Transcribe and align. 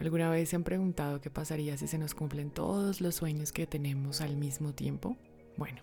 ¿Alguna 0.00 0.30
vez 0.30 0.50
se 0.50 0.56
han 0.56 0.62
preguntado 0.62 1.20
qué 1.20 1.28
pasaría 1.28 1.76
si 1.76 1.88
se 1.88 1.98
nos 1.98 2.14
cumplen 2.14 2.50
todos 2.50 3.00
los 3.00 3.16
sueños 3.16 3.52
que 3.52 3.66
tenemos 3.66 4.20
al 4.20 4.36
mismo 4.36 4.72
tiempo? 4.72 5.16
Bueno, 5.56 5.80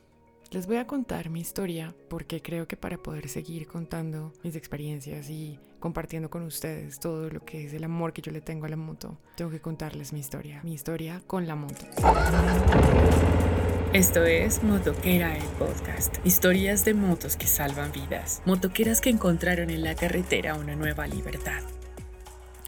les 0.52 0.68
voy 0.68 0.78
a 0.78 0.88
contar 0.88 1.30
mi 1.30 1.42
historia 1.42 1.94
porque 2.10 2.42
creo 2.42 2.66
que 2.68 2.78
para 2.78 2.98
poder 2.98 3.28
seguir 3.28 3.68
contando 3.68 4.32
mis 4.42 4.56
experiencias 4.56 5.30
y 5.30 5.60
compartiendo 5.80 6.30
con 6.30 6.44
ustedes 6.44 7.00
todo 7.00 7.30
lo 7.30 7.44
que 7.44 7.66
es 7.66 7.74
el 7.74 7.84
amor 7.84 8.14
que 8.14 8.22
yo 8.22 8.32
le 8.32 8.40
tengo 8.40 8.66
a 8.66 8.70
la 8.70 8.78
moto, 8.78 9.18
tengo 9.36 9.52
que 9.52 9.60
contarles 9.60 10.14
mi 10.14 10.22
historia, 10.22 10.62
mi 10.64 10.74
historia 10.74 11.22
con 11.28 11.46
la 11.46 11.56
moto. 11.56 11.86
Esto 13.92 14.24
es 14.24 14.64
Motoquera 14.64 15.38
el 15.38 15.44
podcast. 15.58 16.18
Historias 16.26 16.86
de 16.86 16.94
motos 16.94 17.36
que 17.36 17.48
salvan 17.48 17.92
vidas. 17.92 18.42
Motoqueras 18.46 19.02
que 19.02 19.10
encontraron 19.10 19.70
en 19.70 19.84
la 19.84 19.96
carretera 19.96 20.56
una 20.56 20.76
nueva 20.76 21.08
libertad. 21.08 21.62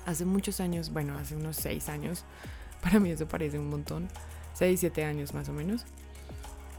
Hace 0.08 0.26
muchos 0.26 0.62
años, 0.62 0.92
bueno, 0.92 1.18
hace 1.20 1.36
unos 1.36 1.58
seis 1.58 1.90
años, 1.90 2.24
para 2.82 3.00
mí 3.00 3.12
eso 3.12 3.28
parece 3.28 3.60
un 3.60 3.70
montón, 3.70 4.08
seis, 4.54 4.80
siete 4.80 5.04
años 5.04 5.34
más 5.34 5.50
o 5.50 5.54
menos, 5.54 5.86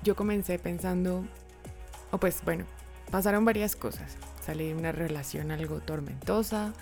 yo 0.03 0.17
comencé 0.17 0.59
pensando, 0.59 1.25
o 2.11 2.19
pues 2.19 2.43
bueno, 2.45 2.65
pasaron 3.11 3.45
varias 3.45 3.77
cosas. 3.77 4.17
Salí 4.45 4.69
de 4.69 4.75
una 4.75 4.93
relación 4.93 5.51
algo 5.51 5.81
tormentosa. 5.81 6.73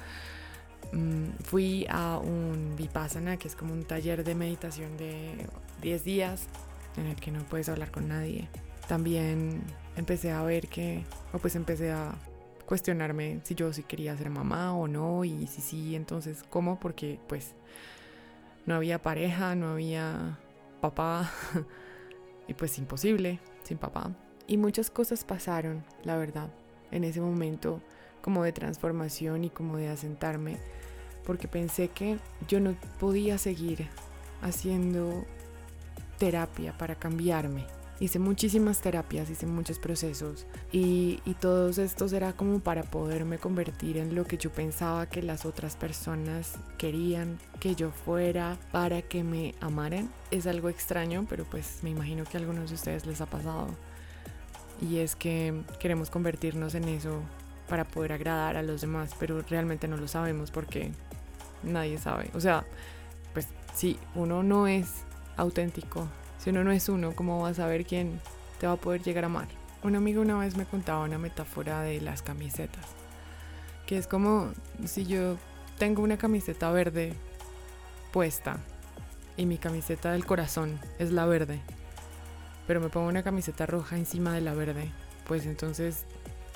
Mm, 0.93 1.31
fui 1.43 1.85
a 1.89 2.19
un 2.19 2.77
Vipassana, 2.77 3.37
que 3.39 3.49
es 3.49 3.57
como 3.57 3.73
un 3.73 3.85
taller 3.85 4.23
de 4.23 4.37
meditación 4.37 4.97
de 4.97 5.49
10 5.83 6.05
días 6.05 6.47
en 6.97 7.07
el 7.07 7.17
que 7.17 7.33
no 7.33 7.43
puedes 7.45 7.69
hablar 7.69 7.91
con 7.91 8.07
nadie. 8.07 8.49
También 8.87 9.63
empecé 9.97 10.31
a 10.31 10.43
ver 10.43 10.69
que, 10.69 11.05
o 11.33 11.39
pues 11.39 11.57
empecé 11.57 11.91
a 11.91 12.15
cuestionarme 12.67 13.41
si 13.45 13.55
yo 13.55 13.73
sí 13.73 13.83
quería 13.85 14.17
ser 14.17 14.31
mamá 14.31 14.77
o 14.77 14.89
no, 14.89 15.25
y 15.25 15.47
si 15.47 15.63
sí, 15.63 15.97
entonces 15.97 16.45
cómo, 16.51 16.79
porque 16.79 17.19
pues 17.29 17.55
no 18.67 18.75
había 18.75 19.01
pareja, 19.01 19.55
no 19.55 19.69
había 19.69 20.39
papá. 20.81 21.31
Y 22.49 22.55
pues 22.55 22.79
imposible, 22.79 23.41
sin 23.65 23.77
papá. 23.77 24.15
Y 24.47 24.57
muchas 24.57 24.89
cosas 24.89 25.25
pasaron, 25.25 25.85
la 26.05 26.17
verdad, 26.17 26.49
en 26.93 27.03
ese 27.03 27.21
momento 27.21 27.83
como 28.21 28.45
de 28.45 28.53
transformación 28.53 29.43
y 29.43 29.51
como 29.51 29.77
de 29.77 29.89
asentarme, 29.89 30.59
porque 31.25 31.49
pensé 31.49 31.89
que 31.89 32.19
yo 32.47 32.61
no 32.61 32.77
podía 33.01 33.37
seguir 33.39 33.89
haciendo 34.43 35.25
terapia 36.19 36.77
para 36.79 36.95
cambiarme. 36.95 37.67
Hice 37.99 38.19
muchísimas 38.19 38.83
terapias, 38.83 39.31
hice 39.31 39.47
muchos 39.47 39.79
procesos 39.79 40.47
y, 40.71 41.21
y 41.25 41.33
todos 41.33 41.79
estos 41.79 42.13
era 42.13 42.35
como 42.35 42.61
para 42.61 42.83
poderme 42.83 43.39
convertir 43.39 43.97
en 43.97 44.15
lo 44.15 44.27
que 44.27 44.37
yo 44.37 44.51
pensaba 44.51 45.07
que 45.07 45.23
las 45.23 45.47
otras 45.47 45.77
personas 45.77 46.59
querían 46.77 47.39
que 47.59 47.75
yo 47.75 47.91
fuera 47.91 48.59
para 48.71 49.01
que 49.01 49.25
me 49.25 49.55
amaran. 49.61 50.11
Es 50.31 50.47
algo 50.47 50.69
extraño, 50.69 51.27
pero 51.29 51.45
pues 51.45 51.79
me 51.83 51.89
imagino 51.89 52.25
que 52.25 52.37
a 52.37 52.41
algunos 52.41 52.69
de 52.69 52.75
ustedes 52.75 53.07
les 53.07 53.23
ha 53.23 53.27
pasado. 53.27 53.69
Y 54.81 54.99
es 54.99 55.17
que 55.17 55.63
queremos 55.79 56.11
convertirnos 56.11 56.75
en 56.75 56.85
eso 56.89 57.23
para 57.67 57.85
poder 57.85 58.13
agradar 58.13 58.57
a 58.57 58.63
los 58.63 58.83
demás, 58.83 59.15
pero 59.19 59.43
realmente 59.49 59.89
no 59.89 59.97
lo 59.97 60.07
sabemos 60.07 60.51
porque 60.51 60.93
nadie 61.63 61.99
sabe. 61.99 62.31
O 62.35 62.41
sea, 62.41 62.65
pues 63.33 63.49
si 63.75 63.99
uno 64.15 64.43
no 64.43 64.67
es 64.67 64.89
auténtico 65.37 66.07
si 66.47 66.51
uno 66.51 66.63
no 66.63 66.71
es 66.71 66.89
uno, 66.89 67.11
¿cómo 67.17 67.43
vas 67.43 67.59
a 67.59 67.63
saber 67.63 67.85
quién 67.85 68.21
te 68.61 68.69
va 68.69 68.75
a 68.75 68.77
poder 68.77 69.03
llegar 69.03 69.25
a 69.25 69.27
amar? 69.27 69.49
Un 69.83 69.97
amigo 69.97 70.23
una 70.23 70.39
vez 70.39 70.57
me 70.57 70.65
contaba 70.65 71.03
una 71.03 71.19
metáfora 71.19 71.81
de 71.81 72.01
las 72.01 72.23
camisetas, 72.23 72.87
que 73.85 73.99
es 73.99 74.07
como 74.07 74.53
si 74.85 75.07
yo 75.07 75.39
tengo 75.77 76.05
una 76.05 76.19
camiseta 76.19 76.71
verde 76.71 77.15
puesta 78.13 78.59
y 79.37 79.45
mi 79.45 79.59
camiseta 79.59 80.13
del 80.13 80.25
corazón 80.25 80.79
es 81.01 81.11
la 81.11 81.27
verde, 81.27 81.59
pero 82.69 82.81
me 82.81 82.91
pongo 82.91 83.09
una 83.09 83.25
camiseta 83.25 83.67
roja 83.67 83.97
encima 83.97 84.33
de 84.33 84.43
la 84.43 84.55
verde, 84.55 84.93
pues 85.27 85.47
entonces 85.47 86.05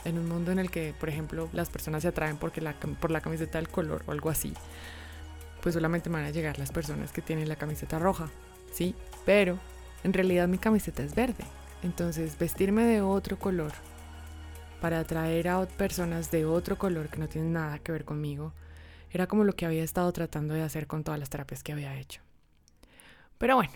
en 0.04 0.20
un 0.20 0.28
mundo 0.28 0.52
en 0.52 0.60
el 0.60 0.70
que, 0.70 0.94
por 1.00 1.08
ejemplo, 1.08 1.48
las 1.52 1.68
personas 1.68 2.02
se 2.02 2.08
atraen 2.08 2.36
porque 2.36 2.62
por 3.00 3.10
la 3.10 3.22
camiseta 3.22 3.58
del 3.58 3.68
color 3.68 4.04
o 4.06 4.12
algo 4.12 4.30
así, 4.30 4.54
pues 5.60 5.74
solamente 5.74 6.10
me 6.10 6.18
van 6.18 6.26
a 6.26 6.30
llegar 6.30 6.60
las 6.60 6.70
personas 6.70 7.10
que 7.10 7.22
tienen 7.22 7.48
la 7.48 7.56
camiseta 7.56 7.98
roja, 7.98 8.28
¿sí? 8.72 8.94
Pero 9.26 9.58
en 10.04 10.12
realidad 10.12 10.48
mi 10.48 10.58
camiseta 10.58 11.02
es 11.02 11.14
verde. 11.14 11.44
Entonces 11.82 12.38
vestirme 12.38 12.84
de 12.84 13.00
otro 13.00 13.38
color 13.38 13.72
para 14.80 15.00
atraer 15.00 15.48
a 15.48 15.66
personas 15.66 16.30
de 16.30 16.44
otro 16.46 16.78
color 16.78 17.08
que 17.08 17.18
no 17.18 17.28
tienen 17.28 17.52
nada 17.52 17.78
que 17.78 17.92
ver 17.92 18.04
conmigo 18.04 18.52
era 19.10 19.26
como 19.26 19.44
lo 19.44 19.54
que 19.54 19.66
había 19.66 19.82
estado 19.82 20.12
tratando 20.12 20.54
de 20.54 20.62
hacer 20.62 20.86
con 20.86 21.04
todas 21.04 21.18
las 21.18 21.30
terapias 21.30 21.62
que 21.62 21.72
había 21.72 21.98
hecho. 21.98 22.22
Pero 23.38 23.56
bueno, 23.56 23.72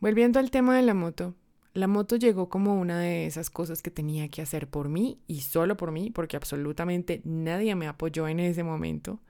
volviendo 0.00 0.38
al 0.38 0.50
tema 0.50 0.76
de 0.76 0.82
la 0.82 0.94
moto, 0.94 1.34
la 1.72 1.86
moto 1.86 2.16
llegó 2.16 2.48
como 2.48 2.78
una 2.78 2.98
de 2.98 3.26
esas 3.26 3.48
cosas 3.48 3.80
que 3.80 3.90
tenía 3.90 4.28
que 4.28 4.42
hacer 4.42 4.68
por 4.68 4.88
mí 4.88 5.18
y 5.26 5.42
solo 5.42 5.76
por 5.76 5.92
mí, 5.92 6.10
porque 6.10 6.36
absolutamente 6.36 7.22
nadie 7.24 7.74
me 7.74 7.86
apoyó 7.86 8.26
en 8.28 8.40
ese 8.40 8.64
momento, 8.64 9.20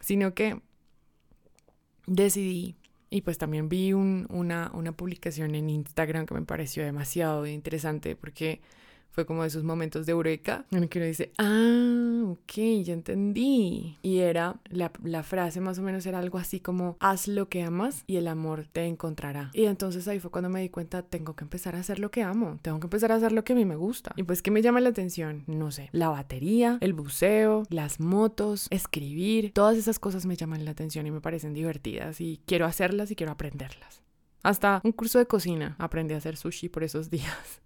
sino 0.00 0.34
que 0.34 0.60
decidí 2.06 2.76
y 3.10 3.22
pues 3.22 3.38
también 3.38 3.68
vi 3.68 3.92
una, 3.92 4.70
una 4.74 4.92
publicación 4.92 5.54
en 5.54 5.70
Instagram 5.70 6.26
que 6.26 6.34
me 6.34 6.42
pareció 6.42 6.84
demasiado 6.84 7.46
interesante 7.46 8.16
porque 8.16 8.60
fue 9.16 9.24
como 9.24 9.42
de 9.42 9.48
esos 9.48 9.64
momentos 9.64 10.04
de 10.04 10.12
eureka 10.12 10.66
en 10.70 10.82
el 10.82 10.88
que 10.90 10.98
uno 10.98 11.08
dice, 11.08 11.32
ah, 11.38 12.22
ok, 12.26 12.52
ya 12.84 12.92
entendí. 12.92 13.96
Y 14.02 14.18
era, 14.18 14.60
la, 14.68 14.92
la, 15.02 15.22
frase 15.22 15.62
más 15.62 15.78
o 15.78 15.82
menos 15.82 16.04
era 16.04 16.18
algo 16.18 16.36
así 16.36 16.60
como, 16.60 16.98
haz 17.00 17.26
lo 17.26 17.48
que 17.48 17.62
amas 17.62 18.04
y 18.06 18.16
el 18.16 18.28
amor 18.28 18.66
te 18.70 18.84
encontrará. 18.84 19.50
Y 19.54 19.64
entonces 19.64 20.06
ahí 20.06 20.20
fue 20.20 20.30
cuando 20.30 20.50
me 20.50 20.60
di 20.60 20.68
cuenta, 20.68 21.00
tengo 21.00 21.34
que 21.34 21.44
empezar 21.44 21.76
a 21.76 21.78
hacer 21.78 21.98
lo 21.98 22.10
que 22.10 22.22
amo, 22.22 22.58
tengo 22.60 22.78
que 22.78 22.88
empezar 22.88 23.10
a 23.10 23.14
hacer 23.14 23.32
lo 23.32 23.42
que 23.42 23.54
a 23.54 23.56
mí 23.56 23.64
me 23.64 23.76
gusta. 23.76 24.12
Y 24.16 24.22
pues, 24.24 24.42
¿qué 24.42 24.50
me 24.50 24.60
llama 24.60 24.82
la 24.82 24.90
atención? 24.90 25.44
No 25.46 25.70
sé, 25.70 25.88
la 25.92 26.10
batería, 26.10 26.76
el 26.82 26.92
buceo, 26.92 27.62
las 27.70 28.00
motos, 28.00 28.66
escribir, 28.68 29.50
todas 29.54 29.78
esas 29.78 29.98
cosas 29.98 30.26
me 30.26 30.36
llaman 30.36 30.66
la 30.66 30.72
atención 30.72 31.06
y 31.06 31.10
me 31.10 31.22
parecen 31.22 31.54
divertidas 31.54 32.20
y 32.20 32.42
quiero 32.44 32.66
hacerlas 32.66 33.10
y 33.10 33.16
quiero 33.16 33.32
aprenderlas. 33.32 34.02
Hasta 34.42 34.82
un 34.84 34.92
curso 34.92 35.18
de 35.18 35.26
cocina 35.26 35.74
aprendí 35.78 36.12
a 36.12 36.18
hacer 36.18 36.36
sushi 36.36 36.68
por 36.68 36.84
esos 36.84 37.08
días. 37.10 37.62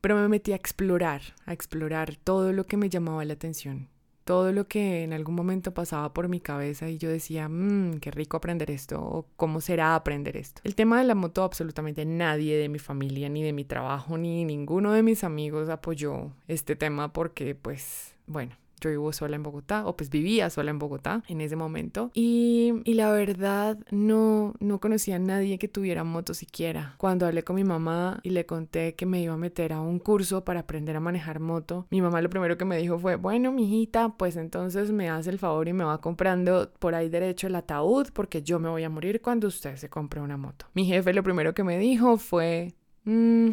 Pero 0.00 0.16
me 0.16 0.28
metí 0.28 0.52
a 0.52 0.56
explorar, 0.56 1.22
a 1.46 1.52
explorar 1.52 2.16
todo 2.16 2.52
lo 2.52 2.64
que 2.64 2.76
me 2.76 2.88
llamaba 2.88 3.24
la 3.24 3.34
atención, 3.34 3.88
todo 4.24 4.52
lo 4.52 4.68
que 4.68 5.02
en 5.02 5.12
algún 5.12 5.34
momento 5.34 5.72
pasaba 5.72 6.12
por 6.12 6.28
mi 6.28 6.40
cabeza 6.40 6.88
y 6.88 6.98
yo 6.98 7.08
decía, 7.08 7.48
mmm, 7.48 7.98
qué 7.98 8.10
rico 8.10 8.36
aprender 8.36 8.70
esto, 8.70 9.00
o 9.00 9.26
cómo 9.36 9.60
será 9.60 9.94
aprender 9.94 10.36
esto. 10.36 10.60
El 10.64 10.74
tema 10.74 10.98
de 10.98 11.04
la 11.04 11.14
moto, 11.14 11.42
absolutamente 11.42 12.04
nadie 12.04 12.56
de 12.56 12.68
mi 12.68 12.78
familia, 12.78 13.28
ni 13.28 13.42
de 13.42 13.52
mi 13.52 13.64
trabajo, 13.64 14.18
ni 14.18 14.44
ninguno 14.44 14.92
de 14.92 15.02
mis 15.02 15.24
amigos 15.24 15.68
apoyó 15.68 16.30
este 16.46 16.76
tema 16.76 17.12
porque, 17.12 17.54
pues, 17.54 18.14
bueno, 18.26 18.54
yo 18.80 18.90
vivo 18.90 19.12
sola 19.12 19.36
en 19.36 19.42
Bogotá, 19.42 19.86
o 19.86 19.96
pues 19.96 20.10
vivía 20.10 20.50
sola 20.50 20.70
en 20.70 20.78
Bogotá 20.78 21.22
en 21.28 21.40
ese 21.40 21.56
momento. 21.56 22.10
Y, 22.14 22.74
y, 22.84 22.94
la 22.94 23.10
verdad, 23.12 23.78
no, 23.90 24.54
no 24.60 24.80
conocía 24.80 25.16
a 25.16 25.18
nadie 25.18 25.58
que 25.58 25.68
tuviera 25.68 26.04
moto 26.04 26.34
siquiera. 26.34 26.94
Cuando 26.98 27.26
hablé 27.26 27.42
con 27.44 27.56
mi 27.56 27.64
mamá 27.64 28.20
y 28.22 28.30
le 28.30 28.46
conté 28.46 28.94
que 28.94 29.06
me 29.06 29.20
iba 29.22 29.34
a 29.34 29.38
meter 29.38 29.72
a 29.72 29.80
un 29.80 29.98
curso 29.98 30.44
para 30.44 30.60
aprender 30.60 30.96
a 30.96 31.00
manejar 31.00 31.40
moto, 31.40 31.86
mi 31.90 32.02
mamá 32.02 32.20
lo 32.20 32.30
primero 32.30 32.58
que 32.58 32.64
me 32.64 32.78
dijo 32.78 32.98
fue, 32.98 33.16
bueno, 33.16 33.52
mijita, 33.52 34.10
pues 34.16 34.36
entonces 34.36 34.90
me 34.92 35.08
hace 35.08 35.30
el 35.30 35.38
favor 35.38 35.68
y 35.68 35.72
me 35.72 35.84
va 35.84 36.00
comprando 36.00 36.72
por 36.78 36.94
ahí 36.94 37.08
derecho 37.08 37.46
el 37.46 37.56
ataúd 37.56 38.08
porque 38.12 38.42
yo 38.42 38.58
me 38.58 38.68
voy 38.68 38.84
a 38.84 38.90
morir 38.90 39.20
cuando 39.20 39.48
usted 39.48 39.76
se 39.76 39.88
compre 39.88 40.20
una 40.20 40.36
moto. 40.36 40.66
Mi 40.74 40.84
jefe 40.84 41.12
lo 41.12 41.22
primero 41.22 41.54
que 41.54 41.64
me 41.64 41.78
dijo 41.78 42.16
fue, 42.18 42.74
mmm, 43.04 43.50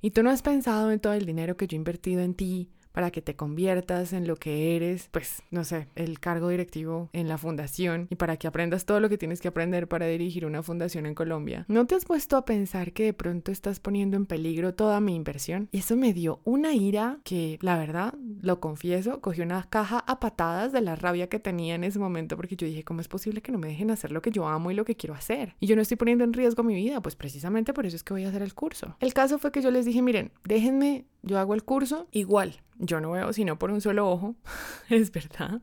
¿y 0.00 0.10
tú 0.10 0.22
no 0.22 0.30
has 0.30 0.42
pensado 0.42 0.90
en 0.90 1.00
todo 1.00 1.12
el 1.12 1.26
dinero 1.26 1.56
que 1.56 1.66
yo 1.66 1.76
he 1.76 1.78
invertido 1.78 2.20
en 2.20 2.34
ti? 2.34 2.70
Para 2.96 3.10
que 3.10 3.20
te 3.20 3.36
conviertas 3.36 4.14
en 4.14 4.26
lo 4.26 4.36
que 4.36 4.74
eres, 4.74 5.10
pues 5.10 5.42
no 5.50 5.64
sé, 5.64 5.86
el 5.96 6.18
cargo 6.18 6.48
directivo 6.48 7.10
en 7.12 7.28
la 7.28 7.36
fundación 7.36 8.06
y 8.08 8.14
para 8.14 8.38
que 8.38 8.46
aprendas 8.46 8.86
todo 8.86 9.00
lo 9.00 9.10
que 9.10 9.18
tienes 9.18 9.42
que 9.42 9.48
aprender 9.48 9.86
para 9.86 10.06
dirigir 10.06 10.46
una 10.46 10.62
fundación 10.62 11.04
en 11.04 11.14
Colombia. 11.14 11.66
¿No 11.68 11.86
te 11.86 11.94
has 11.94 12.06
puesto 12.06 12.38
a 12.38 12.46
pensar 12.46 12.94
que 12.94 13.04
de 13.04 13.12
pronto 13.12 13.52
estás 13.52 13.80
poniendo 13.80 14.16
en 14.16 14.24
peligro 14.24 14.72
toda 14.72 14.98
mi 15.00 15.14
inversión? 15.14 15.68
Y 15.72 15.80
eso 15.80 15.94
me 15.94 16.14
dio 16.14 16.40
una 16.44 16.72
ira 16.72 17.18
que, 17.22 17.58
la 17.60 17.76
verdad, 17.76 18.14
lo 18.40 18.60
confieso, 18.60 19.20
cogió 19.20 19.44
una 19.44 19.62
caja 19.68 19.98
a 19.98 20.18
patadas 20.18 20.72
de 20.72 20.80
la 20.80 20.96
rabia 20.96 21.28
que 21.28 21.38
tenía 21.38 21.74
en 21.74 21.84
ese 21.84 21.98
momento 21.98 22.34
porque 22.38 22.56
yo 22.56 22.66
dije, 22.66 22.82
¿cómo 22.82 23.02
es 23.02 23.08
posible 23.08 23.42
que 23.42 23.52
no 23.52 23.58
me 23.58 23.68
dejen 23.68 23.90
hacer 23.90 24.10
lo 24.10 24.22
que 24.22 24.30
yo 24.30 24.48
amo 24.48 24.70
y 24.70 24.74
lo 24.74 24.86
que 24.86 24.96
quiero 24.96 25.14
hacer? 25.14 25.54
Y 25.60 25.66
yo 25.66 25.76
no 25.76 25.82
estoy 25.82 25.98
poniendo 25.98 26.24
en 26.24 26.32
riesgo 26.32 26.62
mi 26.62 26.74
vida, 26.74 27.02
pues 27.02 27.14
precisamente 27.14 27.74
por 27.74 27.84
eso 27.84 27.96
es 27.96 28.02
que 28.02 28.14
voy 28.14 28.24
a 28.24 28.30
hacer 28.30 28.40
el 28.40 28.54
curso. 28.54 28.96
El 29.00 29.12
caso 29.12 29.38
fue 29.38 29.52
que 29.52 29.60
yo 29.60 29.70
les 29.70 29.84
dije, 29.84 30.00
miren, 30.00 30.32
déjenme 30.44 31.04
yo 31.26 31.38
hago 31.38 31.54
el 31.54 31.64
curso 31.64 32.08
igual. 32.12 32.60
Yo 32.78 33.00
no 33.00 33.10
veo 33.12 33.32
sino 33.32 33.58
por 33.58 33.70
un 33.70 33.80
solo 33.80 34.08
ojo, 34.08 34.34
es 34.88 35.12
verdad. 35.12 35.60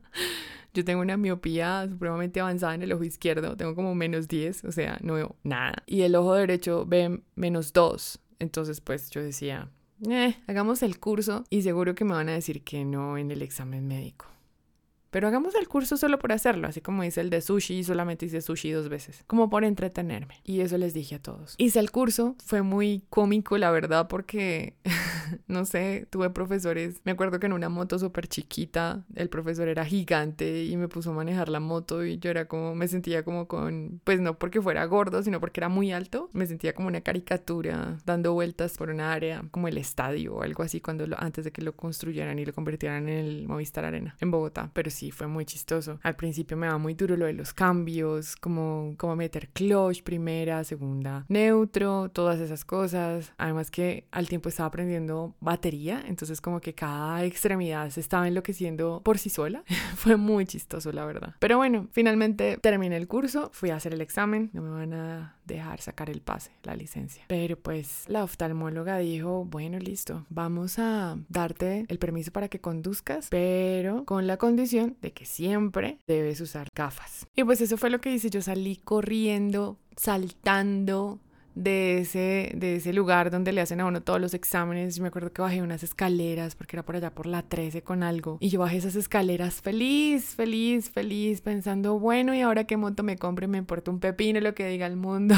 Yo 0.72 0.84
tengo 0.84 1.00
una 1.00 1.16
miopía 1.16 1.86
supremamente 1.88 2.40
avanzada 2.40 2.74
en 2.74 2.82
el 2.82 2.92
ojo 2.92 3.04
izquierdo, 3.04 3.56
tengo 3.56 3.74
como 3.76 3.94
menos 3.94 4.26
10, 4.26 4.64
o 4.64 4.72
sea, 4.72 4.98
no 5.02 5.14
veo 5.14 5.36
nada. 5.44 5.84
Y 5.86 6.02
el 6.02 6.16
ojo 6.16 6.34
derecho 6.34 6.84
ve 6.84 7.20
menos 7.36 7.72
2. 7.72 8.18
Entonces, 8.40 8.80
pues 8.80 9.08
yo 9.10 9.22
decía, 9.22 9.70
eh, 10.10 10.36
hagamos 10.48 10.82
el 10.82 10.98
curso 10.98 11.44
y 11.48 11.62
seguro 11.62 11.94
que 11.94 12.04
me 12.04 12.12
van 12.14 12.28
a 12.28 12.32
decir 12.32 12.64
que 12.64 12.84
no 12.84 13.16
en 13.16 13.30
el 13.30 13.42
examen 13.42 13.86
médico. 13.86 14.26
pero 15.10 15.28
hagamos 15.28 15.54
el 15.54 15.68
curso 15.68 15.96
solo 15.96 16.18
por 16.18 16.32
hacerlo, 16.32 16.66
así 16.66 16.80
como 16.80 17.04
hice 17.04 17.20
el 17.20 17.30
de 17.30 17.40
sushi, 17.40 17.84
solamente 17.84 18.26
hice 18.26 18.40
sushi 18.40 18.72
dos 18.72 18.88
veces, 18.88 19.22
como 19.28 19.48
por 19.48 19.62
entretenerme. 19.62 20.40
Y 20.42 20.60
eso 20.60 20.76
les 20.76 20.92
dije 20.92 21.14
a 21.14 21.22
todos. 21.22 21.54
Hice 21.56 21.78
el 21.78 21.92
curso, 21.92 22.34
fue 22.44 22.62
muy 22.62 23.04
cómico, 23.10 23.56
la 23.56 23.70
verdad, 23.70 24.08
porque, 24.08 24.74
no 25.48 25.64
sé, 25.64 26.06
tuve 26.10 26.30
profesores, 26.30 27.00
me 27.04 27.12
acuerdo 27.12 27.40
que 27.40 27.46
en 27.46 27.52
una 27.52 27.68
moto 27.68 27.98
súper 27.98 28.28
chiquita, 28.28 29.04
el 29.14 29.28
profesor 29.28 29.68
era 29.68 29.84
gigante 29.84 30.64
y 30.64 30.76
me 30.76 30.88
puso 30.88 31.10
a 31.10 31.14
manejar 31.14 31.48
la 31.48 31.60
moto 31.60 32.04
y 32.04 32.18
yo 32.18 32.30
era 32.30 32.46
como, 32.46 32.74
me 32.74 32.88
sentía 32.88 33.24
como 33.24 33.46
con, 33.48 34.00
pues 34.04 34.20
no 34.20 34.38
porque 34.38 34.60
fuera 34.60 34.84
gordo, 34.86 35.22
sino 35.22 35.40
porque 35.40 35.60
era 35.60 35.68
muy 35.68 35.92
alto, 35.92 36.30
me 36.32 36.46
sentía 36.46 36.74
como 36.74 36.88
una 36.88 37.00
caricatura 37.00 37.98
dando 38.04 38.32
vueltas 38.32 38.76
por 38.76 38.90
una 38.90 39.12
área 39.12 39.44
como 39.50 39.68
el 39.68 39.78
estadio 39.78 40.36
o 40.36 40.42
algo 40.42 40.62
así 40.62 40.80
cuando 40.80 41.04
antes 41.18 41.44
de 41.44 41.52
que 41.52 41.62
lo 41.62 41.76
construyeran 41.76 42.38
y 42.38 42.44
lo 42.44 42.52
convirtieran 42.52 43.08
en 43.08 43.18
el 43.18 43.48
Movistar 43.48 43.84
Arena 43.84 44.16
en 44.20 44.30
Bogotá, 44.30 44.70
pero 44.72 44.90
sí 44.90 45.10
fue 45.10 45.26
muy 45.26 45.44
chistoso. 45.44 45.98
Al 46.02 46.16
principio 46.16 46.56
me 46.56 46.68
va 46.68 46.78
muy 46.78 46.94
duro 46.94 47.16
lo 47.16 47.26
de 47.26 47.32
los 47.32 47.52
cambios, 47.52 48.36
como, 48.36 48.94
como 48.96 49.16
meter 49.16 49.48
clutch, 49.48 50.02
primera, 50.02 50.64
segunda, 50.64 51.24
neutro, 51.28 52.10
todas 52.10 52.40
esas 52.40 52.64
cosas. 52.64 53.32
Además 53.38 53.70
que 53.70 54.06
al 54.10 54.28
tiempo 54.28 54.48
estaba 54.48 54.68
aprendiendo 54.68 55.13
batería, 55.40 56.02
entonces 56.06 56.40
como 56.40 56.60
que 56.60 56.74
cada 56.74 57.24
extremidad 57.24 57.90
se 57.90 58.00
estaba 58.00 58.28
enloqueciendo 58.28 59.00
por 59.04 59.18
sí 59.18 59.30
sola. 59.30 59.64
fue 59.96 60.16
muy 60.16 60.46
chistoso, 60.46 60.92
la 60.92 61.04
verdad. 61.04 61.34
Pero 61.38 61.56
bueno, 61.56 61.88
finalmente 61.92 62.58
terminé 62.58 62.96
el 62.96 63.08
curso, 63.08 63.50
fui 63.52 63.70
a 63.70 63.76
hacer 63.76 63.94
el 63.94 64.00
examen, 64.00 64.50
no 64.52 64.62
me 64.62 64.70
van 64.70 64.94
a 64.94 65.36
dejar 65.44 65.80
sacar 65.80 66.10
el 66.10 66.20
pase, 66.20 66.52
la 66.62 66.74
licencia. 66.74 67.24
Pero 67.28 67.58
pues 67.58 68.04
la 68.08 68.24
oftalmóloga 68.24 68.98
dijo, 68.98 69.44
bueno, 69.44 69.78
listo, 69.78 70.26
vamos 70.28 70.78
a 70.78 71.18
darte 71.28 71.84
el 71.88 71.98
permiso 71.98 72.32
para 72.32 72.48
que 72.48 72.60
conduzcas, 72.60 73.28
pero 73.30 74.04
con 74.04 74.26
la 74.26 74.36
condición 74.36 74.96
de 75.00 75.12
que 75.12 75.26
siempre 75.26 75.98
debes 76.06 76.40
usar 76.40 76.68
gafas. 76.74 77.26
Y 77.36 77.44
pues 77.44 77.60
eso 77.60 77.76
fue 77.76 77.90
lo 77.90 78.00
que 78.00 78.12
hice, 78.12 78.30
yo 78.30 78.42
salí 78.42 78.76
corriendo, 78.76 79.78
saltando, 79.96 81.20
de 81.54 81.98
ese, 81.98 82.52
de 82.56 82.76
ese 82.76 82.92
lugar 82.92 83.30
donde 83.30 83.52
le 83.52 83.60
hacen 83.60 83.80
a 83.80 83.86
uno 83.86 84.02
todos 84.02 84.20
los 84.20 84.34
exámenes. 84.34 84.96
Yo 84.96 85.02
me 85.02 85.08
acuerdo 85.08 85.32
que 85.32 85.42
bajé 85.42 85.62
unas 85.62 85.82
escaleras 85.82 86.54
porque 86.54 86.76
era 86.76 86.84
por 86.84 86.96
allá 86.96 87.14
por 87.14 87.26
la 87.26 87.42
13 87.42 87.82
con 87.82 88.02
algo. 88.02 88.38
Y 88.40 88.48
yo 88.48 88.60
bajé 88.60 88.78
esas 88.78 88.96
escaleras 88.96 89.60
feliz, 89.60 90.34
feliz, 90.34 90.90
feliz, 90.90 91.40
pensando, 91.40 91.98
bueno, 91.98 92.34
¿y 92.34 92.40
ahora 92.40 92.64
qué 92.64 92.76
moto 92.76 93.02
me 93.02 93.16
compre? 93.16 93.46
Me 93.46 93.58
importa 93.58 93.90
un 93.90 94.00
pepino 94.00 94.40
lo 94.40 94.54
que 94.54 94.66
diga 94.66 94.86
el 94.86 94.96
mundo. 94.96 95.36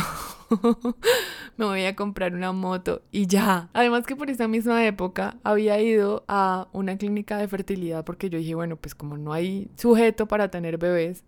me 1.57 1.65
voy 1.65 1.85
a 1.85 1.95
comprar 1.95 2.35
una 2.35 2.53
moto 2.53 3.03
y 3.13 3.27
ya. 3.27 3.69
Además 3.73 4.07
que 4.07 4.17
por 4.17 4.31
esa 4.31 4.49
misma 4.49 4.87
época 4.87 5.37
había 5.43 5.81
ido 5.81 6.25
a 6.29 6.69
una 6.73 6.97
clínica 6.97 7.37
de 7.37 7.49
fertilidad 7.49 8.05
porque 8.05 8.31
yo 8.31 8.39
dije, 8.39 8.55
bueno, 8.55 8.77
pues 8.77 8.95
como 8.95 9.19
no 9.19 9.33
hay 9.33 9.69
sujeto 9.77 10.27
para 10.27 10.51
tener 10.51 10.79
bebés, 10.79 11.25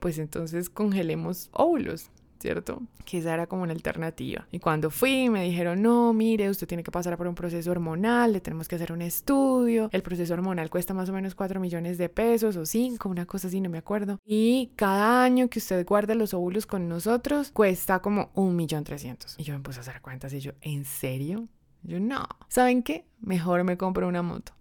pues 0.00 0.18
entonces 0.18 0.70
congelemos 0.70 1.50
óvulos. 1.52 2.10
¿Cierto? 2.42 2.82
Que 3.04 3.18
esa 3.18 3.32
era 3.32 3.46
como 3.46 3.62
una 3.62 3.72
alternativa. 3.72 4.46
Y 4.50 4.58
cuando 4.58 4.90
fui 4.90 5.30
me 5.30 5.44
dijeron, 5.44 5.80
no, 5.80 6.12
mire, 6.12 6.50
usted 6.50 6.66
tiene 6.66 6.82
que 6.82 6.90
pasar 6.90 7.16
por 7.16 7.28
un 7.28 7.34
proceso 7.34 7.70
hormonal, 7.70 8.32
le 8.32 8.40
tenemos 8.40 8.68
que 8.68 8.74
hacer 8.74 8.92
un 8.92 9.00
estudio. 9.00 9.88
El 9.92 10.02
proceso 10.02 10.34
hormonal 10.34 10.68
cuesta 10.68 10.92
más 10.92 11.08
o 11.08 11.12
menos 11.12 11.34
4 11.34 11.60
millones 11.60 11.98
de 11.98 12.08
pesos 12.08 12.56
o 12.56 12.66
5, 12.66 13.08
una 13.08 13.26
cosa 13.26 13.48
así, 13.48 13.60
no 13.60 13.70
me 13.70 13.78
acuerdo. 13.78 14.18
Y 14.24 14.72
cada 14.76 15.22
año 15.22 15.48
que 15.48 15.60
usted 15.60 15.86
guarda 15.86 16.14
los 16.14 16.34
óvulos 16.34 16.66
con 16.66 16.88
nosotros 16.88 17.52
cuesta 17.52 18.00
como 18.00 18.30
un 18.34 18.56
millón 18.56 18.84
trescientos. 18.84 19.36
Y 19.38 19.44
yo 19.44 19.54
me 19.54 19.60
puse 19.60 19.78
a 19.78 19.82
hacer 19.82 20.02
cuentas 20.02 20.32
y 20.32 20.40
yo, 20.40 20.52
¿en 20.60 20.84
serio? 20.84 21.48
Yo 21.84 22.00
no. 22.00 22.26
¿Saben 22.48 22.82
qué? 22.82 23.06
Mejor 23.20 23.62
me 23.64 23.76
compro 23.76 24.08
una 24.08 24.22
moto. 24.22 24.52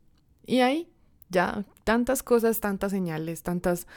Y 0.46 0.60
ahí 0.60 0.88
ya 1.30 1.66
tantas 1.84 2.22
cosas, 2.22 2.60
tantas 2.60 2.92
señales, 2.92 3.42
tantas, 3.42 3.88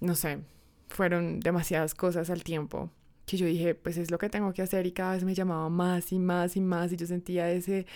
no 0.00 0.14
sé, 0.14 0.40
fueron 0.88 1.40
demasiadas 1.40 1.94
cosas 1.94 2.30
al 2.30 2.42
tiempo 2.44 2.90
que 3.28 3.36
yo 3.36 3.46
dije, 3.46 3.74
pues 3.74 3.98
es 3.98 4.10
lo 4.10 4.18
que 4.18 4.28
tengo 4.30 4.52
que 4.52 4.62
hacer 4.62 4.86
y 4.86 4.92
cada 4.92 5.12
vez 5.12 5.22
me 5.24 5.34
llamaba 5.34 5.68
más 5.68 6.12
y 6.12 6.18
más 6.18 6.56
y 6.56 6.60
más 6.60 6.92
y 6.92 6.96
yo 6.96 7.06
sentía 7.06 7.50
ese, 7.50 7.86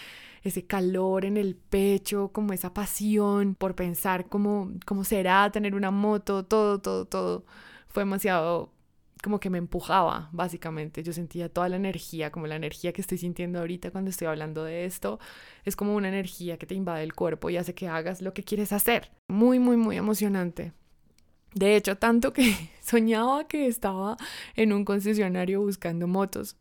ese 0.42 0.66
calor 0.66 1.24
en 1.24 1.36
el 1.36 1.56
pecho, 1.56 2.30
como 2.32 2.52
esa 2.52 2.74
pasión 2.74 3.54
por 3.56 3.74
pensar 3.74 4.28
cómo, 4.28 4.70
cómo 4.86 5.04
será 5.04 5.50
tener 5.50 5.74
una 5.74 5.90
moto, 5.90 6.44
todo, 6.44 6.80
todo, 6.80 7.06
todo. 7.06 7.44
Fue 7.88 8.02
demasiado 8.02 8.72
como 9.22 9.40
que 9.40 9.50
me 9.50 9.58
empujaba, 9.58 10.28
básicamente. 10.32 11.02
Yo 11.02 11.12
sentía 11.12 11.48
toda 11.48 11.68
la 11.68 11.76
energía, 11.76 12.30
como 12.32 12.46
la 12.46 12.56
energía 12.56 12.92
que 12.92 13.00
estoy 13.00 13.18
sintiendo 13.18 13.60
ahorita 13.60 13.90
cuando 13.90 14.10
estoy 14.10 14.26
hablando 14.28 14.64
de 14.64 14.84
esto. 14.84 15.20
Es 15.64 15.76
como 15.76 15.94
una 15.94 16.08
energía 16.08 16.58
que 16.58 16.66
te 16.66 16.74
invade 16.74 17.04
el 17.04 17.14
cuerpo 17.14 17.48
y 17.50 17.56
hace 17.56 17.74
que 17.74 17.88
hagas 17.88 18.20
lo 18.20 18.34
que 18.34 18.42
quieres 18.44 18.72
hacer. 18.72 19.12
Muy, 19.28 19.58
muy, 19.58 19.76
muy 19.76 19.96
emocionante. 19.96 20.72
De 21.54 21.76
hecho, 21.76 21.96
tanto 21.96 22.32
que 22.32 22.54
soñaba 22.80 23.46
que 23.46 23.66
estaba 23.66 24.16
en 24.56 24.72
un 24.72 24.84
concesionario 24.84 25.60
buscando 25.60 26.06
motos 26.06 26.56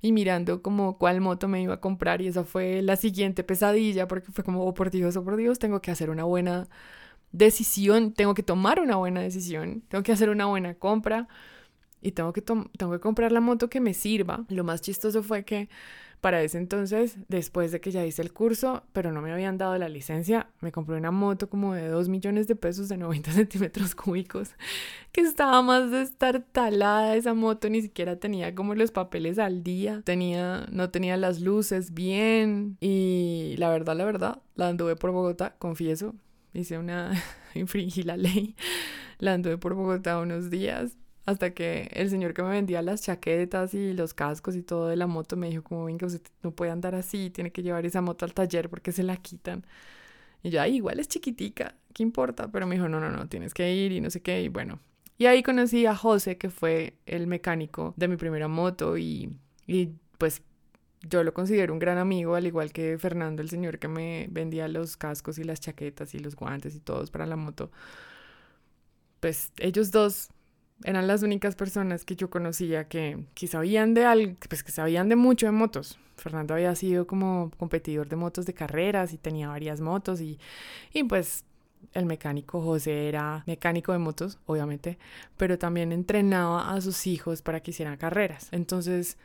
y 0.00 0.12
mirando 0.12 0.62
como 0.62 0.98
cuál 0.98 1.20
moto 1.20 1.48
me 1.48 1.62
iba 1.62 1.74
a 1.74 1.80
comprar 1.80 2.22
y 2.22 2.26
esa 2.28 2.44
fue 2.44 2.82
la 2.82 2.96
siguiente 2.96 3.44
pesadilla 3.44 4.08
porque 4.08 4.32
fue 4.32 4.44
como, 4.44 4.64
oh 4.66 4.74
por 4.74 4.90
Dios, 4.90 5.16
oh 5.16 5.24
por 5.24 5.36
Dios, 5.36 5.58
tengo 5.58 5.80
que 5.80 5.92
hacer 5.92 6.10
una 6.10 6.24
buena 6.24 6.68
decisión, 7.32 8.12
tengo 8.12 8.34
que 8.34 8.42
tomar 8.42 8.80
una 8.80 8.96
buena 8.96 9.20
decisión, 9.20 9.82
tengo 9.88 10.02
que 10.02 10.12
hacer 10.12 10.28
una 10.28 10.46
buena 10.46 10.74
compra 10.74 11.28
y 12.02 12.12
tengo 12.12 12.32
que, 12.32 12.42
tengo 12.42 12.92
que 12.92 13.00
comprar 13.00 13.32
la 13.32 13.40
moto 13.40 13.70
que 13.70 13.80
me 13.80 13.94
sirva. 13.94 14.44
Lo 14.48 14.64
más 14.64 14.82
chistoso 14.82 15.22
fue 15.22 15.44
que 15.44 15.68
para 16.22 16.40
ese 16.40 16.56
entonces, 16.56 17.16
después 17.26 17.72
de 17.72 17.80
que 17.80 17.90
ya 17.90 18.06
hice 18.06 18.22
el 18.22 18.32
curso, 18.32 18.84
pero 18.92 19.10
no 19.10 19.20
me 19.20 19.32
habían 19.32 19.58
dado 19.58 19.76
la 19.76 19.88
licencia, 19.88 20.48
me 20.60 20.70
compré 20.70 20.96
una 20.96 21.10
moto 21.10 21.50
como 21.50 21.74
de 21.74 21.88
2 21.88 22.08
millones 22.08 22.46
de 22.46 22.54
pesos 22.54 22.88
de 22.88 22.96
90 22.96 23.32
centímetros 23.32 23.96
cúbicos, 23.96 24.50
que 25.10 25.22
estaba 25.22 25.60
más 25.62 25.90
de 25.90 26.02
estar 26.02 26.40
talada 26.52 27.16
esa 27.16 27.34
moto, 27.34 27.68
ni 27.68 27.82
siquiera 27.82 28.20
tenía 28.20 28.54
como 28.54 28.76
los 28.76 28.92
papeles 28.92 29.40
al 29.40 29.64
día, 29.64 30.02
tenía, 30.04 30.68
no 30.70 30.90
tenía 30.90 31.16
las 31.16 31.40
luces 31.40 31.92
bien 31.92 32.76
y 32.78 33.56
la 33.58 33.70
verdad, 33.70 33.96
la 33.96 34.04
verdad, 34.04 34.42
la 34.54 34.68
anduve 34.68 34.94
por 34.94 35.10
Bogotá, 35.10 35.56
confieso, 35.58 36.14
hice 36.54 36.78
una, 36.78 37.20
infringí 37.56 38.04
la 38.04 38.16
ley, 38.16 38.54
la 39.18 39.32
anduve 39.32 39.58
por 39.58 39.74
Bogotá 39.74 40.20
unos 40.20 40.50
días 40.50 40.96
hasta 41.24 41.54
que 41.54 41.88
el 41.92 42.10
señor 42.10 42.34
que 42.34 42.42
me 42.42 42.50
vendía 42.50 42.82
las 42.82 43.02
chaquetas 43.02 43.74
y 43.74 43.92
los 43.92 44.14
cascos 44.14 44.56
y 44.56 44.62
todo 44.62 44.88
de 44.88 44.96
la 44.96 45.06
moto 45.06 45.36
me 45.36 45.48
dijo 45.48 45.62
como, 45.62 45.84
venga, 45.84 46.06
usted 46.06 46.20
no 46.42 46.50
puede 46.50 46.72
andar 46.72 46.94
así, 46.94 47.30
tiene 47.30 47.52
que 47.52 47.62
llevar 47.62 47.86
esa 47.86 48.00
moto 48.00 48.24
al 48.24 48.34
taller 48.34 48.68
porque 48.68 48.92
se 48.92 49.02
la 49.02 49.16
quitan. 49.16 49.64
Y 50.42 50.50
yo, 50.50 50.60
Ay, 50.60 50.76
igual 50.76 50.98
es 50.98 51.08
chiquitica, 51.08 51.76
¿qué 51.94 52.02
importa? 52.02 52.50
Pero 52.50 52.66
me 52.66 52.74
dijo, 52.74 52.88
no, 52.88 52.98
no, 52.98 53.10
no, 53.10 53.28
tienes 53.28 53.54
que 53.54 53.72
ir 53.72 53.92
y 53.92 54.00
no 54.00 54.10
sé 54.10 54.20
qué, 54.20 54.42
y 54.42 54.48
bueno. 54.48 54.80
Y 55.18 55.26
ahí 55.26 55.42
conocí 55.44 55.86
a 55.86 55.94
José, 55.94 56.36
que 56.38 56.50
fue 56.50 56.94
el 57.06 57.28
mecánico 57.28 57.94
de 57.96 58.08
mi 58.08 58.16
primera 58.16 58.48
moto 58.48 58.98
y, 58.98 59.32
y 59.66 59.90
pues 60.18 60.42
yo 61.08 61.22
lo 61.22 61.32
considero 61.34 61.72
un 61.72 61.78
gran 61.78 61.98
amigo, 61.98 62.34
al 62.34 62.46
igual 62.46 62.72
que 62.72 62.98
Fernando, 62.98 63.42
el 63.42 63.50
señor 63.50 63.78
que 63.78 63.88
me 63.88 64.26
vendía 64.30 64.66
los 64.68 64.96
cascos 64.96 65.38
y 65.38 65.44
las 65.44 65.60
chaquetas 65.60 66.14
y 66.14 66.18
los 66.18 66.34
guantes 66.34 66.74
y 66.74 66.80
todos 66.80 67.10
para 67.10 67.26
la 67.26 67.36
moto. 67.36 67.70
Pues 69.20 69.52
ellos 69.58 69.92
dos 69.92 70.30
eran 70.84 71.06
las 71.06 71.22
únicas 71.22 71.54
personas 71.54 72.04
que 72.04 72.16
yo 72.16 72.30
conocía 72.30 72.88
que, 72.88 73.24
que 73.34 73.46
sabían 73.46 73.94
de 73.94 74.04
algo, 74.04 74.34
pues 74.48 74.62
que 74.62 74.72
sabían 74.72 75.08
de 75.08 75.16
mucho 75.16 75.46
de 75.46 75.52
motos. 75.52 75.98
Fernando 76.16 76.54
había 76.54 76.74
sido 76.74 77.06
como 77.06 77.50
competidor 77.58 78.08
de 78.08 78.16
motos 78.16 78.46
de 78.46 78.54
carreras 78.54 79.12
y 79.12 79.18
tenía 79.18 79.48
varias 79.48 79.80
motos 79.80 80.20
y, 80.20 80.38
y 80.92 81.04
pues 81.04 81.44
el 81.94 82.06
mecánico 82.06 82.62
José 82.62 83.08
era 83.08 83.42
mecánico 83.46 83.92
de 83.92 83.98
motos, 83.98 84.38
obviamente, 84.46 84.98
pero 85.36 85.58
también 85.58 85.92
entrenaba 85.92 86.72
a 86.72 86.80
sus 86.80 87.06
hijos 87.06 87.42
para 87.42 87.60
que 87.60 87.72
hicieran 87.72 87.96
carreras. 87.96 88.48
Entonces, 88.52 89.18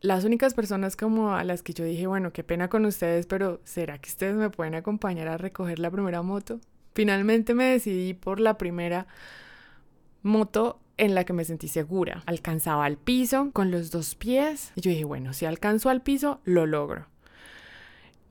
las 0.00 0.24
únicas 0.24 0.54
personas 0.54 0.96
como 0.96 1.34
a 1.34 1.44
las 1.44 1.62
que 1.62 1.74
yo 1.74 1.84
dije, 1.84 2.06
bueno, 2.06 2.32
qué 2.32 2.44
pena 2.44 2.68
con 2.68 2.84
ustedes, 2.84 3.26
pero 3.26 3.60
¿será 3.64 3.98
que 3.98 4.10
ustedes 4.10 4.34
me 4.36 4.50
pueden 4.50 4.74
acompañar 4.74 5.28
a 5.28 5.38
recoger 5.38 5.78
la 5.78 5.90
primera 5.90 6.22
moto? 6.22 6.60
Finalmente 6.94 7.54
me 7.54 7.64
decidí 7.64 8.14
por 8.14 8.38
la 8.40 8.58
primera 8.58 9.06
moto 10.24 10.80
en 10.96 11.14
la 11.14 11.24
que 11.24 11.32
me 11.32 11.44
sentí 11.44 11.68
segura. 11.68 12.24
Alcanzaba 12.26 12.84
al 12.84 12.96
piso 12.96 13.50
con 13.52 13.70
los 13.70 13.92
dos 13.92 14.16
pies. 14.16 14.72
Y 14.74 14.80
yo 14.80 14.90
dije, 14.90 15.04
bueno, 15.04 15.32
si 15.32 15.46
alcanzo 15.46 15.90
al 15.90 16.02
piso, 16.02 16.40
lo 16.44 16.66
logro. 16.66 17.06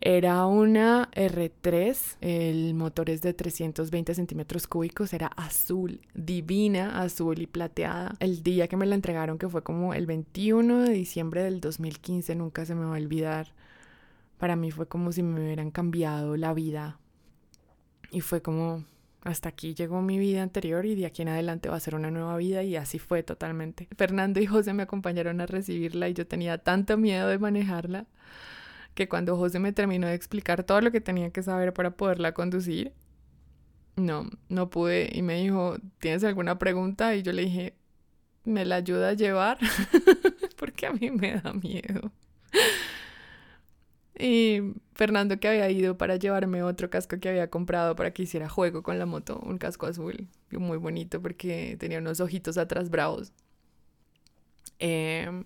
Era 0.05 0.45
una 0.47 1.09
R3, 1.11 2.17
el 2.19 2.73
motor 2.73 3.09
es 3.09 3.21
de 3.21 3.33
320 3.33 4.13
centímetros 4.13 4.67
cúbicos, 4.67 5.13
era 5.13 5.27
azul, 5.27 6.01
divina, 6.13 7.01
azul 7.01 7.41
y 7.41 7.47
plateada. 7.47 8.13
El 8.19 8.43
día 8.43 8.67
que 8.67 8.75
me 8.75 8.85
la 8.85 8.95
entregaron, 8.95 9.37
que 9.37 9.47
fue 9.47 9.63
como 9.63 9.93
el 9.93 10.05
21 10.05 10.81
de 10.81 10.91
diciembre 10.91 11.43
del 11.43 11.61
2015, 11.61 12.35
nunca 12.35 12.65
se 12.65 12.75
me 12.75 12.83
va 12.83 12.95
a 12.95 12.99
olvidar. 12.99 13.53
Para 14.37 14.57
mí 14.57 14.71
fue 14.71 14.89
como 14.89 15.13
si 15.13 15.23
me 15.23 15.39
hubieran 15.39 15.71
cambiado 15.71 16.35
la 16.35 16.53
vida. 16.53 16.99
Y 18.11 18.19
fue 18.19 18.41
como, 18.41 18.83
hasta 19.23 19.49
aquí 19.49 19.73
llegó 19.73 20.01
mi 20.01 20.19
vida 20.19 20.43
anterior 20.43 20.85
y 20.85 20.95
de 20.95 21.05
aquí 21.05 21.21
en 21.21 21.29
adelante 21.29 21.69
va 21.69 21.77
a 21.77 21.79
ser 21.79 21.95
una 21.95 22.11
nueva 22.11 22.35
vida 22.37 22.63
y 22.63 22.75
así 22.75 22.99
fue 22.99 23.23
totalmente. 23.23 23.87
Fernando 23.97 24.41
y 24.41 24.45
José 24.45 24.73
me 24.73 24.83
acompañaron 24.83 25.39
a 25.39 25.45
recibirla 25.45 26.09
y 26.09 26.13
yo 26.13 26.27
tenía 26.27 26.57
tanto 26.57 26.97
miedo 26.97 27.29
de 27.29 27.39
manejarla 27.39 28.05
que 28.93 29.07
cuando 29.07 29.37
José 29.37 29.59
me 29.59 29.71
terminó 29.71 30.07
de 30.07 30.13
explicar 30.13 30.63
todo 30.63 30.81
lo 30.81 30.91
que 30.91 31.01
tenía 31.01 31.31
que 31.31 31.41
saber 31.41 31.73
para 31.73 31.91
poderla 31.91 32.33
conducir, 32.33 32.93
no, 33.95 34.29
no 34.49 34.69
pude. 34.69 35.09
Y 35.13 35.21
me 35.21 35.41
dijo, 35.41 35.77
¿tienes 35.99 36.23
alguna 36.23 36.59
pregunta? 36.59 37.15
Y 37.15 37.23
yo 37.23 37.31
le 37.31 37.43
dije, 37.43 37.75
¿me 38.43 38.65
la 38.65 38.75
ayuda 38.75 39.09
a 39.09 39.13
llevar? 39.13 39.57
Porque 40.57 40.87
a 40.87 40.91
mí 40.93 41.11
me 41.11 41.39
da 41.39 41.53
miedo. 41.53 42.11
Y 44.17 44.73
Fernando 44.93 45.39
que 45.39 45.47
había 45.47 45.69
ido 45.71 45.97
para 45.97 46.17
llevarme 46.17 46.61
otro 46.63 46.89
casco 46.89 47.19
que 47.19 47.29
había 47.29 47.49
comprado 47.49 47.95
para 47.95 48.11
que 48.11 48.23
hiciera 48.23 48.47
juego 48.47 48.83
con 48.83 48.99
la 48.99 49.05
moto, 49.05 49.39
un 49.43 49.57
casco 49.57 49.87
azul, 49.87 50.27
muy 50.51 50.77
bonito 50.77 51.21
porque 51.21 51.77
tenía 51.79 51.99
unos 51.99 52.19
ojitos 52.19 52.57
atrás 52.57 52.89
bravos. 52.89 53.33
Eh, 54.79 55.43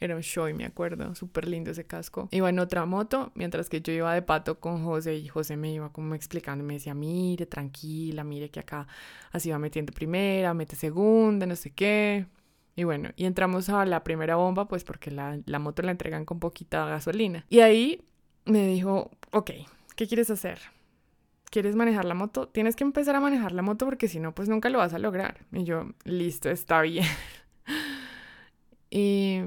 era 0.00 0.16
un 0.16 0.22
show, 0.22 0.52
me 0.54 0.64
acuerdo, 0.64 1.14
súper 1.14 1.46
lindo 1.46 1.70
ese 1.70 1.84
casco. 1.84 2.28
Iba 2.32 2.48
en 2.48 2.58
otra 2.58 2.86
moto, 2.86 3.32
mientras 3.34 3.68
que 3.68 3.82
yo 3.82 3.92
iba 3.92 4.14
de 4.14 4.22
pato 4.22 4.58
con 4.58 4.82
José 4.82 5.16
y 5.16 5.28
José 5.28 5.58
me 5.58 5.72
iba 5.74 5.92
como 5.92 6.14
explicando, 6.14 6.64
me 6.64 6.74
decía, 6.74 6.94
mire, 6.94 7.44
tranquila, 7.44 8.24
mire 8.24 8.48
que 8.50 8.60
acá 8.60 8.88
así 9.30 9.50
va 9.50 9.58
metiendo 9.58 9.92
primera, 9.92 10.54
mete 10.54 10.74
segunda, 10.74 11.44
no 11.44 11.54
sé 11.54 11.70
qué. 11.70 12.26
Y 12.80 12.84
bueno, 12.84 13.10
y 13.14 13.26
entramos 13.26 13.68
a 13.68 13.84
la 13.84 14.02
primera 14.02 14.36
bomba, 14.36 14.66
pues 14.66 14.84
porque 14.84 15.10
la, 15.10 15.38
la 15.44 15.58
moto 15.58 15.82
la 15.82 15.90
entregan 15.90 16.24
con 16.24 16.40
poquita 16.40 16.86
gasolina. 16.86 17.44
Y 17.50 17.60
ahí 17.60 18.02
me 18.46 18.66
dijo, 18.66 19.10
ok, 19.32 19.50
¿qué 19.96 20.06
quieres 20.06 20.30
hacer? 20.30 20.60
¿Quieres 21.50 21.76
manejar 21.76 22.06
la 22.06 22.14
moto? 22.14 22.48
Tienes 22.48 22.76
que 22.76 22.84
empezar 22.84 23.14
a 23.16 23.20
manejar 23.20 23.52
la 23.52 23.60
moto 23.60 23.84
porque 23.84 24.08
si 24.08 24.18
no, 24.18 24.34
pues 24.34 24.48
nunca 24.48 24.70
lo 24.70 24.78
vas 24.78 24.94
a 24.94 24.98
lograr. 24.98 25.44
Y 25.52 25.64
yo, 25.64 25.90
listo, 26.04 26.48
está 26.48 26.80
bien. 26.80 27.04
y 28.90 29.42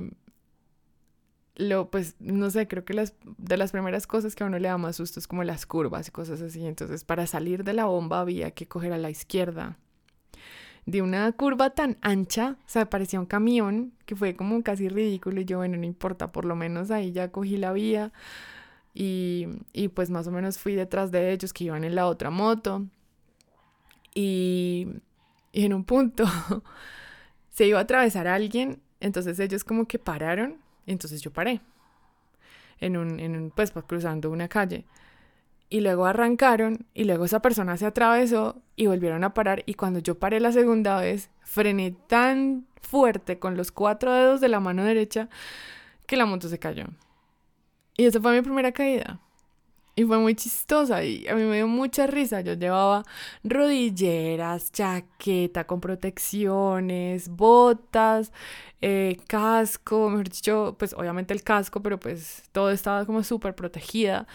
lo, 1.56 1.90
pues, 1.90 2.16
no 2.20 2.52
sé, 2.52 2.68
creo 2.68 2.86
que 2.86 2.94
las, 2.94 3.16
de 3.40 3.58
las 3.58 3.72
primeras 3.72 4.06
cosas 4.06 4.36
que 4.36 4.44
a 4.44 4.46
uno 4.46 4.60
le 4.60 4.68
da 4.68 4.78
más 4.78 4.98
susto 4.98 5.20
es 5.20 5.25
como 5.25 5.44
las 5.44 5.66
curvas 5.66 6.08
y 6.08 6.12
cosas 6.12 6.40
así. 6.40 6.63
Entonces, 6.68 7.04
para 7.04 7.25
salir 7.25 7.63
de 7.63 7.74
la 7.74 7.86
bomba 7.86 8.20
había 8.20 8.52
que 8.52 8.68
coger 8.68 8.94
a 8.94 9.00
la 9.00 9.10
izquierda. 9.10 9.80
De 10.86 11.02
una 11.02 11.32
curva 11.32 11.70
tan 11.72 11.98
ancha, 12.02 12.58
o 12.60 12.70
sea, 12.70 12.90
parecía 12.90 13.20
un 13.20 13.25
camión, 13.25 13.94
que 14.06 14.16
fue 14.16 14.36
como 14.36 14.62
casi 14.63 14.90
ridículo. 14.90 15.42
Y 15.42 15.46
yo, 15.46 15.58
bueno, 15.58 15.78
no 15.78 15.86
importa, 15.86 16.32
por 16.32 16.46
lo 16.46 16.56
menos 16.56 16.92
ahí 16.92 17.12
ya 17.12 17.32
cogí 17.32 17.58
la 17.58 17.72
vía. 17.74 18.12
Y, 18.94 19.48
y 19.74 19.88
pues 19.88 20.10
más 20.10 20.28
o 20.28 20.32
menos 20.32 20.58
fui 20.60 20.75
detrás 20.75 21.12
de 21.12 21.32
ellos 21.32 21.54
que 21.54 21.66
iban 21.66 21.84
en 21.84 21.96
la 21.96 22.08
otra 22.08 22.30
moto. 22.30 22.86
Y, 24.13 24.88
y 25.52 25.66
en 25.66 25.74
un 25.74 25.84
punto 25.86 26.25
se 27.50 27.66
iba 27.68 27.80
a 27.80 27.84
atravesar 27.84 28.28
alguien, 28.28 28.82
entonces 29.00 29.40
ellos 29.40 29.63
como 29.63 29.88
que 29.88 30.00
pararon 30.00 30.63
entonces 30.86 31.22
yo 31.22 31.32
paré 31.32 31.62
en 32.80 32.98
un, 32.98 33.20
en 33.20 33.36
un 33.36 33.52
pues, 33.52 33.72
pues 33.72 33.86
cruzando 33.86 34.30
una 34.30 34.48
calle. 34.48 34.86
Y 35.74 35.80
luego 35.80 36.06
arrancaron 36.06 36.86
y 36.94 37.06
luego 37.06 37.25
esa 37.25 37.42
persona 37.42 37.77
se 37.77 37.88
atravesó 37.88 38.62
y 38.75 38.86
volvieron 38.86 39.24
a 39.24 39.34
parar. 39.34 39.63
Y 39.65 39.74
cuando 39.74 39.98
yo 39.98 40.20
paré 40.20 40.39
la 40.39 40.51
segunda 40.51 41.01
vez, 41.01 41.32
frené 41.42 41.96
tan 42.06 42.68
fuerte 42.80 43.39
con 43.39 43.58
los 43.58 43.72
cuatro 43.72 44.13
dedos 44.13 44.39
de 44.39 44.50
la 44.50 44.60
mano 44.60 44.84
derecha 44.84 45.30
que 46.06 46.15
la 46.15 46.27
moto 46.27 46.48
se 46.48 46.60
cayó. 46.60 46.86
Y 47.98 48.06
esa 48.06 48.22
fue 48.22 48.36
mi 48.36 48.44
primera 48.44 48.72
caída. 48.72 49.20
Y 49.96 50.03
fue 50.03 50.20
muy 50.20 50.36
chistosa 50.36 51.03
y 51.03 51.27
a 51.27 51.34
mí 51.34 51.42
me 51.42 51.56
dio 51.56 51.68
mucha 51.68 52.06
risa. 52.06 52.42
Yo 52.42 52.53
llevaba 52.53 53.03
rodilleras, 53.44 54.72
chaqueta 54.72 55.65
con 55.65 55.82
protecciones, 55.82 57.30
botas, 57.30 58.32
eh, 58.80 59.18
casco, 59.25 60.12
mejor 60.12 60.30
dicho, 60.30 60.75
pues 60.77 60.94
obviamente 60.94 61.34
el 61.34 61.42
casco, 61.42 61.82
pero 61.82 62.00
pues 62.00 62.44
todo 62.51 62.70
estaba 62.70 63.08
como 63.08 63.24
súper 63.24 63.56
protegida. 63.56 64.27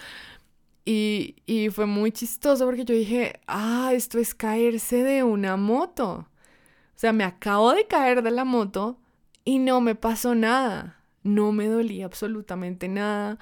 Y, 0.91 1.37
y 1.45 1.69
fue 1.69 1.85
muy 1.85 2.13
chistoso 2.13 2.65
porque 2.65 2.87
yo 2.87 2.95
dije, 2.95 3.41
ah, 3.47 3.91
esto 3.93 4.19
es 4.19 4.35
caerse 4.35 5.03
de 5.03 5.23
una 5.23 5.59
moto. 5.59 6.27
O 6.31 6.95
sea, 6.95 7.13
me 7.13 7.25
acabo 7.25 7.75
de 7.75 7.87
caer 7.87 8.23
de 8.23 8.31
la 8.31 8.47
moto 8.47 8.99
y 9.45 9.59
no 9.59 9.83
me 9.83 9.95
pasó 9.95 10.35
nada. 10.35 11.03
No 11.23 11.53
me 11.53 11.67
dolía 11.67 12.07
absolutamente 12.07 12.89
nada. 12.89 13.39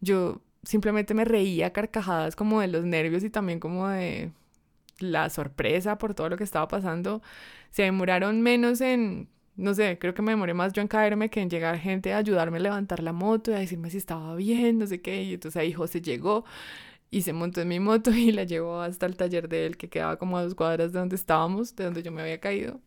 Yo 0.00 0.40
simplemente 0.62 1.12
me 1.12 1.26
reía 1.26 1.70
carcajadas 1.74 2.34
como 2.34 2.62
de 2.62 2.68
los 2.68 2.86
nervios 2.86 3.22
y 3.24 3.28
también 3.28 3.60
como 3.60 3.88
de 3.88 4.32
la 4.98 5.28
sorpresa 5.28 5.98
por 5.98 6.14
todo 6.14 6.30
lo 6.30 6.38
que 6.38 6.44
estaba 6.44 6.66
pasando. 6.66 7.20
Se 7.72 7.82
demoraron 7.82 8.40
menos 8.40 8.80
en, 8.80 9.28
no 9.56 9.74
sé, 9.74 9.98
creo 9.98 10.14
que 10.14 10.22
me 10.22 10.32
demoré 10.32 10.54
más 10.54 10.72
yo 10.72 10.82
en 10.82 10.88
caerme 10.88 11.30
que 11.30 11.40
en 11.40 11.50
llegar 11.50 11.78
gente 11.78 12.12
a 12.12 12.18
ayudarme 12.18 12.58
a 12.58 12.60
levantar 12.60 13.02
la 13.02 13.12
moto 13.12 13.50
y 13.50 13.54
a 13.54 13.58
decirme 13.58 13.90
si 13.90 13.98
estaba 13.98 14.34
bien, 14.36 14.78
no 14.78 14.86
sé 14.86 15.00
qué. 15.00 15.22
Y 15.22 15.34
entonces 15.34 15.60
ahí 15.60 15.72
José 15.72 16.00
llegó 16.02 16.44
y 17.10 17.22
se 17.22 17.32
montó 17.32 17.60
en 17.62 17.68
mi 17.68 17.80
moto 17.80 18.10
y 18.14 18.32
la 18.32 18.44
llevó 18.44 18.80
hasta 18.80 19.06
el 19.06 19.16
taller 19.16 19.48
de 19.48 19.66
él 19.66 19.76
que 19.76 19.88
quedaba 19.88 20.18
como 20.18 20.38
a 20.38 20.42
dos 20.42 20.54
cuadras 20.54 20.92
de 20.92 20.98
donde 20.98 21.16
estábamos, 21.16 21.76
de 21.76 21.84
donde 21.84 22.02
yo 22.02 22.12
me 22.12 22.22
había 22.22 22.40
caído. 22.40 22.80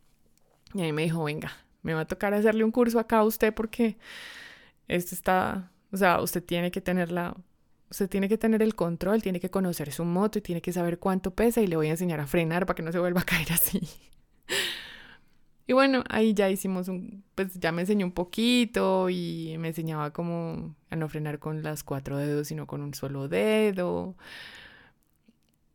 Y 0.74 0.82
ahí 0.82 0.94
me 0.94 1.04
dijo, 1.04 1.24
venga, 1.24 1.52
me 1.82 1.94
va 1.94 2.02
a 2.02 2.08
tocar 2.08 2.34
hacerle 2.34 2.64
un 2.64 2.72
curso 2.72 3.00
acá 3.00 3.20
a 3.20 3.24
usted 3.24 3.54
porque 3.54 3.98
esto 4.88 5.16
está, 5.16 5.72
o 5.92 5.98
sea, 5.98 6.22
usted 6.22 6.44
tiene 6.44 6.72
que 6.72 6.82
tener 6.82 7.12
la 7.12 7.36
Usted 7.92 8.08
tiene 8.08 8.30
que 8.30 8.38
tener 8.38 8.62
el 8.62 8.76
control, 8.76 9.24
tiene 9.24 9.40
que 9.40 9.50
conocer 9.50 9.92
su 9.92 10.06
moto 10.06 10.38
y 10.38 10.42
tiene 10.42 10.62
que 10.62 10.72
saber 10.72 11.00
cuánto 11.00 11.32
pesa 11.32 11.62
y 11.62 11.68
le 11.68 11.76
voy 11.76 11.88
a 11.88 11.92
enseñar 11.92 12.20
a 12.20 12.28
frenar 12.28 12.66
para 12.66 12.76
que 12.76 12.84
no 12.84 12.92
se 12.92 13.00
vuelva 13.00 13.22
a 13.22 13.26
caer 13.26 13.52
así. 13.52 13.82
Y 15.70 15.74
bueno, 15.74 16.04
ahí 16.10 16.34
ya 16.34 16.50
hicimos 16.50 16.88
un, 16.88 17.24
pues 17.36 17.60
ya 17.60 17.72
me 17.72 17.82
enseñó 17.84 18.08
un 18.08 18.12
poquito 18.12 19.08
y 19.12 19.56
me 19.60 19.68
enseñaba 19.68 20.12
cómo 20.12 20.76
a 20.90 20.96
no 20.96 21.08
frenar 21.10 21.38
con 21.38 21.62
las 21.62 21.84
cuatro 21.84 22.18
dedos, 22.18 22.48
sino 22.48 22.66
con 22.66 22.82
un 22.82 22.96
solo 22.96 23.28
dedo. 23.28 24.16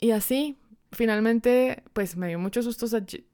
Y 0.00 0.10
así, 0.10 0.58
finalmente, 0.90 1.84
pues 1.92 2.16
me 2.16 2.26
dio 2.26 2.40
mucho 2.40 2.60
susto 2.64 2.86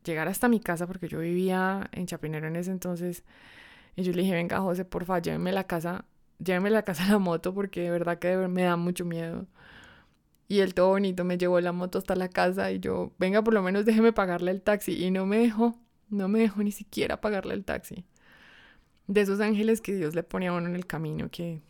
llegar 0.04 0.28
hasta 0.28 0.48
mi 0.50 0.60
casa 0.60 0.86
porque 0.86 1.08
yo 1.08 1.20
vivía 1.20 1.88
en 1.92 2.04
Chapinero 2.04 2.46
en 2.48 2.56
ese 2.56 2.72
entonces. 2.72 3.24
Y 3.96 4.02
yo 4.02 4.12
le 4.12 4.22
dije, 4.22 4.34
venga, 4.34 4.60
José, 4.60 4.84
porfa, 4.84 5.18
lléveme 5.20 5.50
a 5.50 5.54
la 5.54 5.64
casa 5.64 6.04
lléveme 6.40 6.68
a 6.68 6.72
la 6.72 6.82
casa 6.84 7.06
la 7.08 7.18
moto 7.18 7.54
porque 7.54 7.82
de 7.82 7.90
verdad 7.90 8.18
que 8.18 8.36
me 8.36 8.64
da 8.64 8.76
mucho 8.76 9.06
miedo. 9.06 9.46
Y 10.48 10.60
él 10.60 10.74
todo 10.74 10.88
bonito 10.88 11.24
me 11.24 11.38
llevó 11.38 11.60
la 11.60 11.72
moto 11.72 11.98
hasta 11.98 12.16
la 12.16 12.28
casa 12.28 12.72
y 12.72 12.80
yo, 12.80 13.12
venga, 13.18 13.42
por 13.42 13.54
lo 13.54 13.62
menos 13.62 13.84
déjeme 13.86 14.12
pagarle 14.12 14.50
el 14.50 14.62
taxi. 14.62 14.92
Y 15.04 15.10
no 15.10 15.24
me 15.26 15.38
dejó, 15.38 15.78
no 16.10 16.28
me 16.28 16.40
dejó 16.40 16.62
ni 16.62 16.72
siquiera 16.72 17.20
pagarle 17.20 17.54
el 17.54 17.64
taxi. 17.64 18.04
De 19.06 19.22
esos 19.22 19.40
ángeles 19.40 19.80
que 19.80 19.94
Dios 19.94 20.14
le 20.14 20.22
pone 20.22 20.48
a 20.48 20.52
uno 20.52 20.68
en 20.68 20.76
el 20.76 20.86
camino, 20.86 21.30
que 21.30 21.60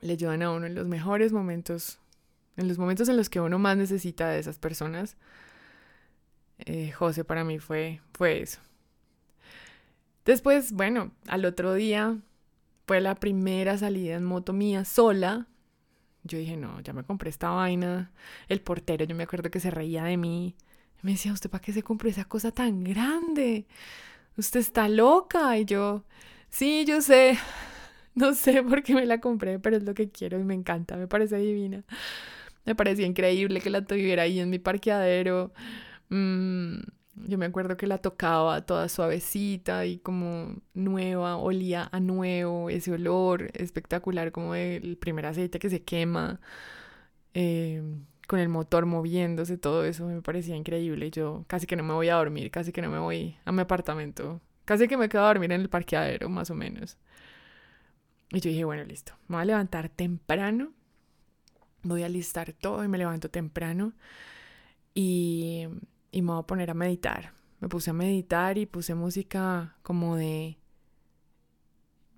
le 0.00 0.12
ayudan 0.14 0.42
a 0.42 0.50
uno 0.50 0.66
en 0.66 0.74
los 0.74 0.86
mejores 0.86 1.32
momentos, 1.32 1.98
en 2.56 2.68
los 2.68 2.78
momentos 2.78 3.08
en 3.08 3.16
los 3.16 3.28
que 3.28 3.40
uno 3.40 3.58
más 3.58 3.76
necesita 3.76 4.28
de 4.28 4.38
esas 4.38 4.58
personas. 4.58 5.16
Eh, 6.58 6.92
José 6.92 7.24
para 7.24 7.44
mí 7.44 7.58
fue, 7.58 8.00
fue 8.12 8.42
eso. 8.42 8.60
Después, 10.24 10.72
bueno, 10.72 11.12
al 11.26 11.44
otro 11.44 11.74
día 11.74 12.18
fue 12.86 13.00
la 13.00 13.14
primera 13.14 13.78
salida 13.78 14.16
en 14.16 14.24
moto 14.24 14.52
mía 14.52 14.84
sola. 14.84 15.46
Yo 16.22 16.38
dije, 16.38 16.56
no, 16.56 16.80
ya 16.80 16.92
me 16.92 17.04
compré 17.04 17.30
esta 17.30 17.50
vaina. 17.50 18.12
El 18.48 18.60
portero, 18.60 19.04
yo 19.04 19.14
me 19.14 19.22
acuerdo 19.22 19.50
que 19.50 19.60
se 19.60 19.70
reía 19.70 20.04
de 20.04 20.16
mí. 20.16 20.54
Me 21.02 21.12
decía, 21.12 21.32
¿usted 21.32 21.50
para 21.50 21.62
qué 21.62 21.72
se 21.72 21.82
compró 21.82 22.08
esa 22.08 22.24
cosa 22.24 22.52
tan 22.52 22.84
grande? 22.84 23.66
Usted 24.36 24.60
está 24.60 24.88
loca. 24.88 25.58
Y 25.58 25.64
yo, 25.64 26.04
sí, 26.50 26.84
yo 26.86 27.00
sé. 27.02 27.38
No 28.12 28.34
sé 28.34 28.62
por 28.64 28.82
qué 28.82 28.92
me 28.94 29.06
la 29.06 29.20
compré, 29.20 29.60
pero 29.60 29.76
es 29.76 29.84
lo 29.84 29.94
que 29.94 30.10
quiero 30.10 30.38
y 30.38 30.44
me 30.44 30.52
encanta. 30.54 30.96
Me 30.96 31.06
parece 31.06 31.36
divina. 31.38 31.84
Me 32.64 32.74
parecía 32.74 33.06
increíble 33.06 33.60
que 33.60 33.70
la 33.70 33.84
tuviera 33.84 34.24
ahí 34.24 34.40
en 34.40 34.50
mi 34.50 34.58
parqueadero. 34.58 35.52
Mmm 36.10 36.80
yo 37.26 37.38
me 37.38 37.46
acuerdo 37.46 37.76
que 37.76 37.86
la 37.86 37.98
tocaba 37.98 38.64
toda 38.64 38.88
suavecita 38.88 39.86
y 39.86 39.98
como 39.98 40.56
nueva, 40.74 41.36
olía 41.36 41.88
a 41.92 42.00
nuevo, 42.00 42.70
ese 42.70 42.92
olor 42.92 43.50
espectacular 43.54 44.32
como 44.32 44.54
el 44.54 44.96
primer 44.96 45.26
aceite 45.26 45.58
que 45.58 45.70
se 45.70 45.82
quema, 45.82 46.40
em, 47.34 48.04
con 48.30 48.38
el 48.38 48.48
motor 48.48 48.86
moviéndose, 48.86 49.58
todo 49.58 49.84
eso 49.84 50.06
me 50.06 50.22
parecía 50.22 50.54
increíble. 50.54 51.10
Yo 51.10 51.44
casi 51.48 51.66
que 51.66 51.74
no 51.74 51.82
me 51.82 51.94
voy 51.94 52.08
a 52.08 52.14
dormir, 52.14 52.50
casi 52.50 52.70
que 52.72 52.80
no 52.80 52.88
me 52.88 52.98
voy 52.98 53.36
a 53.44 53.50
mi 53.50 53.60
apartamento, 53.60 54.40
casi 54.64 54.86
que 54.86 54.96
me 54.96 55.08
quedo 55.08 55.24
a 55.24 55.28
dormir 55.28 55.50
en 55.52 55.60
el 55.60 55.68
parqueadero, 55.68 56.28
más 56.28 56.50
o 56.50 56.54
menos. 56.54 56.96
Y 58.30 58.40
yo 58.40 58.50
dije, 58.50 58.64
bueno, 58.64 58.84
listo, 58.84 59.14
me 59.26 59.36
voy 59.36 59.42
a 59.42 59.46
levantar 59.46 59.88
temprano, 59.88 60.72
voy 61.82 62.04
a 62.04 62.08
listar 62.08 62.52
todo 62.52 62.84
y 62.84 62.88
me 62.88 62.98
levanto 62.98 63.30
temprano. 63.30 63.94
Y 64.94 65.66
y 66.12 66.22
me 66.22 66.32
voy 66.32 66.40
a 66.40 66.46
poner 66.46 66.70
a 66.70 66.74
meditar. 66.74 67.32
Me 67.60 67.68
puse 67.68 67.90
a 67.90 67.92
meditar 67.92 68.58
y 68.58 68.66
puse 68.66 68.94
música 68.94 69.76
como 69.82 70.16
de... 70.16 70.56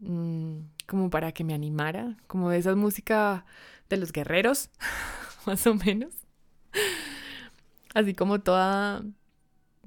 Mm, 0.00 0.60
como 0.86 1.10
para 1.10 1.32
que 1.32 1.44
me 1.44 1.54
animara, 1.54 2.16
como 2.26 2.50
de 2.50 2.58
esa 2.58 2.74
música 2.74 3.44
de 3.88 3.96
los 3.96 4.12
guerreros, 4.12 4.70
más 5.46 5.66
o 5.66 5.74
menos. 5.74 6.14
Así 7.94 8.14
como 8.14 8.40
toda, 8.40 9.02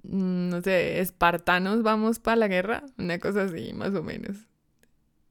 mm, 0.03 0.49
no 0.49 0.61
sé, 0.61 0.99
espartanos 0.99 1.83
vamos 1.83 2.19
para 2.19 2.35
la 2.37 2.47
guerra, 2.47 2.83
una 2.97 3.19
cosa 3.19 3.43
así, 3.43 3.73
más 3.73 3.93
o 3.95 4.03
menos. 4.03 4.37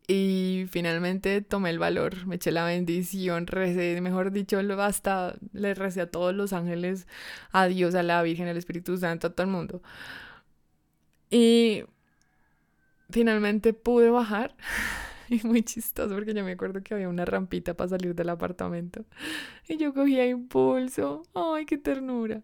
Y 0.06 0.66
finalmente 0.70 1.40
tomé 1.40 1.70
el 1.70 1.78
valor, 1.78 2.26
me 2.26 2.36
eché 2.36 2.52
la 2.52 2.64
bendición, 2.64 3.46
recé, 3.46 3.98
mejor 4.02 4.32
dicho, 4.32 4.58
hasta 4.80 5.34
le 5.52 5.74
recé 5.74 6.02
a 6.02 6.10
todos 6.10 6.34
los 6.34 6.52
ángeles, 6.52 7.06
a 7.52 7.66
Dios, 7.66 7.94
a 7.94 8.02
la 8.02 8.22
Virgen, 8.22 8.48
al 8.48 8.58
Espíritu 8.58 8.98
Santo, 8.98 9.28
a 9.28 9.30
todo 9.30 9.44
el 9.46 9.52
mundo. 9.52 9.82
Y 11.30 11.84
finalmente 13.10 13.72
pude 13.72 14.10
bajar. 14.10 14.54
Y 15.28 15.40
muy 15.46 15.62
chistoso 15.62 16.14
porque 16.14 16.34
yo 16.34 16.44
me 16.44 16.52
acuerdo 16.52 16.82
que 16.82 16.94
había 16.94 17.08
una 17.08 17.24
rampita 17.24 17.74
para 17.74 17.88
salir 17.88 18.14
del 18.14 18.28
apartamento. 18.28 19.04
Y 19.68 19.76
yo 19.76 19.94
cogía 19.94 20.26
impulso. 20.26 21.22
¡Ay, 21.34 21.64
qué 21.66 21.78
ternura! 21.78 22.42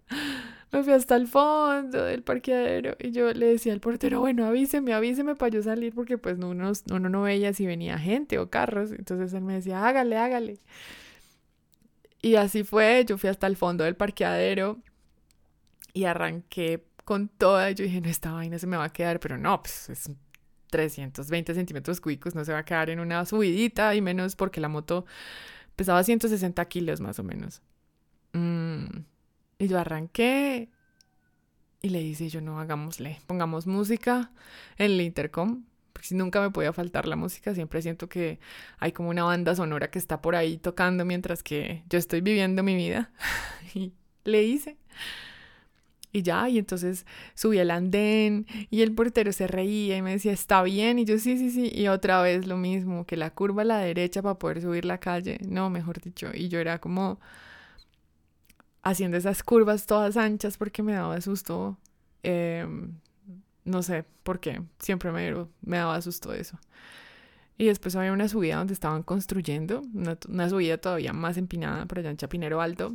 Me 0.73 0.83
fui 0.83 0.93
hasta 0.93 1.17
el 1.17 1.27
fondo 1.27 2.05
del 2.05 2.23
parqueadero 2.23 2.97
y 2.99 3.11
yo 3.11 3.33
le 3.33 3.47
decía 3.47 3.73
al 3.73 3.81
portero, 3.81 4.21
bueno, 4.21 4.47
avíseme, 4.47 4.93
avíseme 4.95 5.35
para 5.35 5.51
yo 5.51 5.63
salir 5.63 5.93
porque 5.95 6.17
pues 6.17 6.39
uno, 6.39 6.73
uno 6.91 7.09
no 7.09 7.23
veía 7.23 7.53
si 7.53 7.67
venía 7.67 7.99
gente 7.99 8.39
o 8.39 8.51
carros. 8.51 8.93
Entonces 8.93 9.33
él 9.35 9.43
me 9.43 9.55
decía, 9.55 9.87
hágale, 9.87 10.17
hágale. 10.17 10.59
Y 12.23 12.37
así 12.37 12.65
fue, 12.65 13.05
yo 13.07 13.19
fui 13.19 13.31
hasta 13.31 13.47
el 13.47 13.57
fondo 13.57 13.85
del 13.85 13.97
parqueadero 13.97 14.79
y 15.93 16.05
arranqué 16.05 16.85
con 17.05 17.29
toda. 17.29 17.71
Yo 17.73 17.85
dije, 17.85 18.01
no, 18.01 18.09
esta 18.09 18.33
vaina 18.33 18.59
se 18.59 18.67
me 18.67 18.77
va 18.77 18.85
a 18.85 18.93
quedar, 18.93 19.19
pero 19.21 19.39
no, 19.39 19.61
pues 19.63 19.89
es 19.89 20.11
320 20.71 21.55
centímetros 21.55 22.01
cúbicos, 22.01 22.35
no 22.35 22.45
se 22.45 22.53
va 22.53 22.59
a 22.59 22.65
quedar 22.65 22.91
en 22.91 23.01
una 23.01 23.25
subidita 23.27 23.95
y 23.95 24.01
menos 24.01 24.37
porque 24.37 24.61
la 24.61 24.69
moto 24.69 25.05
pesaba 25.77 26.03
160 26.03 26.65
kilos 26.67 27.01
más 27.01 27.19
o 27.19 27.23
menos. 27.23 27.63
Mm, 28.33 28.85
y 29.59 29.69
yo 29.69 29.79
arranqué 29.79 30.71
y 31.83 31.89
le 31.89 32.01
dije 32.01 32.29
yo, 32.29 32.41
no, 32.41 32.61
hagámosle, 32.61 33.21
pongamos 33.27 33.67
música 33.67 34.31
en 34.77 34.93
el 34.93 35.01
intercom, 35.01 35.65
porque 35.93 36.09
si 36.09 36.15
nunca 36.15 36.41
me 36.41 36.51
podía 36.51 36.73
faltar 36.73 37.09
la 37.09 37.17
música, 37.17 37.55
siempre 37.55 37.83
siento 37.83 38.09
que 38.09 38.39
hay 38.79 38.93
como 38.93 39.09
una 39.09 39.25
banda 39.25 39.55
sonora 39.55 39.91
que 39.91 39.99
está 39.99 40.21
por 40.21 40.37
ahí 40.37 40.59
tocando 40.59 41.05
mientras 41.05 41.43
que 41.43 41.83
yo 41.89 41.99
estoy 41.99 42.21
viviendo 42.21 42.63
mi 42.63 42.75
vida. 42.75 43.11
y 43.75 43.93
le 44.25 44.43
hice. 44.43 44.77
Y 46.13 46.23
ya, 46.23 46.49
y 46.49 46.59
entonces 46.59 47.07
subí 47.35 47.59
al 47.61 47.71
andén 47.71 48.47
y 48.71 48.83
el 48.83 48.93
portero 48.95 49.33
se 49.33 49.47
reía 49.47 49.97
y 49.97 50.03
me 50.03 50.13
decía, 50.13 50.33
está 50.33 50.63
bien. 50.63 50.99
Y 50.99 51.05
yo, 51.05 51.19
sí, 51.19 51.39
sí, 51.39 51.51
sí. 51.51 51.71
Y 51.73 51.89
otra 51.89 52.21
vez 52.23 52.47
lo 52.47 52.57
mismo, 52.57 53.07
que 53.07 53.17
la 53.17 53.31
curva 53.31 53.63
a 53.63 53.65
la 53.65 53.79
derecha 53.79 54.23
para 54.23 54.39
poder 54.39 54.61
subir 54.63 54.85
la 54.85 54.99
calle. 54.99 55.39
No, 55.47 55.71
mejor 55.71 56.01
dicho. 56.01 56.31
Y 56.35 56.49
yo 56.49 56.59
era 56.59 56.81
como, 56.81 57.21
haciendo 58.83 59.17
esas 59.17 59.43
curvas 59.43 59.87
todas 59.87 60.17
anchas 60.17 60.57
porque 60.57 60.83
me 60.83 60.93
daba 60.93 61.21
susto. 61.21 61.79
Em, 62.23 62.95
no 63.65 63.83
sé 63.83 64.05
por 64.23 64.41
qué, 64.41 64.63
siempre 64.79 65.13
me, 65.13 65.77
daba 65.79 66.01
susto 66.03 66.33
eso. 66.33 66.59
Y 67.57 67.67
después 67.67 67.95
había 67.95 68.13
una 68.13 68.29
subida 68.29 68.57
donde 68.57 68.73
estaban 68.73 69.03
construyendo, 69.03 69.83
una, 70.29 70.49
subida 70.49 70.79
todavía 70.79 71.13
más 71.13 71.37
empinada 71.37 71.87
por 71.87 71.99
allá 71.99 72.11
en 72.11 72.17
Chapinero 72.17 72.61
Alto. 72.61 72.93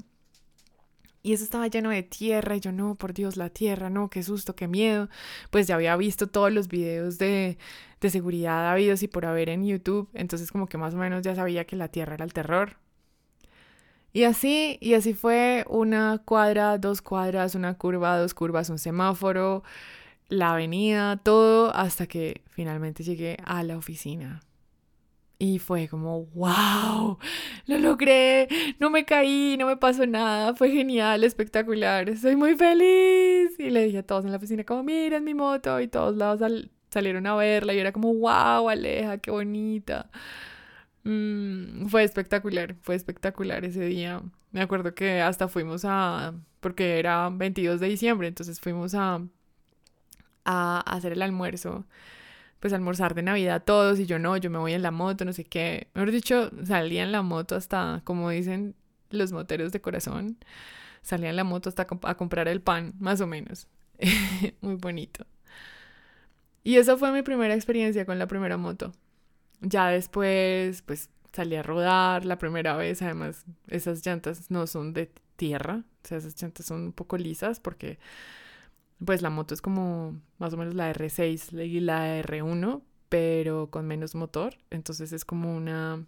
Y 1.26 1.34
eso 1.34 1.44
estaba 1.44 1.66
lleno 1.68 1.90
de 1.90 2.04
tierra 2.04 2.56
y 2.56 2.60
yo 2.60 2.72
no, 2.72 2.94
por 2.94 3.12
Dios, 3.12 3.36
la 3.36 3.50
tierra, 3.50 3.90
no, 3.90 4.12
qué 4.12 4.22
susto, 4.22 4.56
qué 4.56 4.68
miedo. 4.68 5.10
Pues 5.50 5.66
ya 5.66 5.74
había 5.74 5.96
visto 5.98 6.28
todos 6.28 6.52
los 6.54 6.68
videos 6.68 7.18
de, 7.18 7.58
de 8.00 8.10
seguridad 8.12 8.72
habidos 8.72 9.02
y 9.02 9.08
por 9.08 9.26
haber 9.26 9.50
en 9.50 9.66
YouTube, 9.66 10.08
entonces 10.14 10.52
como 10.52 10.68
que 10.68 10.78
más 10.78 10.94
o 10.94 10.98
menos 10.98 11.24
ya 11.24 11.34
sabía 11.34 11.66
que 11.66 11.76
la 11.78 11.88
tierra 11.88 12.14
era 12.14 12.26
el 12.26 12.32
terror. 12.32 12.78
Y 14.14 14.26
así, 14.26 14.78
y 14.82 14.94
así 14.94 15.16
fue 15.16 15.66
una 15.68 16.22
cuadra, 16.24 16.78
dos 16.78 17.02
cuadras, 17.02 17.56
una 17.56 17.74
curva, 17.74 18.20
dos 18.20 18.36
curvas, 18.36 18.70
un 18.70 18.78
semáforo, 18.78 19.64
la 20.30 20.52
avenida, 20.54 21.18
todo, 21.18 21.74
hasta 21.76 22.06
que 22.06 22.44
finalmente 22.52 23.04
llegué 23.04 23.38
a 23.46 23.64
la 23.64 23.78
oficina. 23.78 24.45
Y 25.38 25.60
fue 25.60 25.88
como, 25.90 26.26
wow, 26.28 27.18
lo 27.66 27.78
logré, 27.78 28.48
no 28.80 28.90
me 28.90 29.04
caí, 29.06 29.58
no 29.60 29.68
me 29.68 29.76
pasó 29.78 30.06
nada, 30.06 30.56
fue 30.56 30.72
genial, 30.72 31.24
espectacular, 31.24 32.16
soy 32.18 32.36
muy 32.36 32.56
feliz. 32.56 33.60
Y 33.60 33.70
le 33.70 33.86
dije 33.86 34.00
a 34.00 34.04
todos 34.04 34.24
en 34.26 34.32
la 34.32 34.38
oficina 34.38 34.64
como, 34.64 34.84
miren 34.84 35.24
mi 35.24 35.34
moto, 35.34 35.80
y 35.82 35.88
todos 35.88 36.16
lados 36.16 36.40
salieron 36.90 37.28
a 37.28 37.36
verla 37.36 37.74
y 37.74 37.80
era 37.80 37.92
como, 37.92 38.14
wow, 38.14 38.70
Aleja, 38.70 39.18
qué 39.18 39.32
bonita. 39.32 40.10
Mm, 41.04 41.88
fue 41.88 42.04
espectacular, 42.04 42.76
fue 42.82 42.96
espectacular 42.96 43.66
ese 43.66 43.86
día. 43.86 44.22
Me 44.52 44.62
acuerdo 44.62 44.96
que 44.96 45.22
hasta 45.22 45.48
fuimos 45.48 45.84
a, 45.86 46.34
porque 46.62 47.00
era 47.00 47.30
22 47.30 47.80
de 47.80 47.88
diciembre, 47.90 48.28
entonces 48.28 48.60
fuimos 48.60 48.96
a, 48.96 49.22
a 50.46 50.80
hacer 50.82 51.14
el 51.14 51.22
almuerzo, 51.22 51.86
pues 52.60 52.74
almorzar 52.74 53.16
de 53.16 53.22
Navidad 53.24 53.64
todos 53.64 54.00
y 54.00 54.06
yo 54.06 54.20
no, 54.20 54.38
yo 54.38 54.50
me 54.50 54.58
voy 54.58 54.74
en 54.74 54.82
la 54.82 54.92
moto, 54.92 55.26
no 55.26 55.34
sé 55.34 55.44
qué. 55.46 55.90
Mejor 55.94 56.12
dicho, 56.12 56.52
salía 56.66 57.04
en 57.04 57.12
la 57.12 57.22
moto 57.22 57.56
hasta, 57.56 58.02
como 58.04 58.30
dicen 58.30 58.76
los 59.10 59.32
moteros 59.32 59.72
de 59.72 59.82
corazón, 59.82 60.38
salía 61.02 61.30
en 61.30 61.36
la 61.36 61.44
moto 61.44 61.70
hasta 61.70 61.88
a 62.04 62.16
comprar 62.16 62.48
el 62.48 62.62
pan, 62.62 62.94
más 63.00 63.22
o 63.22 63.28
menos. 63.28 63.68
Muy 64.62 64.76
bonito. 64.76 65.26
Y 66.64 66.78
esa 66.78 66.98
fue 66.98 67.12
mi 67.12 67.22
primera 67.22 67.54
experiencia 67.54 68.06
con 68.06 68.18
la 68.18 68.28
primera 68.28 68.58
moto. 68.58 68.92
Ya 69.62 69.90
después, 69.90 70.82
pues 70.82 71.10
salí 71.32 71.56
a 71.56 71.64
rodar 71.64 72.26
la 72.26 72.40
primera 72.40 72.76
vez. 72.76 73.02
Además, 73.04 73.46
esas 73.68 74.04
llantas 74.06 74.50
no 74.50 74.66
son 74.66 74.94
de 74.94 75.12
tierra. 75.36 75.84
O 76.04 76.08
sea, 76.08 76.18
esas 76.18 76.42
llantas 76.42 76.66
son 76.66 76.82
un 76.86 76.94
poco 76.94 77.18
lisas 77.18 77.60
porque, 77.60 78.00
pues 79.04 79.22
la 79.22 79.30
moto 79.30 79.54
es 79.54 79.62
como 79.62 80.20
más 80.38 80.54
o 80.54 80.58
menos 80.58 80.74
la 80.74 80.94
R6 80.94 81.66
y 81.66 81.80
la 81.80 82.22
R1, 82.22 82.82
pero 83.10 83.70
con 83.70 83.88
menos 83.88 84.16
motor. 84.16 84.58
Entonces 84.70 85.12
es 85.12 85.26
como 85.26 85.56
una, 85.56 86.06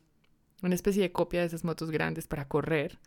una 0.62 0.76
especie 0.76 1.02
de 1.02 1.12
copia 1.12 1.42
de 1.42 1.48
esas 1.48 1.64
motos 1.64 1.92
grandes 1.92 2.28
para 2.28 2.48
correr, 2.48 3.00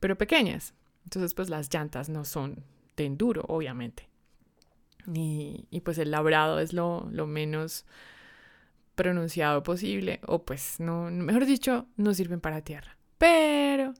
pero 0.00 0.18
pequeñas. 0.18 0.74
Entonces, 1.04 1.32
pues 1.32 1.48
las 1.48 1.72
llantas 1.72 2.10
no 2.10 2.24
son 2.24 2.64
de 2.96 3.06
enduro, 3.06 3.44
obviamente. 3.48 4.08
Y, 5.14 5.66
y 5.70 5.80
pues 5.80 5.96
el 5.96 6.10
labrado 6.10 6.60
es 6.60 6.74
lo, 6.74 7.08
lo 7.10 7.26
menos 7.26 7.86
pronunciado 8.94 9.62
posible, 9.62 10.20
o 10.26 10.44
pues 10.44 10.80
no, 10.80 11.10
mejor 11.10 11.46
dicho, 11.46 11.86
no 11.96 12.12
sirven 12.12 12.40
para 12.40 12.60
tierra. 12.60 12.98
Pero 13.16 13.94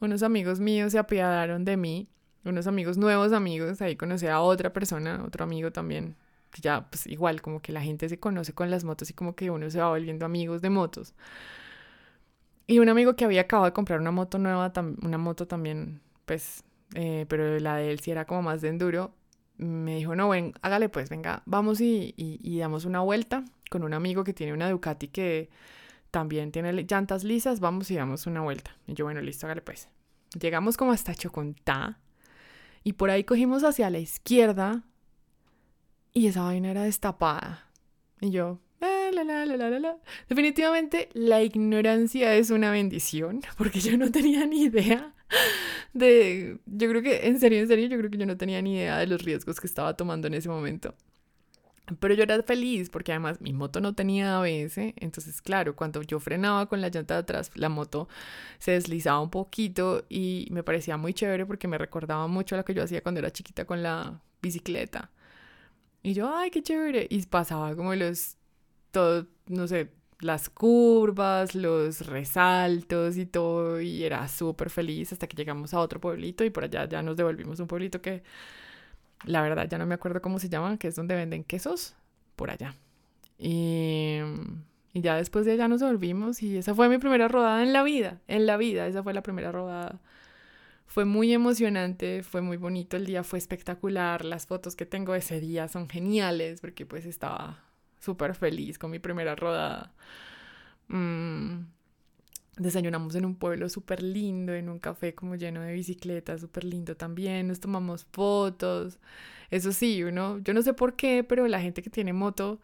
unos 0.00 0.22
amigos 0.22 0.58
míos 0.58 0.92
se 0.92 0.98
apiadaron 0.98 1.64
de 1.64 1.76
mí, 1.76 2.08
unos 2.46 2.66
amigos 2.66 2.96
nuevos 2.96 3.32
amigos, 3.32 3.80
ahí 3.82 3.96
conocí 3.96 4.26
a 4.26 4.40
otra 4.40 4.72
persona, 4.72 5.22
otro 5.24 5.44
amigo 5.44 5.72
también, 5.72 6.16
que 6.50 6.60
ya 6.60 6.88
pues 6.88 7.06
igual 7.06 7.42
como 7.42 7.60
que 7.60 7.72
la 7.72 7.82
gente 7.82 8.08
se 8.08 8.18
conoce 8.18 8.52
con 8.54 8.70
las 8.70 8.84
motos 8.84 9.10
y 9.10 9.14
como 9.14 9.34
que 9.34 9.50
uno 9.50 9.70
se 9.70 9.80
va 9.80 9.88
volviendo 9.88 10.24
amigos 10.26 10.62
de 10.62 10.70
motos. 10.70 11.14
Y 12.66 12.78
un 12.80 12.88
amigo 12.88 13.14
que 13.14 13.24
había 13.24 13.42
acabado 13.42 13.66
de 13.66 13.72
comprar 13.72 14.00
una 14.00 14.10
moto 14.10 14.38
nueva, 14.38 14.72
una 15.02 15.18
moto 15.18 15.46
también, 15.46 16.00
pues, 16.24 16.64
eh, 16.94 17.26
pero 17.28 17.58
la 17.60 17.76
de 17.76 17.90
él 17.92 18.00
sí 18.00 18.10
era 18.10 18.24
como 18.24 18.42
más 18.42 18.60
de 18.60 18.68
enduro, 18.68 19.14
me 19.56 19.96
dijo, 19.96 20.16
no, 20.16 20.28
ven, 20.28 20.52
hágale 20.62 20.88
pues, 20.88 21.08
venga, 21.08 21.42
vamos 21.46 21.80
y, 21.80 22.14
y, 22.16 22.58
damos 22.58 22.84
una 22.84 23.00
vuelta 23.00 23.44
con 23.70 23.84
un 23.84 23.94
amigo 23.94 24.24
que 24.24 24.34
tiene 24.34 24.52
una 24.52 24.68
Ducati 24.68 25.08
que 25.08 25.48
también 26.10 26.52
tiene 26.52 26.72
llantas 26.72 27.24
lisas, 27.24 27.60
vamos 27.60 27.90
y 27.90 27.96
damos 27.96 28.26
una 28.26 28.40
vuelta. 28.42 28.76
Y 28.86 28.94
yo, 28.94 29.04
bueno, 29.04 29.20
listo, 29.20 29.46
hágale 29.46 29.62
pues. 29.62 29.88
Llegamos 30.38 30.76
como 30.76 30.92
hasta 30.92 31.14
Chocontá 31.14 31.98
y 32.86 32.92
por 32.92 33.10
ahí 33.10 33.24
cogimos 33.24 33.64
hacia 33.64 33.90
la 33.90 33.98
izquierda 33.98 34.84
y 36.12 36.28
esa 36.28 36.44
vaina 36.44 36.70
era 36.70 36.84
destapada. 36.84 37.68
Y 38.20 38.30
yo, 38.30 38.60
la, 38.80 39.80
la. 39.80 39.96
Definitivamente 40.28 41.08
la 41.12 41.42
ignorancia 41.42 42.36
es 42.36 42.50
una 42.50 42.70
bendición 42.70 43.40
porque 43.58 43.80
yo 43.80 43.98
no 43.98 44.12
tenía 44.12 44.46
ni 44.46 44.62
idea 44.62 45.16
de, 45.94 46.60
yo 46.64 46.88
creo 46.88 47.02
que, 47.02 47.26
en 47.26 47.40
serio, 47.40 47.58
en 47.58 47.66
serio, 47.66 47.88
yo 47.88 47.98
creo 47.98 48.08
que 48.08 48.18
yo 48.18 48.26
no 48.26 48.36
tenía 48.36 48.62
ni 48.62 48.76
idea 48.76 48.98
de 48.98 49.08
los 49.08 49.20
riesgos 49.20 49.58
que 49.58 49.66
estaba 49.66 49.96
tomando 49.96 50.28
en 50.28 50.34
ese 50.34 50.48
momento. 50.48 50.94
Pero 52.00 52.14
yo 52.14 52.24
era 52.24 52.42
feliz 52.42 52.90
porque 52.90 53.12
además 53.12 53.40
mi 53.40 53.52
moto 53.52 53.80
no 53.80 53.94
tenía 53.94 54.38
ABS, 54.38 54.94
entonces 54.96 55.40
claro, 55.40 55.76
cuando 55.76 56.02
yo 56.02 56.18
frenaba 56.18 56.66
con 56.66 56.80
la 56.80 56.88
llanta 56.88 57.14
de 57.14 57.20
atrás, 57.20 57.52
la 57.54 57.68
moto 57.68 58.08
se 58.58 58.72
deslizaba 58.72 59.20
un 59.20 59.30
poquito 59.30 60.04
y 60.08 60.48
me 60.50 60.64
parecía 60.64 60.96
muy 60.96 61.14
chévere 61.14 61.46
porque 61.46 61.68
me 61.68 61.78
recordaba 61.78 62.26
mucho 62.26 62.56
a 62.56 62.58
lo 62.58 62.64
que 62.64 62.74
yo 62.74 62.82
hacía 62.82 63.02
cuando 63.02 63.20
era 63.20 63.30
chiquita 63.30 63.64
con 63.66 63.82
la 63.82 64.20
bicicleta. 64.42 65.12
Y 66.02 66.14
yo, 66.14 66.34
ay, 66.36 66.50
qué 66.50 66.62
chévere. 66.62 67.06
Y 67.10 67.24
pasaba 67.26 67.74
como 67.76 67.94
los, 67.94 68.36
todo, 68.92 69.26
no 69.48 69.66
sé, 69.68 69.90
las 70.20 70.48
curvas, 70.50 71.54
los 71.54 72.06
resaltos 72.06 73.16
y 73.16 73.26
todo, 73.26 73.80
y 73.80 74.04
era 74.04 74.26
súper 74.28 74.70
feliz 74.70 75.12
hasta 75.12 75.26
que 75.26 75.36
llegamos 75.36 75.74
a 75.74 75.80
otro 75.80 76.00
pueblito 76.00 76.44
y 76.44 76.50
por 76.50 76.64
allá 76.64 76.88
ya 76.88 77.02
nos 77.02 77.16
devolvimos 77.16 77.60
un 77.60 77.66
pueblito 77.66 78.00
que 78.00 78.22
la 79.24 79.42
verdad 79.42 79.68
ya 79.68 79.78
no 79.78 79.86
me 79.86 79.94
acuerdo 79.94 80.20
cómo 80.20 80.38
se 80.38 80.48
llama, 80.48 80.78
que 80.78 80.88
es 80.88 80.96
donde 80.96 81.14
venden 81.14 81.44
quesos, 81.44 81.94
por 82.36 82.50
allá. 82.50 82.74
Y, 83.38 84.18
y 84.92 85.00
ya 85.00 85.16
después 85.16 85.44
de 85.44 85.52
allá 85.52 85.68
nos 85.68 85.80
devolvimos 85.80 86.42
y 86.42 86.56
esa 86.56 86.74
fue 86.74 86.88
mi 86.88 86.98
primera 86.98 87.28
rodada 87.28 87.62
en 87.62 87.72
la 87.72 87.82
vida, 87.82 88.20
en 88.28 88.46
la 88.46 88.56
vida, 88.56 88.86
esa 88.86 89.02
fue 89.02 89.14
la 89.14 89.22
primera 89.22 89.52
rodada. 89.52 90.00
Fue 90.86 91.04
muy 91.04 91.32
emocionante, 91.32 92.22
fue 92.22 92.40
muy 92.40 92.56
bonito, 92.56 92.96
el 92.96 93.06
día 93.06 93.24
fue 93.24 93.38
espectacular, 93.38 94.24
las 94.24 94.46
fotos 94.46 94.76
que 94.76 94.86
tengo 94.86 95.14
ese 95.14 95.40
día 95.40 95.68
son 95.68 95.88
geniales 95.88 96.60
porque 96.60 96.86
pues 96.86 97.04
estaba 97.06 97.64
súper 98.00 98.34
feliz 98.34 98.78
con 98.78 98.90
mi 98.90 98.98
primera 98.98 99.34
rodada. 99.34 99.92
Mm, 100.88 101.64
desayunamos 102.56 103.14
en 103.14 103.24
un 103.24 103.36
pueblo 103.36 103.68
súper 103.68 104.02
lindo, 104.02 104.54
en 104.54 104.68
un 104.68 104.78
café 104.78 105.14
como 105.14 105.36
lleno 105.36 105.60
de 105.62 105.72
bicicletas, 105.74 106.40
súper 106.40 106.64
lindo 106.64 106.96
también. 106.96 107.48
Nos 107.48 107.60
tomamos 107.60 108.06
fotos. 108.12 108.98
Eso 109.50 109.72
sí, 109.72 110.02
uno, 110.02 110.38
yo 110.38 110.54
no 110.54 110.62
sé 110.62 110.74
por 110.74 110.96
qué, 110.96 111.24
pero 111.24 111.46
la 111.48 111.60
gente 111.60 111.82
que 111.82 111.90
tiene 111.90 112.12
moto, 112.12 112.60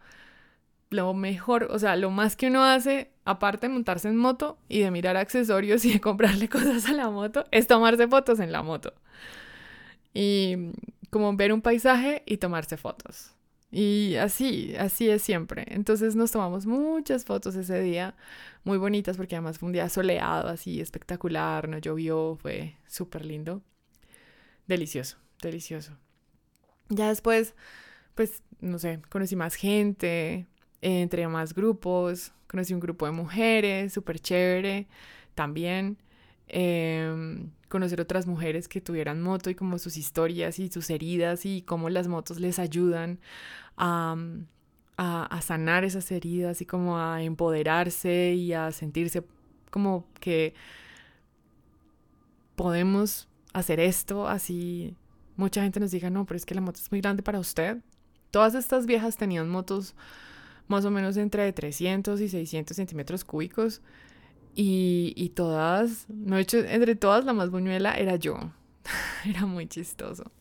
lo 0.89 1.13
mejor, 1.13 1.67
o 1.71 1.79
sea, 1.79 1.95
lo 1.95 2.11
más 2.11 2.35
que 2.35 2.47
uno 2.47 2.63
hace, 2.63 3.11
aparte 3.25 3.67
de 3.67 3.73
montarse 3.73 4.09
en 4.09 4.17
moto 4.17 4.57
y 4.69 4.79
de 4.81 4.91
mirar 4.91 5.17
accesorios 5.17 5.85
y 5.85 5.93
de 5.93 6.01
comprarle 6.01 6.49
cosas 6.49 6.87
a 6.87 6.93
la 6.93 7.09
moto, 7.09 7.45
es 7.51 7.67
tomarse 7.67 8.07
fotos 8.07 8.39
en 8.39 8.51
la 8.51 8.63
moto. 8.63 8.93
Y 10.13 10.71
como 11.09 11.35
ver 11.35 11.53
un 11.53 11.61
paisaje 11.61 12.23
y 12.25 12.37
tomarse 12.37 12.77
fotos. 12.77 13.33
Y 13.75 14.17
así, 14.17 14.75
así 14.77 15.09
es 15.09 15.23
siempre. 15.23 15.65
Entonces 15.67 16.15
nos 16.15 16.31
tomamos 16.31 16.67
muchas 16.67 17.25
fotos 17.25 17.55
ese 17.55 17.81
día, 17.81 18.15
muy 18.63 18.77
bonitas 18.77 19.17
porque 19.17 19.35
además 19.35 19.57
fue 19.57 19.65
un 19.65 19.73
día 19.73 19.89
soleado, 19.89 20.47
así 20.47 20.79
espectacular, 20.79 21.67
no 21.67 21.79
llovió, 21.79 22.37
fue 22.39 22.75
súper 22.85 23.25
lindo. 23.25 23.63
Delicioso, 24.67 25.17
delicioso. 25.41 25.97
Ya 26.89 27.07
después, 27.09 27.55
pues, 28.13 28.43
no 28.61 28.77
sé, 28.77 29.01
conocí 29.09 29.35
más 29.35 29.55
gente, 29.55 30.45
entré 30.81 31.23
a 31.23 31.29
más 31.29 31.55
grupos, 31.55 32.31
conocí 32.47 32.75
un 32.75 32.79
grupo 32.79 33.07
de 33.07 33.11
mujeres, 33.11 33.91
súper 33.91 34.19
chévere 34.19 34.87
también. 35.33 35.97
Em, 36.47 37.49
conocer 37.73 37.99
otras 37.99 38.27
mujeres 38.27 38.67
que 38.67 38.81
tuvieran 38.81 39.19
moto 39.19 39.49
y 39.49 39.55
como 39.55 39.79
sus 39.79 39.97
historias 39.97 40.59
y 40.59 40.69
sus 40.69 40.91
heridas 40.91 41.43
y 41.43 41.63
cómo 41.63 41.89
las 41.89 42.07
motos 42.07 42.39
les 42.39 42.59
ayudan 42.59 43.19
a, 43.77 44.15
a, 44.95 45.41
sanar 45.41 45.83
esas 45.83 46.11
heridas 46.11 46.61
y 46.61 46.67
como 46.67 46.99
a 46.99 47.23
empoderarse 47.23 48.35
y 48.35 48.53
a 48.53 48.71
sentirse 48.71 49.23
como 49.71 50.05
que 50.19 50.53
podemos 52.55 53.27
hacer 53.53 53.79
esto 53.79 54.27
así 54.27 54.95
mucha 55.35 55.63
gente 55.63 55.79
nos 55.79 55.89
diga 55.89 56.11
no 56.11 56.27
pero 56.27 56.37
es 56.37 56.45
que 56.45 56.53
la 56.53 56.61
moto 56.61 56.79
es 56.79 56.91
muy 56.91 57.01
grande 57.01 57.23
para 57.23 57.39
usted 57.39 57.79
todas 58.29 58.53
estas 58.53 58.85
viejas 58.85 59.17
tenían 59.17 59.49
motos 59.49 59.95
más 60.67 60.85
o 60.85 60.91
menos 60.91 61.17
entre 61.17 61.51
300 61.51 62.21
y 62.21 62.29
600 62.29 62.77
centímetros 62.77 63.23
cúbicos 63.23 63.81
y, 64.55 65.29
todas, 65.35 66.05
no 66.09 66.37
he 66.37 66.41
hecho, 66.41 66.57
entre 66.59 66.95
todas 66.95 67.25
la 67.25 67.33
más 67.33 67.49
buñuela 67.49 67.95
era 67.95 68.15
yo. 68.15 68.37
era 69.25 69.45
muy 69.45 69.67
chistoso. 69.67 70.31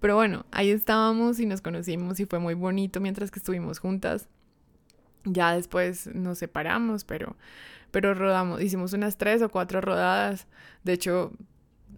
Pero 0.00 0.14
bueno, 0.14 0.44
ahí 0.50 0.70
estábamos 0.70 1.40
y 1.40 1.46
nos 1.46 1.62
conocimos 1.62 2.20
y 2.20 2.26
fue 2.26 2.38
muy 2.38 2.54
bonito 2.54 3.00
mientras 3.00 3.30
que 3.30 3.38
estuvimos 3.38 3.78
juntas. 3.78 4.28
Ya 5.24 5.54
después 5.54 6.08
nos 6.14 6.38
separamos, 6.38 7.04
pero, 7.04 7.36
pero 7.90 8.14
rodamos, 8.14 8.60
hicimos 8.60 8.92
unas 8.92 9.16
tres 9.16 9.42
o 9.42 9.48
cuatro 9.48 9.80
rodadas. 9.80 10.46
De 10.84 10.92
hecho, 10.92 11.32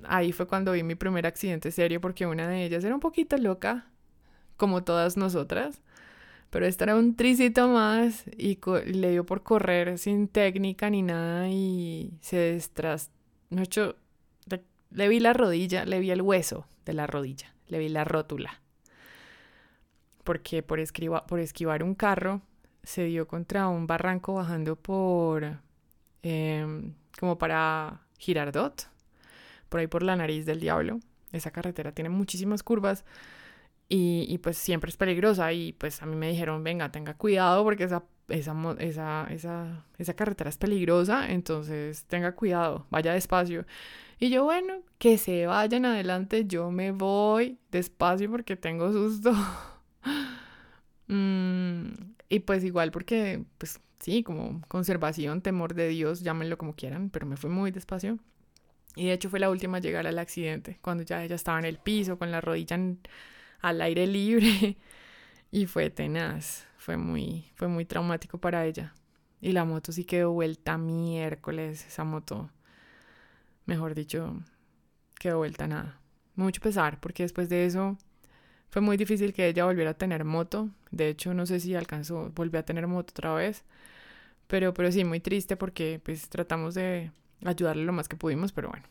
ahí 0.05 0.33
fue 0.33 0.47
cuando 0.47 0.73
vi 0.73 0.83
mi 0.83 0.95
primer 0.95 1.27
accidente 1.27 1.73
serio 1.73 2.01
porque 2.01 2.27
una 2.27 2.49
de 2.49 2.65
ellas 2.65 2.85
era 2.85 2.95
un 2.95 3.01
poquito 3.01 3.37
loca, 3.37 3.87
como 4.57 4.85
todas 4.85 5.17
nosotras. 5.17 5.83
Pero 6.51 6.67
esta 6.67 6.85
era 6.85 6.97
un 6.97 7.15
tricito 7.15 7.69
más 7.69 8.25
y 8.37 8.59
le 8.87 9.11
dio 9.11 9.27
por 9.27 9.43
correr 9.43 9.99
sin 9.99 10.29
técnica 10.29 10.89
ni 10.89 11.03
nada 11.03 11.49
y 11.49 12.15
se 12.21 12.37
destras... 12.37 13.11
No 13.51 13.63
hecho, 13.63 13.97
le, 14.91 15.09
vi 15.09 15.21
la 15.21 15.33
rodilla, 15.33 15.85
le 15.85 16.01
vi 16.01 16.11
el 16.11 16.23
hueso 16.23 16.67
de 16.85 16.93
la 16.95 17.07
rodilla, 17.07 17.55
le 17.67 17.79
vi 17.79 17.89
la 17.89 18.05
rótula. 18.05 18.61
Porque 20.25 20.63
por, 20.63 20.81
por 21.27 21.41
esquivar 21.41 21.83
un 21.83 21.95
carro 21.95 22.43
se 22.83 23.05
dio 23.05 23.27
contra 23.29 23.69
un 23.69 23.87
barranco 23.87 24.35
bajando 24.35 24.77
por... 24.77 25.61
Em, 26.23 26.95
como 27.19 27.37
para 27.39 28.01
Girardot, 28.19 28.89
por 29.69 29.81
ahí 29.81 29.87
por 29.87 30.03
la 30.03 30.17
nariz 30.17 30.47
del 30.47 30.61
diablo. 30.61 31.01
Esa 31.33 31.51
carretera 31.51 31.93
tiene 31.93 32.09
muchísimas 32.09 32.63
curvas 32.63 33.05
y, 33.91 34.39
pues 34.39 34.59
siempre 34.59 34.91
es 34.91 34.97
peligrosa 34.97 35.53
y 35.53 35.73
pues 35.73 36.03
a 36.03 36.07
mí 36.07 36.15
me 36.15 36.29
dijeron, 36.29 36.63
venga, 36.63 36.91
tenga 36.93 37.15
cuidado 37.15 37.65
porque 37.65 37.85
esa, 37.85 38.05
esa, 38.29 38.55
esa, 38.81 39.27
esa, 39.31 39.87
esa 39.97 40.15
carretera 40.15 40.51
es 40.51 40.59
peligrosa, 40.59 41.31
entonces 41.31 42.05
tenga 42.05 42.35
cuidado, 42.35 42.87
vaya 42.91 43.15
despacio. 43.15 43.65
Y 44.21 44.31
yo, 44.31 44.45
bueno, 44.45 44.83
que 44.99 45.17
se 45.17 45.47
vayan 45.47 45.87
adelante, 45.87 46.45
yo 46.47 46.71
me 46.71 46.93
voy 46.93 47.59
despacio 47.71 48.31
porque 48.31 48.57
tengo 48.57 48.93
susto. 48.93 49.33
Mm, 51.11 51.93
y 52.29 52.41
pues 52.41 52.63
igual 52.65 52.91
porque, 52.91 53.43
pues 53.57 53.81
sí, 53.99 54.23
como 54.23 54.61
conservación, 54.69 55.41
temor 55.41 55.73
de 55.73 55.89
Dios, 55.89 56.21
llámenlo 56.21 56.59
como 56.59 56.75
quieran, 56.75 57.09
pero 57.09 57.25
me 57.27 57.39
fui 57.39 57.49
muy 57.49 57.71
despacio. 57.71 58.19
Y 58.95 59.07
de 59.07 59.15
hecho 59.15 59.31
fue 59.31 59.41
la 59.41 59.49
última 59.49 59.79
a 59.79 59.81
llegar 59.81 60.07
al 60.07 60.19
accidente, 60.19 60.79
cuando 60.83 61.05
ya 61.05 61.25
ella 61.25 61.37
estaba 61.37 61.59
en 61.59 61.65
el 61.65 61.79
piso, 61.79 62.19
con 62.19 62.31
la 62.31 62.43
rodilla 62.43 62.77
en 62.77 63.01
al 63.61 63.81
aire 63.81 64.07
libre 64.07 64.77
y 65.51 65.67
fue 65.67 65.91
tenaz, 65.91 66.67
fue 66.77 66.97
muy, 66.97 67.51
fue 67.55 67.69
muy 67.69 67.85
traumático 67.85 68.39
para 68.39 68.65
ella. 68.67 68.95
Y 69.41 69.53
la 69.53 69.65
moto 69.65 69.93
sí 69.93 70.05
quedó 70.05 70.33
vuelta 70.33 70.79
miércoles, 70.79 71.87
esa 71.87 72.05
moto, 72.05 72.51
mejor 73.67 73.95
dicho, 73.95 74.41
quedó 75.19 75.39
vuelta 75.39 75.67
nada. 75.67 76.01
Mucho 76.35 76.61
pesar, 76.61 77.01
porque 77.01 77.23
después 77.25 77.49
de 77.49 77.67
eso 77.67 77.97
fue 78.71 78.83
muy 78.83 78.97
difícil 78.97 79.33
que 79.33 79.49
ella 79.49 79.65
volviera 79.65 79.93
a 79.93 79.95
tener 79.95 80.25
moto. 80.25 80.71
De 80.91 81.09
hecho, 81.09 81.35
no 81.35 81.47
sé 81.47 81.61
si 81.61 81.75
alcanzó, 81.75 82.31
volvió 82.35 82.61
a 82.61 82.65
tener 82.65 82.87
moto 82.87 83.13
otra 83.13 83.35
vez. 83.35 83.65
Pero, 84.47 84.75
pero 84.75 84.91
sí, 84.93 85.05
muy 85.05 85.21
triste 85.21 85.57
porque 85.57 86.01
pues 86.05 86.29
tratamos 86.29 86.75
de 86.75 87.13
ayudarle 87.45 87.85
lo 87.85 87.93
más 87.93 88.09
que 88.09 88.17
pudimos, 88.17 88.53
pero 88.53 88.71
bueno, 88.71 88.85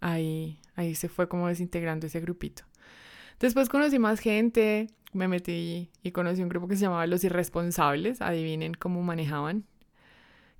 ahí, 0.00 0.60
ahí 0.76 0.94
se 0.94 1.08
fue 1.08 1.28
como 1.28 1.48
desintegrando 1.48 2.06
ese 2.06 2.20
grupito. 2.20 2.64
Después 3.38 3.68
conocí 3.68 3.98
más 3.98 4.20
gente, 4.20 4.88
me 5.12 5.28
metí 5.28 5.90
y 6.02 6.12
conocí 6.12 6.42
un 6.42 6.48
grupo 6.48 6.68
que 6.68 6.76
se 6.76 6.82
llamaba 6.82 7.06
Los 7.06 7.22
Irresponsables, 7.22 8.22
adivinen 8.22 8.72
cómo 8.74 9.02
manejaban. 9.02 9.64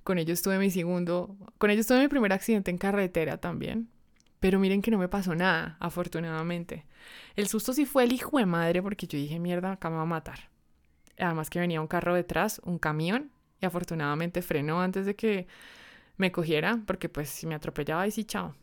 Con 0.03 0.19
ellos 0.19 0.41
tuve 0.41 0.59
mi 0.59 0.69
segundo, 0.69 1.35
con 1.57 1.71
ellos 1.71 1.87
tuve 1.87 2.01
mi 2.01 2.07
primer 2.07 2.33
accidente 2.33 2.69
en 2.69 2.77
carretera 2.77 3.37
también. 3.37 3.89
Pero 4.39 4.59
miren 4.59 4.83
que 4.83 4.91
no 4.91 4.99
me 4.99 5.09
pasó 5.09 5.33
nada, 5.33 5.77
afortunadamente. 5.79 6.85
El 7.35 7.47
susto 7.47 7.73
sí 7.73 7.85
fue 7.85 8.03
el 8.03 8.13
hijo 8.13 8.37
de 8.37 8.45
madre 8.45 8.83
porque 8.83 9.07
yo 9.07 9.17
dije, 9.17 9.39
mierda, 9.39 9.71
acá 9.71 9.89
me 9.89 9.95
va 9.95 10.03
a 10.03 10.05
matar. 10.05 10.51
Además 11.17 11.49
que 11.49 11.59
venía 11.59 11.81
un 11.81 11.87
carro 11.87 12.13
detrás, 12.13 12.61
un 12.63 12.77
camión, 12.77 13.31
y 13.59 13.65
afortunadamente 13.65 14.43
frenó 14.43 14.79
antes 14.79 15.07
de 15.07 15.15
que 15.15 15.47
me 16.17 16.31
cogiera, 16.31 16.79
porque 16.85 17.09
pues 17.09 17.29
si 17.29 17.47
me 17.47 17.55
atropellaba 17.55 18.07
y 18.07 18.11
sí, 18.11 18.23
chao 18.23 18.53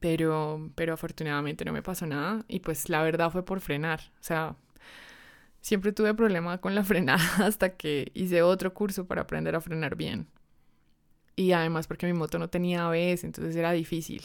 pero, 0.00 0.70
pero 0.74 0.94
afortunadamente 0.94 1.64
no 1.64 1.72
me 1.72 1.82
pasó 1.82 2.06
nada 2.06 2.44
y 2.48 2.60
pues 2.60 2.88
la 2.88 3.02
verdad 3.02 3.30
fue 3.30 3.44
por 3.44 3.60
frenar, 3.60 4.00
o 4.20 4.22
sea, 4.22 4.56
siempre 5.60 5.92
tuve 5.92 6.14
problema 6.14 6.58
con 6.58 6.74
la 6.74 6.84
frenada 6.84 7.22
hasta 7.38 7.76
que 7.76 8.10
hice 8.14 8.42
otro 8.42 8.74
curso 8.74 9.06
para 9.06 9.22
aprender 9.22 9.54
a 9.56 9.60
frenar 9.60 9.96
bien. 9.96 10.28
Y 11.36 11.52
además 11.52 11.86
porque 11.86 12.06
mi 12.06 12.12
moto 12.12 12.38
no 12.38 12.48
tenía 12.50 12.86
ABS, 12.86 13.24
entonces 13.24 13.54
era 13.54 13.70
difícil 13.72 14.22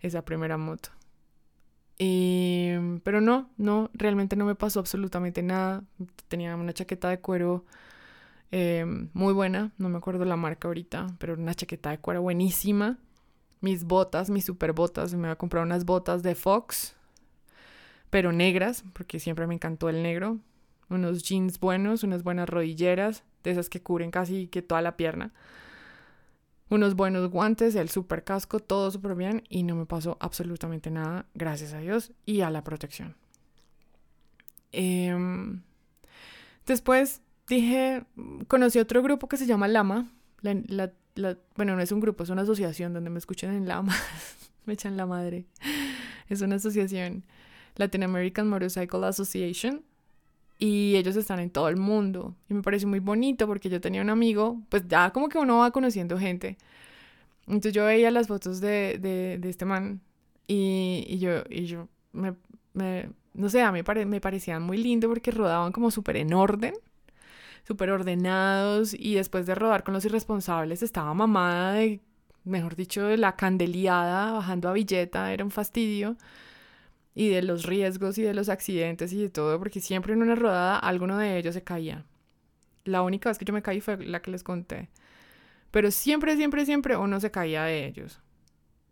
esa 0.00 0.24
primera 0.24 0.56
moto. 0.56 0.90
Y, 1.98 2.70
pero 3.04 3.20
no, 3.20 3.50
no, 3.56 3.90
realmente 3.92 4.36
no 4.36 4.44
me 4.46 4.54
pasó 4.54 4.80
absolutamente 4.80 5.42
nada. 5.42 5.84
Tenía 6.28 6.56
una 6.56 6.72
chaqueta 6.72 7.10
de 7.10 7.20
cuero 7.20 7.66
eh, 8.52 8.86
muy 9.12 9.32
buena, 9.34 9.72
no 9.78 9.88
me 9.88 9.98
acuerdo 9.98 10.24
la 10.24 10.36
marca 10.36 10.68
ahorita, 10.68 11.08
pero 11.18 11.34
una 11.34 11.54
chaqueta 11.54 11.90
de 11.90 11.98
cuero 11.98 12.22
buenísima 12.22 12.98
mis 13.60 13.84
botas, 13.84 14.30
mis 14.30 14.44
super 14.44 14.72
botas. 14.72 15.12
Me 15.14 15.20
voy 15.20 15.30
a 15.30 15.36
comprar 15.36 15.64
unas 15.64 15.84
botas 15.84 16.22
de 16.22 16.34
Fox, 16.34 16.94
pero 18.10 18.32
negras, 18.32 18.84
porque 18.92 19.20
siempre 19.20 19.46
me 19.46 19.54
encantó 19.54 19.88
el 19.88 20.02
negro. 20.02 20.38
Unos 20.88 21.22
jeans 21.22 21.60
buenos, 21.60 22.02
unas 22.02 22.22
buenas 22.22 22.48
rodilleras, 22.48 23.22
de 23.44 23.52
esas 23.52 23.68
que 23.70 23.82
cubren 23.82 24.10
casi 24.10 24.48
que 24.48 24.62
toda 24.62 24.82
la 24.82 24.96
pierna. 24.96 25.32
Unos 26.68 26.94
buenos 26.94 27.28
guantes, 27.30 27.74
el 27.74 27.88
super 27.88 28.22
casco, 28.22 28.60
todo 28.60 28.90
súper 28.90 29.16
bien 29.16 29.42
y 29.48 29.64
no 29.64 29.74
me 29.74 29.86
pasó 29.86 30.16
absolutamente 30.20 30.90
nada, 30.90 31.26
gracias 31.34 31.72
a 31.72 31.78
Dios 31.78 32.12
y 32.26 32.42
a 32.42 32.50
la 32.50 32.62
protección. 32.62 33.16
Em, 34.72 35.62
después 36.66 37.22
dije, 37.48 38.04
conocí 38.46 38.78
otro 38.78 39.02
grupo 39.02 39.28
que 39.28 39.36
se 39.36 39.46
llama 39.46 39.66
Lama, 39.66 40.12
la, 40.42 40.92
bueno, 41.56 41.76
no 41.76 41.80
es 41.80 41.92
un 41.92 42.00
grupo, 42.00 42.24
es 42.24 42.30
una 42.30 42.42
asociación 42.42 42.92
donde 42.92 43.10
me 43.10 43.18
escuchan 43.18 43.54
en 43.54 43.66
Lama, 43.66 43.94
me 44.66 44.74
echan 44.74 44.96
la 44.96 45.06
madre. 45.06 45.46
Es 46.28 46.40
una 46.42 46.56
asociación, 46.56 47.24
Latin 47.76 48.04
American 48.04 48.48
Motorcycle 48.48 49.04
Association, 49.04 49.82
y 50.58 50.96
ellos 50.96 51.16
están 51.16 51.40
en 51.40 51.50
todo 51.50 51.68
el 51.68 51.76
mundo. 51.76 52.36
Y 52.48 52.54
me 52.54 52.62
pareció 52.62 52.86
muy 52.86 53.00
bonito 53.00 53.46
porque 53.46 53.68
yo 53.68 53.80
tenía 53.80 54.02
un 54.02 54.10
amigo, 54.10 54.60
pues 54.68 54.86
ya 54.86 55.10
como 55.10 55.28
que 55.28 55.38
uno 55.38 55.58
va 55.58 55.70
conociendo 55.70 56.18
gente. 56.18 56.58
Entonces 57.46 57.72
yo 57.72 57.86
veía 57.86 58.10
las 58.10 58.28
fotos 58.28 58.60
de, 58.60 58.98
de, 59.00 59.48
este 59.48 59.64
man 59.64 60.00
y, 60.46 61.04
y, 61.08 61.18
yo, 61.18 61.42
y 61.48 61.64
yo 61.64 61.88
me, 62.12 62.34
me, 62.74 63.10
no 63.34 63.48
sé, 63.48 63.62
a 63.62 63.72
mí 63.72 63.80
me 64.06 64.20
parecían 64.20 64.62
muy 64.62 64.76
lindo 64.76 65.08
porque 65.08 65.30
rodaban 65.30 65.72
como 65.72 65.90
súper 65.90 66.16
en 66.18 66.34
orden 66.34 66.74
súper 67.64 67.90
ordenados 67.90 68.94
y 68.94 69.14
después 69.14 69.46
de 69.46 69.54
rodar 69.54 69.84
con 69.84 69.94
los 69.94 70.04
irresponsables 70.04 70.82
estaba 70.82 71.14
mamada 71.14 71.74
de, 71.74 72.00
mejor 72.44 72.76
dicho, 72.76 73.04
de 73.04 73.16
la 73.16 73.36
candeliada 73.36 74.32
bajando 74.32 74.68
a 74.68 74.72
Villeta, 74.72 75.32
era 75.32 75.44
un 75.44 75.50
fastidio 75.50 76.16
y 77.14 77.28
de 77.28 77.42
los 77.42 77.64
riesgos 77.64 78.18
y 78.18 78.22
de 78.22 78.34
los 78.34 78.48
accidentes 78.48 79.12
y 79.12 79.22
de 79.22 79.30
todo, 79.30 79.58
porque 79.58 79.80
siempre 79.80 80.12
en 80.12 80.22
una 80.22 80.34
rodada 80.34 80.78
alguno 80.78 81.18
de 81.18 81.38
ellos 81.38 81.54
se 81.54 81.62
caía. 81.62 82.04
La 82.84 83.02
única 83.02 83.28
vez 83.28 83.38
que 83.38 83.44
yo 83.44 83.52
me 83.52 83.62
caí 83.62 83.80
fue 83.80 83.96
la 83.98 84.22
que 84.22 84.30
les 84.30 84.42
conté. 84.42 84.88
Pero 85.70 85.90
siempre, 85.90 86.36
siempre, 86.36 86.64
siempre 86.66 86.96
uno 86.96 87.20
se 87.20 87.30
caía 87.30 87.64
de 87.64 87.86
ellos. 87.86 88.20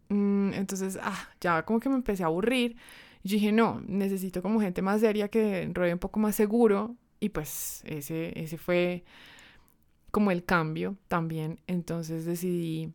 Mm, 0.09 0.53
entonces, 0.55 0.99
ah, 1.03 1.29
ya 1.41 1.65
como 1.65 1.81
que 1.81 1.89
me 1.89 1.97
empecé 1.97 2.23
a 2.23 2.27
aburrir. 2.27 2.77
Y 3.23 3.31
dije, 3.31 3.53
no, 3.53 3.83
necesito 3.87 4.43
como 4.43 4.61
gente 4.61 4.83
más 4.83 5.01
seria 5.01 5.29
que 5.29 5.69
rodee 5.73 5.93
un 5.93 5.99
poco 5.99 6.21
más 6.21 6.35
seguro. 6.37 6.97
Y 7.21 7.31
pues 7.31 7.83
ese, 7.85 8.39
ese 8.39 8.59
fue 8.59 9.05
como 10.11 10.31
el 10.31 10.45
cambio 10.45 10.97
también. 11.09 11.61
Entonces 11.67 12.25
decidí 12.25 12.93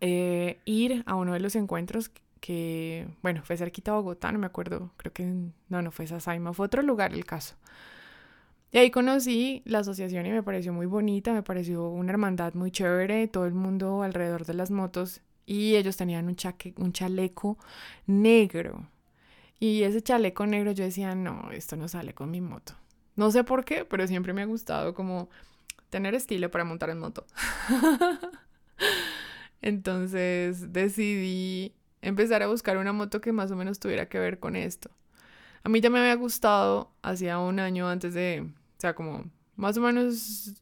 eh, 0.00 0.58
ir 0.64 1.02
a 1.06 1.14
uno 1.16 1.32
de 1.32 1.40
los 1.40 1.56
encuentros 1.56 2.10
que, 2.40 3.08
bueno, 3.22 3.42
fue 3.42 3.56
cerquita 3.56 3.92
de 3.92 3.96
Bogotá, 3.98 4.30
no 4.32 4.38
me 4.38 4.46
acuerdo, 4.46 4.92
creo 4.96 5.12
que, 5.12 5.24
no, 5.68 5.82
no 5.82 5.90
fue 5.90 6.06
Sasaima, 6.06 6.52
fue 6.52 6.66
otro 6.66 6.82
lugar 6.82 7.12
el 7.12 7.24
caso. 7.24 7.56
Y 8.70 8.78
ahí 8.78 8.90
conocí 8.90 9.62
la 9.64 9.78
asociación 9.78 10.26
y 10.26 10.30
me 10.30 10.42
pareció 10.42 10.72
muy 10.72 10.86
bonita, 10.86 11.32
me 11.32 11.42
pareció 11.42 11.88
una 11.88 12.12
hermandad 12.12 12.54
muy 12.54 12.70
chévere, 12.70 13.26
todo 13.26 13.46
el 13.46 13.54
mundo 13.54 14.02
alrededor 14.02 14.44
de 14.44 14.54
las 14.54 14.70
motos 14.70 15.22
y 15.46 15.76
ellos 15.76 15.96
tenían 15.96 16.26
un, 16.26 16.36
un 16.76 16.92
chaleco 16.92 17.58
negro. 18.06 18.86
Y 19.58 19.82
ese 19.82 20.02
chaleco 20.02 20.46
negro 20.46 20.72
yo 20.72 20.84
decía, 20.84 21.14
no, 21.14 21.50
esto 21.50 21.76
no 21.76 21.88
sale 21.88 22.14
con 22.14 22.30
mi 22.30 22.40
moto. 22.40 22.74
No 23.18 23.32
sé 23.32 23.42
por 23.42 23.64
qué, 23.64 23.84
pero 23.84 24.06
siempre 24.06 24.32
me 24.32 24.42
ha 24.42 24.46
gustado 24.46 24.94
como 24.94 25.28
tener 25.90 26.14
estilo 26.14 26.52
para 26.52 26.62
montar 26.62 26.90
en 26.90 27.00
moto. 27.00 27.26
Entonces 29.60 30.72
decidí 30.72 31.74
empezar 32.00 32.44
a 32.44 32.46
buscar 32.46 32.76
una 32.76 32.92
moto 32.92 33.20
que 33.20 33.32
más 33.32 33.50
o 33.50 33.56
menos 33.56 33.80
tuviera 33.80 34.08
que 34.08 34.20
ver 34.20 34.38
con 34.38 34.54
esto. 34.54 34.90
A 35.64 35.68
mí 35.68 35.80
ya 35.80 35.90
me 35.90 35.98
había 35.98 36.14
gustado 36.14 36.92
hacía 37.02 37.40
un 37.40 37.58
año 37.58 37.88
antes 37.88 38.14
de, 38.14 38.42
o 38.42 38.80
sea, 38.80 38.94
como 38.94 39.24
más 39.56 39.76
o 39.76 39.80
menos 39.80 40.52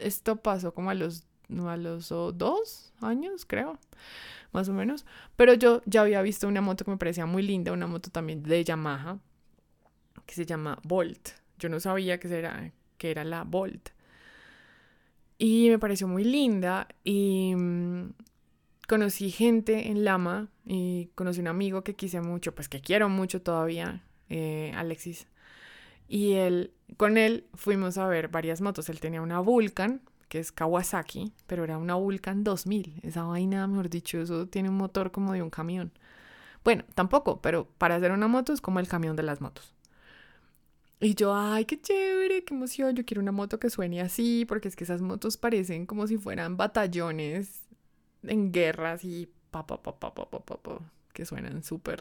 esto 0.00 0.34
pasó 0.42 0.74
como 0.74 0.90
a 0.90 0.94
los, 0.94 1.22
a 1.68 1.76
los 1.76 2.08
dos 2.08 2.92
años, 3.00 3.46
creo, 3.46 3.78
más 4.50 4.68
o 4.68 4.72
menos. 4.72 5.06
Pero 5.36 5.54
yo 5.54 5.82
ya 5.86 6.00
había 6.00 6.20
visto 6.20 6.48
una 6.48 6.62
moto 6.62 6.84
que 6.84 6.90
me 6.90 6.96
parecía 6.96 7.26
muy 7.26 7.44
linda, 7.44 7.70
una 7.70 7.86
moto 7.86 8.10
también 8.10 8.42
de 8.42 8.64
Yamaha, 8.64 9.20
que 10.28 10.34
se 10.34 10.44
llama 10.44 10.78
Bolt. 10.84 11.30
Yo 11.58 11.70
no 11.70 11.80
sabía 11.80 12.20
que 12.20 12.28
era, 12.28 12.70
que 12.98 13.10
era 13.10 13.24
la 13.24 13.44
Bolt. 13.44 13.88
Y 15.38 15.70
me 15.70 15.78
pareció 15.78 16.06
muy 16.06 16.22
linda 16.22 16.86
y 17.02 17.54
mm, 17.56 18.10
conocí 18.86 19.30
gente 19.30 19.88
en 19.88 20.04
Lama 20.04 20.48
y 20.66 21.06
conocí 21.14 21.40
un 21.40 21.48
amigo 21.48 21.82
que 21.82 21.96
quise 21.96 22.20
mucho, 22.20 22.54
pues 22.54 22.68
que 22.68 22.82
quiero 22.82 23.08
mucho 23.08 23.40
todavía, 23.40 24.04
eh, 24.28 24.70
Alexis. 24.76 25.28
Y 26.08 26.34
él, 26.34 26.74
con 26.98 27.16
él 27.16 27.46
fuimos 27.54 27.96
a 27.96 28.06
ver 28.06 28.28
varias 28.28 28.60
motos. 28.60 28.90
Él 28.90 29.00
tenía 29.00 29.22
una 29.22 29.40
Vulcan, 29.40 30.02
que 30.28 30.40
es 30.40 30.52
Kawasaki, 30.52 31.32
pero 31.46 31.64
era 31.64 31.78
una 31.78 31.94
Vulcan 31.94 32.44
2000. 32.44 33.00
Esa 33.02 33.22
vaina, 33.22 33.66
mejor 33.66 33.88
dicho, 33.88 34.20
eso 34.20 34.46
tiene 34.46 34.68
un 34.68 34.76
motor 34.76 35.10
como 35.10 35.32
de 35.32 35.40
un 35.40 35.48
camión. 35.48 35.90
Bueno, 36.64 36.84
tampoco, 36.94 37.40
pero 37.40 37.66
para 37.78 37.94
hacer 37.94 38.12
una 38.12 38.28
moto 38.28 38.52
es 38.52 38.60
como 38.60 38.78
el 38.78 38.88
camión 38.88 39.16
de 39.16 39.22
las 39.22 39.40
motos. 39.40 39.72
Y 41.00 41.14
yo, 41.14 41.34
ay, 41.34 41.64
qué 41.64 41.80
chévere, 41.80 42.44
qué 42.44 42.54
emoción, 42.54 42.96
yo 42.96 43.04
quiero 43.04 43.22
una 43.22 43.30
moto 43.30 43.60
que 43.60 43.70
suene 43.70 44.00
así, 44.00 44.44
porque 44.46 44.66
es 44.66 44.74
que 44.74 44.82
esas 44.84 45.00
motos 45.00 45.36
parecen 45.36 45.86
como 45.86 46.06
si 46.08 46.18
fueran 46.18 46.56
batallones 46.56 47.68
en 48.24 48.50
guerras 48.50 49.04
y 49.04 49.28
pa, 49.50 49.64
pa, 49.64 49.80
pa, 49.80 49.98
pa, 49.98 50.12
pa, 50.12 50.28
pa, 50.28 50.40
pa, 50.40 50.80
que 51.12 51.24
suenan 51.24 51.62
súper, 51.62 52.00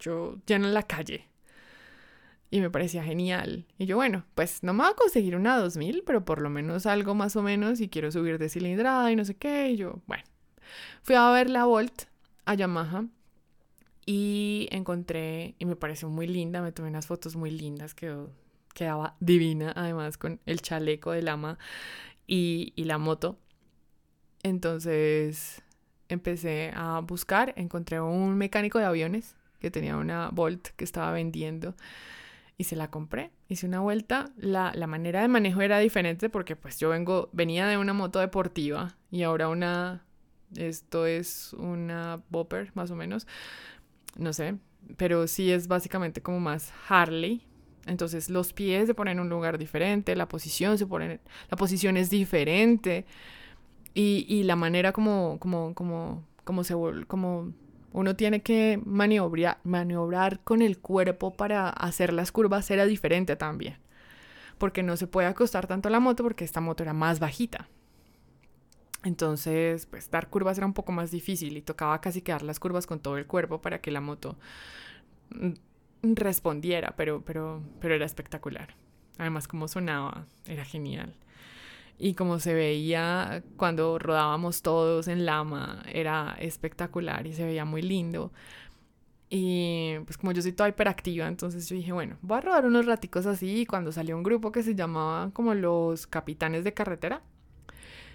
yo 0.00 0.38
llenan 0.46 0.74
la 0.74 0.82
calle. 0.82 1.28
Y 2.50 2.60
me 2.60 2.68
parecía 2.68 3.02
genial. 3.02 3.64
Y 3.78 3.86
yo, 3.86 3.96
bueno, 3.96 4.26
pues 4.34 4.62
no 4.62 4.74
me 4.74 4.82
voy 4.82 4.92
a 4.92 4.96
conseguir 4.96 5.36
una 5.36 5.56
2000, 5.56 6.02
pero 6.04 6.24
por 6.24 6.42
lo 6.42 6.50
menos 6.50 6.84
algo 6.84 7.14
más 7.14 7.34
o 7.36 7.42
menos 7.42 7.80
y 7.80 7.88
quiero 7.88 8.12
subir 8.12 8.38
de 8.38 8.50
cilindrada 8.50 9.10
y 9.10 9.16
no 9.16 9.24
sé 9.24 9.36
qué. 9.36 9.70
Y 9.70 9.76
yo, 9.76 10.02
bueno, 10.06 10.24
fui 11.02 11.14
a 11.14 11.30
ver 11.30 11.48
la 11.48 11.64
Volt 11.64 12.02
a 12.44 12.54
Yamaha 12.54 13.06
y 14.14 14.68
encontré, 14.70 15.54
y 15.58 15.64
me 15.64 15.74
pareció 15.74 16.10
muy 16.10 16.26
linda, 16.26 16.60
me 16.60 16.70
tomé 16.70 16.90
unas 16.90 17.06
fotos 17.06 17.34
muy 17.34 17.50
lindas, 17.50 17.94
quedó, 17.94 18.30
quedaba 18.74 19.16
divina, 19.20 19.72
además 19.74 20.18
con 20.18 20.38
el 20.44 20.60
chaleco 20.60 21.12
de 21.12 21.22
lama 21.22 21.58
y, 22.26 22.74
y 22.76 22.84
la 22.84 22.98
moto. 22.98 23.38
Entonces 24.42 25.62
empecé 26.10 26.72
a 26.74 27.00
buscar, 27.00 27.54
encontré 27.56 28.02
un 28.02 28.36
mecánico 28.36 28.78
de 28.78 28.84
aviones 28.84 29.34
que 29.60 29.70
tenía 29.70 29.96
una 29.96 30.28
Volt 30.28 30.68
que 30.76 30.84
estaba 30.84 31.10
vendiendo 31.12 31.74
y 32.58 32.64
se 32.64 32.76
la 32.76 32.90
compré. 32.90 33.30
Hice 33.48 33.66
una 33.66 33.80
vuelta, 33.80 34.30
la, 34.36 34.72
la, 34.74 34.86
manera 34.86 35.22
de 35.22 35.28
manejo 35.28 35.62
era 35.62 35.78
diferente 35.78 36.28
porque 36.28 36.54
pues 36.54 36.78
yo 36.78 36.90
vengo, 36.90 37.30
venía 37.32 37.66
de 37.66 37.78
una 37.78 37.94
moto 37.94 38.18
deportiva 38.18 38.94
y 39.10 39.22
ahora 39.22 39.48
una, 39.48 40.04
esto 40.54 41.06
es 41.06 41.54
una 41.54 42.20
Bopper 42.28 42.72
más 42.74 42.90
o 42.90 42.94
menos, 42.94 43.26
no 44.16 44.32
sé, 44.32 44.56
pero 44.96 45.26
sí 45.26 45.50
es 45.50 45.68
básicamente 45.68 46.22
como 46.22 46.40
más 46.40 46.72
Harley. 46.88 47.46
Entonces 47.86 48.30
los 48.30 48.52
pies 48.52 48.86
se 48.86 48.94
ponen 48.94 49.18
en 49.18 49.24
un 49.24 49.28
lugar 49.28 49.58
diferente, 49.58 50.14
la 50.14 50.28
posición 50.28 50.78
se 50.78 50.86
pone, 50.86 51.20
la 51.50 51.56
posición 51.56 51.96
es 51.96 52.10
diferente. 52.10 53.06
Y, 53.94 54.24
y 54.28 54.44
la 54.44 54.56
manera 54.56 54.92
como, 54.92 55.38
como, 55.38 55.74
como, 55.74 56.24
como 56.44 56.64
se 56.64 56.74
como 57.06 57.52
uno 57.92 58.16
tiene 58.16 58.40
que 58.42 58.80
maniobrar, 58.84 59.58
maniobrar 59.64 60.40
con 60.40 60.62
el 60.62 60.78
cuerpo 60.78 61.34
para 61.34 61.68
hacer 61.68 62.12
las 62.12 62.32
curvas 62.32 62.70
era 62.70 62.86
diferente 62.86 63.36
también. 63.36 63.76
Porque 64.58 64.82
no 64.82 64.96
se 64.96 65.06
puede 65.06 65.28
acostar 65.28 65.66
tanto 65.66 65.90
la 65.90 66.00
moto 66.00 66.22
porque 66.22 66.44
esta 66.44 66.60
moto 66.60 66.82
era 66.82 66.94
más 66.94 67.20
bajita. 67.20 67.68
Entonces, 69.04 69.86
pues 69.86 70.10
dar 70.10 70.28
curvas 70.28 70.58
era 70.58 70.66
un 70.66 70.74
poco 70.74 70.92
más 70.92 71.10
difícil 71.10 71.56
y 71.56 71.62
tocaba 71.62 72.00
casi 72.00 72.22
quedar 72.22 72.42
las 72.42 72.60
curvas 72.60 72.86
con 72.86 73.00
todo 73.00 73.18
el 73.18 73.26
cuerpo 73.26 73.60
para 73.60 73.80
que 73.80 73.90
la 73.90 74.00
moto 74.00 74.36
mm, 75.30 75.52
respondiera, 76.14 76.94
pero, 76.96 77.22
pero, 77.24 77.62
pero 77.80 77.94
era 77.94 78.06
espectacular. 78.06 78.76
Además, 79.18 79.48
como 79.48 79.68
sonaba, 79.68 80.26
era 80.46 80.64
genial 80.64 81.14
y 82.02 82.14
como 82.14 82.40
se 82.40 82.52
veía 82.52 83.44
cuando 83.56 83.96
rodábamos 83.96 84.62
todos 84.62 85.06
en 85.06 85.24
Lama, 85.24 85.84
era 85.92 86.36
espectacular 86.40 87.28
y 87.28 87.32
se 87.32 87.44
veía 87.44 87.64
muy 87.64 87.80
lindo. 87.80 88.32
Y 89.30 89.94
pues 90.04 90.18
como 90.18 90.32
yo 90.32 90.42
soy 90.42 90.52
toda 90.52 90.68
hiperactiva, 90.68 91.28
entonces 91.28 91.68
yo 91.68 91.76
dije, 91.76 91.92
bueno, 91.92 92.18
voy 92.22 92.38
a 92.38 92.40
rodar 92.40 92.66
unos 92.66 92.86
raticos 92.86 93.26
así. 93.26 93.60
Y 93.60 93.66
cuando 93.66 93.92
salió 93.92 94.16
un 94.16 94.24
grupo 94.24 94.50
que 94.52 94.64
se 94.64 94.74
llamaba 94.74 95.30
como 95.32 95.54
los 95.54 96.08
capitanes 96.08 96.64
de 96.64 96.74
carretera, 96.74 97.22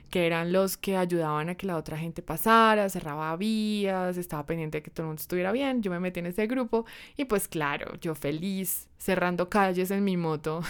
que 0.07 0.25
eran 0.25 0.51
los 0.51 0.77
que 0.77 0.97
ayudaban 0.97 1.49
a 1.49 1.55
que 1.55 1.67
la 1.67 1.77
otra 1.77 1.97
gente 1.97 2.21
pasara, 2.21 2.89
cerraba 2.89 3.35
vías, 3.37 4.17
estaba 4.17 4.45
pendiente 4.45 4.79
de 4.79 4.83
que 4.83 4.91
todo 4.91 5.03
el 5.03 5.07
mundo 5.07 5.21
estuviera 5.21 5.51
bien. 5.51 5.81
Yo 5.81 5.91
me 5.91 5.99
metí 5.99 6.19
en 6.19 6.27
ese 6.27 6.47
grupo 6.47 6.85
y 7.15 7.25
pues 7.25 7.47
claro, 7.47 7.95
yo 8.01 8.15
feliz 8.15 8.87
cerrando 8.97 9.49
calles 9.49 9.91
en 9.91 10.03
mi 10.03 10.17
moto. 10.17 10.61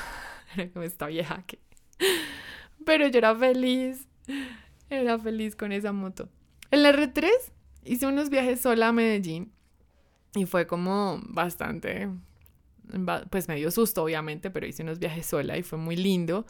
Esta 0.81 1.07
vieja 1.07 1.43
que 1.45 1.59
pero 2.85 3.07
yo 3.07 3.17
era 3.17 3.35
feliz. 3.35 4.07
Era 4.89 5.19
feliz 5.19 5.55
con 5.55 5.71
esa 5.71 5.91
moto. 5.91 6.29
En 6.71 6.83
la 6.83 6.91
R3 6.91 7.29
hice 7.83 8.07
unos 8.07 8.29
viajes 8.29 8.61
sola 8.61 8.89
a 8.89 8.91
Medellín. 8.91 9.51
Y 10.35 10.45
fue 10.45 10.67
como 10.67 11.19
bastante. 11.23 12.09
Pues 13.29 13.47
me 13.47 13.55
dio 13.55 13.71
susto, 13.71 14.03
obviamente, 14.03 14.49
pero 14.49 14.65
hice 14.67 14.83
unos 14.83 14.99
viajes 14.99 15.25
sola 15.25 15.57
y 15.57 15.63
fue 15.63 15.77
muy 15.77 15.95
lindo. 15.95 16.45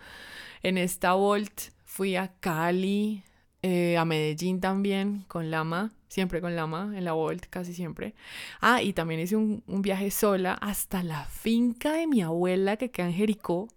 En 0.63 0.78
esta 0.78 1.13
Volt 1.13 1.71
fui 1.86 2.15
a 2.15 2.34
Cali, 2.39 3.23
eh, 3.62 3.97
a 3.97 4.06
Medellín 4.06 4.60
también, 4.60 5.26
con 5.28 5.52
Lama, 5.52 5.93
siempre 6.08 6.41
con 6.41 6.56
Lama, 6.56 6.93
en 6.95 7.06
la 7.06 7.13
Volt, 7.13 7.45
casi 7.50 7.73
siempre. 7.73 8.15
Ah, 8.62 8.82
y 8.82 8.93
también 8.93 9.19
hice 9.19 9.36
un, 9.36 9.63
viaje 9.82 10.12
sola 10.12 10.54
hasta 10.54 11.04
la 11.04 11.26
finca 11.26 11.93
de 11.93 12.08
mi 12.08 12.21
abuela 12.21 12.78
que 12.78 12.91
queda 12.91 13.08
en 13.08 13.13
Jericó 13.13 13.67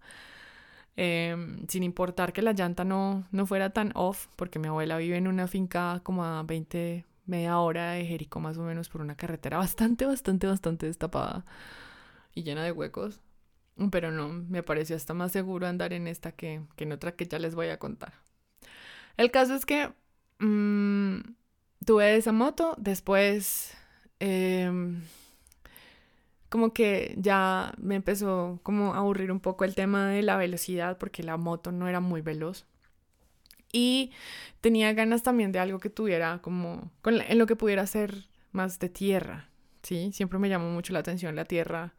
Em, 0.97 1.65
sin 1.67 1.83
importar 1.83 2.33
que 2.33 2.41
la 2.41 2.51
llanta 2.53 2.83
no, 2.83 3.25
no 3.31 3.45
fuera 3.45 3.71
tan 3.71 3.91
off, 3.95 4.27
porque 4.35 4.59
mi 4.59 4.67
abuela 4.67 4.97
vive 4.97 5.17
en 5.17 5.27
una 5.27 5.47
finca 5.47 6.01
como 6.03 6.23
a 6.25 6.43
20, 6.43 7.05
media 7.25 7.57
hora 7.59 7.93
de 7.93 8.05
Jericó 8.05 8.39
más 8.39 8.57
o 8.57 8.63
menos 8.63 8.89
por 8.89 9.01
una 9.01 9.15
carretera 9.15 9.57
bastante, 9.57 10.05
bastante, 10.05 10.47
bastante 10.47 10.85
destapada 10.85 11.45
y 12.33 12.43
llena 12.43 12.63
de 12.63 12.71
huecos. 12.71 13.21
Pero 13.89 14.11
no, 14.11 14.29
me 14.29 14.63
pareció 14.63 14.95
hasta 14.95 15.13
más 15.13 15.31
seguro 15.31 15.67
andar 15.67 15.93
en 15.93 16.07
esta 16.07 16.31
que, 16.33 16.61
que 16.75 16.83
en 16.83 16.91
otra 16.91 17.13
que 17.13 17.25
ya 17.25 17.39
les 17.39 17.55
voy 17.55 17.67
a 17.67 17.79
contar. 17.79 18.13
El 19.17 19.31
caso 19.31 19.55
es 19.55 19.65
que 19.65 19.91
mm, 20.39 21.19
tuve 21.85 22.15
esa 22.15 22.31
moto, 22.31 22.75
después... 22.77 23.75
Em, 24.19 25.01
como 26.51 26.73
que 26.73 27.15
ya 27.17 27.73
me 27.77 27.95
empezó 27.95 28.59
como 28.61 28.93
a 28.93 28.97
aburrir 28.97 29.31
un 29.31 29.39
poco 29.39 29.63
el 29.63 29.73
tema 29.73 30.09
de 30.09 30.21
la 30.21 30.35
velocidad 30.35 30.97
porque 30.97 31.23
la 31.23 31.37
moto 31.37 31.71
no 31.71 31.87
era 31.87 32.01
muy 32.01 32.19
veloz. 32.19 32.65
Y 33.71 34.11
tenía 34.59 34.91
ganas 34.91 35.23
también 35.23 35.53
de 35.53 35.59
algo 35.59 35.79
que 35.79 35.89
tuviera 35.89 36.39
como, 36.41 36.91
en 37.05 37.37
lo 37.37 37.45
que 37.47 37.55
pudiera 37.55 37.87
ser 37.87 38.25
más 38.51 38.79
de 38.79 38.89
tierra, 38.89 39.47
¿sí? 39.81 40.11
Siempre 40.11 40.39
me 40.39 40.49
llamó 40.49 40.69
mucho 40.69 40.91
la 40.91 40.99
atención 40.99 41.37
la 41.37 41.45
tierra, 41.45 41.93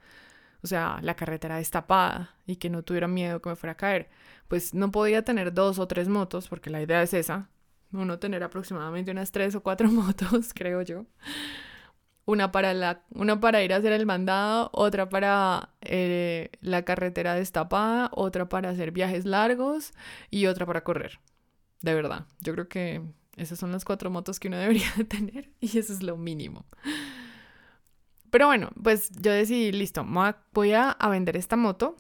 o 0.63 0.67
sea, 0.67 0.99
la 1.03 1.15
carretera 1.15 1.57
destapada 1.57 2.35
y 2.47 2.57
que 2.57 2.71
no 2.71 2.83
tuviera 2.83 3.09
miedo 3.09 3.43
que 3.43 3.51
me 3.51 3.57
fuera 3.57 3.73
a 3.73 3.77
caer. 3.77 4.11
Pues 4.49 4.75
no 4.75 4.91
podía 4.91 5.25
tener 5.25 5.53
dos 5.53 5.79
o 5.79 5.89
tres 5.89 6.09
motos, 6.09 6.49
porque 6.49 6.71
la 6.71 6.83
idea 6.83 7.03
es 7.03 7.15
esa, 7.15 7.49
uno 7.93 8.19
tener 8.19 8.43
aproximadamente 8.43 9.11
unas 9.11 9.33
tres 9.33 9.55
o 9.55 9.63
cuatro 9.63 9.89
motos, 9.91 10.53
creo 10.55 10.83
yo. 10.83 11.07
Una 12.25 12.53
para, 12.53 12.73
la, 12.73 13.03
una 13.11 13.41
para 13.41 13.63
ir 13.65 13.73
a 13.73 13.77
hacer 13.77 13.93
el 13.93 14.07
mandado, 14.07 14.71
otra 14.73 15.09
para 15.09 15.71
eh, 15.81 16.51
la 16.61 16.85
carretera 16.85 17.35
destapada, 17.35 18.11
otra 18.13 18.49
para 18.49 18.71
hacer 18.71 18.93
viajes 18.93 19.25
largos 19.25 19.93
y 20.31 20.47
otra 20.47 20.65
para 20.65 20.85
correr. 20.85 21.19
De 21.81 21.95
verdad, 21.95 22.27
yo 22.39 22.53
creo 22.53 22.69
que 22.69 23.03
esas 23.37 23.59
son 23.59 23.73
las 23.73 23.85
cuatro 23.85 24.09
motos 24.09 24.39
que 24.39 24.47
uno 24.47 24.57
debería 24.61 24.93
tener 25.09 25.51
y 25.61 25.79
eso 25.79 25.93
es 25.93 26.03
lo 26.03 26.17
mínimo. 26.17 26.65
Pero 28.33 28.47
bueno, 28.47 28.71
pues 28.83 29.11
yo 29.21 29.31
decidí, 29.31 29.73
listo, 29.73 30.07
voy 30.55 30.73
a, 30.73 30.97
vender 31.11 31.37
esta 31.37 31.55
moto 31.55 31.97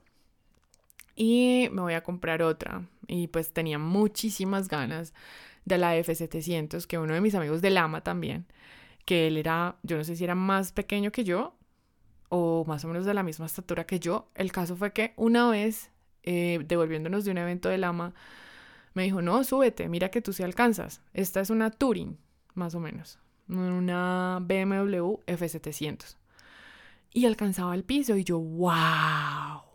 y 1.14 1.68
me 1.72 1.82
voy 1.82 1.92
a 1.92 2.02
comprar 2.02 2.40
otra. 2.42 2.88
Y 3.06 3.26
pues 3.26 3.52
tenía 3.52 3.78
muchísimas 3.78 4.68
ganas 4.68 5.12
de 5.66 5.76
la 5.76 5.94
F700, 5.94 6.86
que 6.86 6.96
uno 6.98 7.12
de 7.12 7.20
mis 7.20 7.34
amigos 7.34 7.60
de 7.60 7.68
Lama 7.68 8.02
también, 8.02 8.46
que 9.04 9.26
él 9.26 9.36
era, 9.36 9.76
yo 9.82 9.98
no 9.98 10.04
sé 10.04 10.16
si 10.16 10.24
era 10.24 10.34
más 10.34 10.72
pequeño 10.72 11.12
que 11.12 11.22
yo 11.22 11.54
o 12.30 12.64
más 12.66 12.82
o 12.86 12.88
menos 12.88 13.04
de 13.04 13.12
la 13.12 13.22
misma 13.22 13.44
estatura 13.44 13.84
que 13.84 14.00
yo. 14.00 14.30
El 14.34 14.52
caso 14.52 14.74
fue 14.74 14.94
que 14.94 15.12
una 15.16 15.50
vez, 15.50 15.90
eh, 16.22 16.64
devolviéndonos 16.66 17.26
de 17.26 17.30
un 17.30 17.36
evento 17.36 17.68
de 17.68 17.76
Lama, 17.76 18.14
me 18.94 19.02
dijo, 19.02 19.20
no, 19.20 19.44
súbete, 19.44 19.86
mira 19.86 20.10
que 20.10 20.22
tú 20.22 20.32
sí 20.32 20.42
alcanzas. 20.42 21.02
Esta 21.12 21.42
es 21.42 21.50
una 21.50 21.70
Touring, 21.70 22.16
más 22.54 22.74
o 22.74 22.80
menos, 22.80 23.18
una 23.48 24.38
BMW 24.40 25.20
F700. 25.26 26.21
Y 27.12 27.26
alcanzaba 27.26 27.74
el 27.74 27.84
piso 27.84 28.16
y 28.16 28.24
yo, 28.24 28.38
wow 28.38 29.72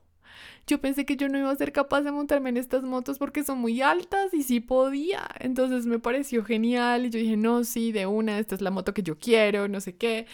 yo 0.68 0.82
pensé 0.82 1.06
que 1.06 1.16
yo 1.16 1.30
no 1.30 1.40
iba 1.40 1.50
a 1.50 1.56
ser 1.56 1.72
capaz 1.72 2.02
de 2.02 2.12
montarme 2.12 2.50
en 2.50 2.58
estas 2.58 2.84
motos 2.84 3.18
porque 3.18 3.44
son 3.44 3.60
muy 3.60 3.82
altas 3.82 4.34
y 4.34 4.44
sí 4.44 4.60
podía. 4.60 5.28
Entonces 5.40 5.86
me 5.86 5.98
pareció 5.98 6.44
genial 6.44 7.06
y 7.06 7.10
yo 7.10 7.20
dije, 7.20 7.38
no, 7.38 7.64
sí, 7.64 7.94
de 7.94 8.06
una, 8.06 8.38
esta 8.38 8.54
es 8.56 8.62
la 8.62 8.70
moto 8.70 8.94
que 8.94 9.02
yo 9.02 9.18
quiero, 9.18 9.70
no 9.70 9.80
sé 9.80 9.96
qué. 9.96 10.28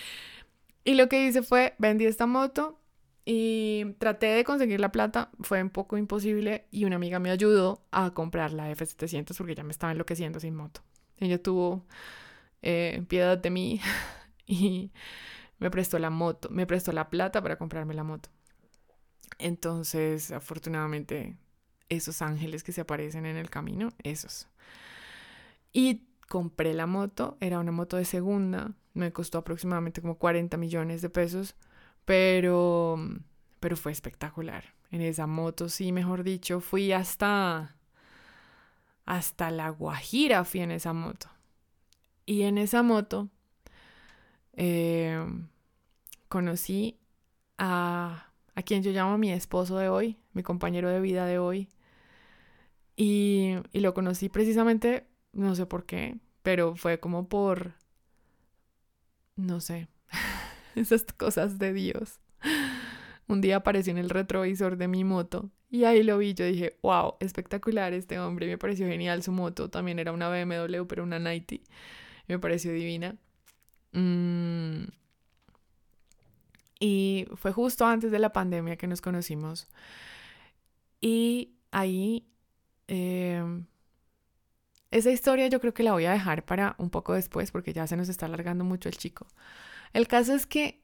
Y 0.83 0.95
lo 0.95 1.07
que 1.07 1.27
hice 1.27 1.43
fue, 1.43 1.75
vendí 1.77 2.05
esta 2.05 2.25
moto 2.25 2.79
y 3.25 3.85
traté 3.99 4.27
de 4.27 4.43
conseguir 4.43 4.79
la 4.79 4.91
plata, 4.91 5.29
fue 5.39 5.61
un 5.61 5.69
poco 5.69 5.97
imposible 5.97 6.65
y 6.71 6.85
una 6.85 6.97
amiga 6.97 7.19
me 7.19 7.29
ayudó 7.29 7.85
a 7.91 8.13
comprar 8.13 8.51
la 8.53 8.71
F700 8.71 9.37
porque 9.37 9.55
ya 9.55 9.63
me 9.63 9.71
estaba 9.71 9.91
enloqueciendo 9.91 10.39
sin 10.39 10.55
moto. 10.55 10.81
Ella 11.19 11.41
tuvo 11.41 11.85
eh, 12.63 13.03
piedad 13.07 13.37
de 13.37 13.49
mí 13.51 13.81
y 14.47 14.91
me 15.63 15.71
prestó 15.71 15.97
la 15.97 16.09
moto, 16.09 16.49
me 16.49 16.67
prestó 16.67 16.91
la 16.91 17.09
plata 17.09 17.41
para 17.41 17.55
comprarme 17.55 17.93
la 17.93 18.03
moto. 18.03 18.27
Entonces, 19.39 20.29
afortunadamente, 20.31 21.37
esos 21.87 22.21
ángeles 22.21 22.63
que 22.63 22.73
se 22.73 22.81
aparecen 22.81 23.25
en 23.25 23.37
el 23.37 23.49
camino, 23.49 23.93
esos. 24.03 24.49
Y 25.71 26.01
compré 26.27 26.73
la 26.73 26.85
moto, 26.85 27.37
era 27.39 27.59
una 27.59 27.71
moto 27.71 27.95
de 27.95 28.03
segunda, 28.03 28.73
me 28.93 29.13
costó 29.13 29.37
aproximadamente 29.37 30.01
como 30.01 30.17
40 30.17 30.57
millones 30.57 31.01
de 31.01 31.09
pesos, 31.09 31.55
pero, 32.03 32.97
pero 33.61 33.77
fue 33.77 33.93
espectacular. 33.93 34.65
En 34.91 34.99
esa 34.99 35.27
moto, 35.27 35.69
sí, 35.69 35.93
mejor 35.93 36.23
dicho, 36.23 36.59
fui 36.59 36.91
hasta, 36.91 37.77
hasta 39.05 39.49
La 39.49 39.69
Guajira, 39.69 40.43
fui 40.43 40.59
en 40.59 40.71
esa 40.71 40.91
moto. 40.91 41.29
Y 42.25 42.41
en 42.41 42.57
esa 42.57 42.83
moto 42.83 43.29
eh, 44.53 45.25
conocí 46.33 46.97
a 47.59 48.33
a 48.55 48.61
quien 48.63 48.83
yo 48.83 48.91
llamo 48.91 49.17
mi 49.17 49.31
esposo 49.31 49.77
de 49.77 49.89
hoy, 49.89 50.17
mi 50.33 50.43
compañero 50.43 50.89
de 50.89 50.99
vida 50.99 51.25
de 51.25 51.39
hoy. 51.39 51.69
Y, 52.95 53.55
y 53.71 53.79
lo 53.79 53.93
conocí 53.93 54.29
precisamente, 54.29 55.07
no 55.31 55.55
sé 55.55 55.65
por 55.65 55.85
qué, 55.85 56.17
pero 56.43 56.75
fue 56.75 56.99
como 56.99 57.27
por, 57.27 57.73
no 59.35 59.59
sé, 59.59 59.87
esas 60.75 61.03
cosas 61.03 61.57
de 61.57 61.73
Dios. 61.73 62.19
Un 63.27 63.41
día 63.41 63.57
apareció 63.57 63.91
en 63.91 63.97
el 63.97 64.09
retrovisor 64.09 64.77
de 64.77 64.87
mi 64.87 65.03
moto 65.03 65.49
y 65.69 65.85
ahí 65.85 66.03
lo 66.03 66.17
vi. 66.17 66.33
Yo 66.33 66.45
dije, 66.45 66.77
wow, 66.83 67.15
espectacular 67.19 67.93
este 67.93 68.19
hombre. 68.19 68.47
Me 68.47 68.57
pareció 68.57 68.85
genial 68.87 69.23
su 69.23 69.31
moto. 69.31 69.69
También 69.69 69.97
era 69.97 70.11
una 70.11 70.29
BMW, 70.29 70.85
pero 70.87 71.03
una 71.03 71.19
90. 71.19 71.55
Me 72.27 72.37
pareció 72.37 72.73
divina. 72.73 73.15
Mm, 73.93 74.83
y 76.83 77.27
fue 77.35 77.53
justo 77.53 77.85
antes 77.85 78.11
de 78.11 78.19
la 78.19 78.33
pandemia 78.33 78.75
que 78.75 78.87
nos 78.87 78.99
conocimos. 78.99 79.69
Y 80.99 81.53
ahí, 81.71 82.27
em, 82.87 83.65
esa 84.91 85.09
historia 85.09 85.47
yo 85.47 85.61
creo 85.61 85.73
que 85.73 85.83
la 85.83 85.93
voy 85.93 86.03
a 86.03 86.11
dejar 86.11 86.43
para 86.43 86.75
un 86.77 86.89
poco 86.89 87.13
después 87.13 87.51
porque 87.51 87.71
ya 87.71 87.87
se 87.87 87.95
nos 87.95 88.09
está 88.09 88.25
alargando 88.25 88.65
mucho 88.65 88.89
el 88.89 88.97
chico. 88.97 89.27
El 89.93 90.09
caso 90.09 90.33
es 90.35 90.45
que 90.45 90.83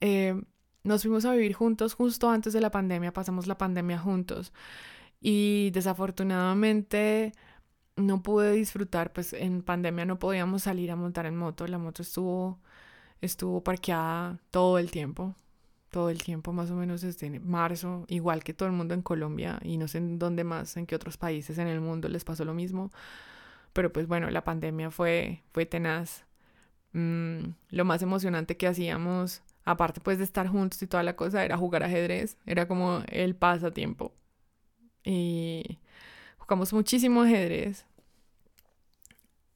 em, 0.00 0.44
nos 0.84 1.02
fuimos 1.02 1.26
a 1.26 1.32
vivir 1.32 1.52
juntos 1.52 1.94
justo 1.94 2.30
antes 2.30 2.54
de 2.54 2.62
la 2.62 2.70
pandemia, 2.70 3.12
pasamos 3.12 3.46
la 3.46 3.58
pandemia 3.58 3.98
juntos. 3.98 4.54
Y 5.20 5.70
desafortunadamente 5.72 7.32
no 7.96 8.22
pude 8.22 8.52
disfrutar, 8.52 9.12
pues 9.12 9.34
en 9.34 9.62
pandemia 9.62 10.06
no 10.06 10.18
podíamos 10.18 10.62
salir 10.62 10.90
a 10.90 10.96
montar 10.96 11.26
en 11.26 11.36
moto, 11.36 11.66
la 11.66 11.78
moto 11.78 12.02
estuvo 12.02 12.60
estuvo 13.20 13.62
parqueada 13.62 14.38
todo 14.50 14.78
el 14.78 14.90
tiempo, 14.90 15.34
todo 15.90 16.10
el 16.10 16.22
tiempo 16.22 16.52
más 16.52 16.70
o 16.70 16.74
menos 16.74 17.02
desde 17.02 17.40
marzo, 17.40 18.04
igual 18.08 18.42
que 18.44 18.54
todo 18.54 18.68
el 18.68 18.74
mundo 18.74 18.94
en 18.94 19.02
Colombia 19.02 19.60
y 19.62 19.78
no 19.78 19.88
sé 19.88 19.98
en 19.98 20.18
dónde 20.18 20.44
más, 20.44 20.76
en 20.76 20.86
qué 20.86 20.96
otros 20.96 21.16
países 21.16 21.58
en 21.58 21.68
el 21.68 21.80
mundo 21.80 22.08
les 22.08 22.24
pasó 22.24 22.44
lo 22.44 22.54
mismo. 22.54 22.90
Pero 23.72 23.92
pues 23.92 24.06
bueno, 24.08 24.30
la 24.30 24.44
pandemia 24.44 24.90
fue, 24.90 25.42
fue 25.52 25.66
tenaz. 25.66 26.24
Mm, 26.92 27.54
lo 27.70 27.84
más 27.84 28.02
emocionante 28.02 28.56
que 28.56 28.66
hacíamos, 28.68 29.42
aparte 29.64 30.00
pues 30.00 30.18
de 30.18 30.24
estar 30.24 30.48
juntos 30.48 30.82
y 30.82 30.86
toda 30.86 31.02
la 31.02 31.16
cosa, 31.16 31.44
era 31.44 31.56
jugar 31.56 31.82
ajedrez, 31.84 32.38
era 32.46 32.68
como 32.68 33.02
el 33.08 33.36
pasatiempo. 33.36 34.12
Y 35.04 35.78
jugamos 36.38 36.72
muchísimo 36.72 37.22
ajedrez. 37.22 37.86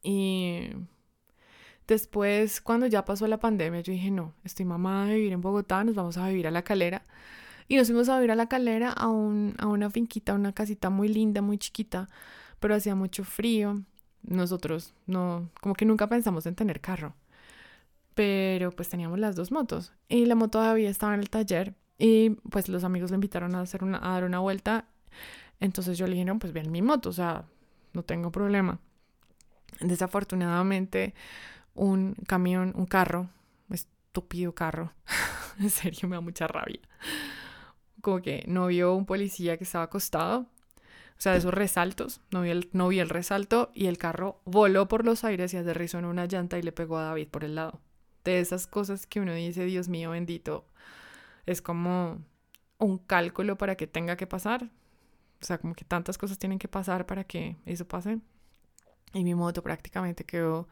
Y 0.02 0.70
Después, 1.88 2.60
cuando 2.60 2.86
ya 2.86 3.06
pasó 3.06 3.26
la 3.26 3.38
pandemia, 3.40 3.80
yo 3.80 3.94
dije, 3.94 4.10
no, 4.10 4.34
estoy 4.44 4.66
mamada 4.66 5.06
de 5.06 5.14
vivir 5.14 5.32
en 5.32 5.40
Bogotá, 5.40 5.82
nos 5.84 5.94
vamos 5.94 6.18
a 6.18 6.28
vivir 6.28 6.46
a 6.46 6.50
la 6.50 6.62
calera. 6.62 7.02
Y 7.66 7.76
nos 7.76 7.88
fuimos 7.88 8.10
a 8.10 8.16
vivir 8.16 8.30
a 8.30 8.34
la 8.34 8.46
calera 8.46 8.92
a, 8.92 9.08
un, 9.08 9.54
a 9.58 9.66
una 9.66 9.88
finquita, 9.88 10.34
una 10.34 10.52
casita 10.52 10.90
muy 10.90 11.08
linda, 11.08 11.40
muy 11.40 11.56
chiquita, 11.56 12.08
pero 12.60 12.74
hacía 12.74 12.94
mucho 12.94 13.24
frío. 13.24 13.82
Nosotros 14.22 14.92
no, 15.06 15.48
como 15.62 15.74
que 15.74 15.86
nunca 15.86 16.08
pensamos 16.08 16.44
en 16.44 16.54
tener 16.54 16.80
carro. 16.82 17.14
Pero 18.14 18.70
pues 18.70 18.90
teníamos 18.90 19.18
las 19.18 19.34
dos 19.34 19.50
motos. 19.50 19.92
Y 20.08 20.26
la 20.26 20.34
moto 20.34 20.58
todavía 20.58 20.90
estaba 20.90 21.14
en 21.14 21.20
el 21.20 21.30
taller. 21.30 21.74
Y 21.98 22.30
pues 22.50 22.68
los 22.68 22.84
amigos 22.84 23.10
le 23.10 23.14
invitaron 23.14 23.54
a, 23.54 23.62
hacer 23.62 23.82
una, 23.82 23.98
a 23.98 24.12
dar 24.12 24.24
una 24.24 24.40
vuelta. 24.40 24.84
Entonces 25.58 25.96
yo 25.96 26.06
le 26.06 26.12
dije, 26.12 26.26
no, 26.26 26.38
pues 26.38 26.52
ven 26.52 26.70
mi 26.70 26.82
moto, 26.82 27.08
o 27.08 27.12
sea, 27.12 27.46
no 27.94 28.02
tengo 28.02 28.30
problema. 28.30 28.78
Desafortunadamente, 29.80 31.14
un 31.78 32.14
camión, 32.26 32.72
un 32.76 32.86
carro, 32.86 33.30
estúpido 33.70 34.54
carro, 34.54 34.92
en 35.58 35.70
serio 35.70 36.08
me 36.08 36.16
da 36.16 36.20
mucha 36.20 36.46
rabia. 36.46 36.80
Como 38.00 38.20
que 38.20 38.44
no 38.46 38.66
vio 38.66 38.94
un 38.94 39.06
policía 39.06 39.56
que 39.56 39.64
estaba 39.64 39.84
acostado, 39.84 40.40
o 40.40 41.20
sea, 41.20 41.32
de 41.32 41.38
esos 41.38 41.52
resaltos, 41.52 42.20
no 42.30 42.42
vi, 42.42 42.50
el, 42.50 42.68
no 42.72 42.88
vi 42.88 43.00
el 43.00 43.08
resalto 43.08 43.72
y 43.74 43.86
el 43.86 43.98
carro 43.98 44.40
voló 44.44 44.86
por 44.86 45.04
los 45.04 45.24
aires 45.24 45.52
y 45.52 45.56
aterrizó 45.56 45.98
en 45.98 46.04
una 46.04 46.26
llanta 46.26 46.58
y 46.58 46.62
le 46.62 46.70
pegó 46.70 46.98
a 46.98 47.04
David 47.04 47.28
por 47.28 47.42
el 47.42 47.56
lado. 47.56 47.80
De 48.24 48.38
esas 48.38 48.66
cosas 48.68 49.06
que 49.06 49.20
uno 49.20 49.32
dice, 49.34 49.64
Dios 49.64 49.88
mío 49.88 50.10
bendito, 50.10 50.64
es 51.46 51.60
como 51.60 52.18
un 52.78 52.98
cálculo 52.98 53.58
para 53.58 53.74
que 53.76 53.88
tenga 53.88 54.16
que 54.16 54.28
pasar. 54.28 54.70
O 55.40 55.44
sea, 55.44 55.58
como 55.58 55.74
que 55.74 55.84
tantas 55.84 56.18
cosas 56.18 56.38
tienen 56.38 56.58
que 56.58 56.68
pasar 56.68 57.06
para 57.06 57.24
que 57.24 57.56
eso 57.66 57.86
pase. 57.86 58.20
Y 59.12 59.24
mi 59.24 59.34
moto 59.34 59.62
prácticamente 59.62 60.24
quedó 60.24 60.68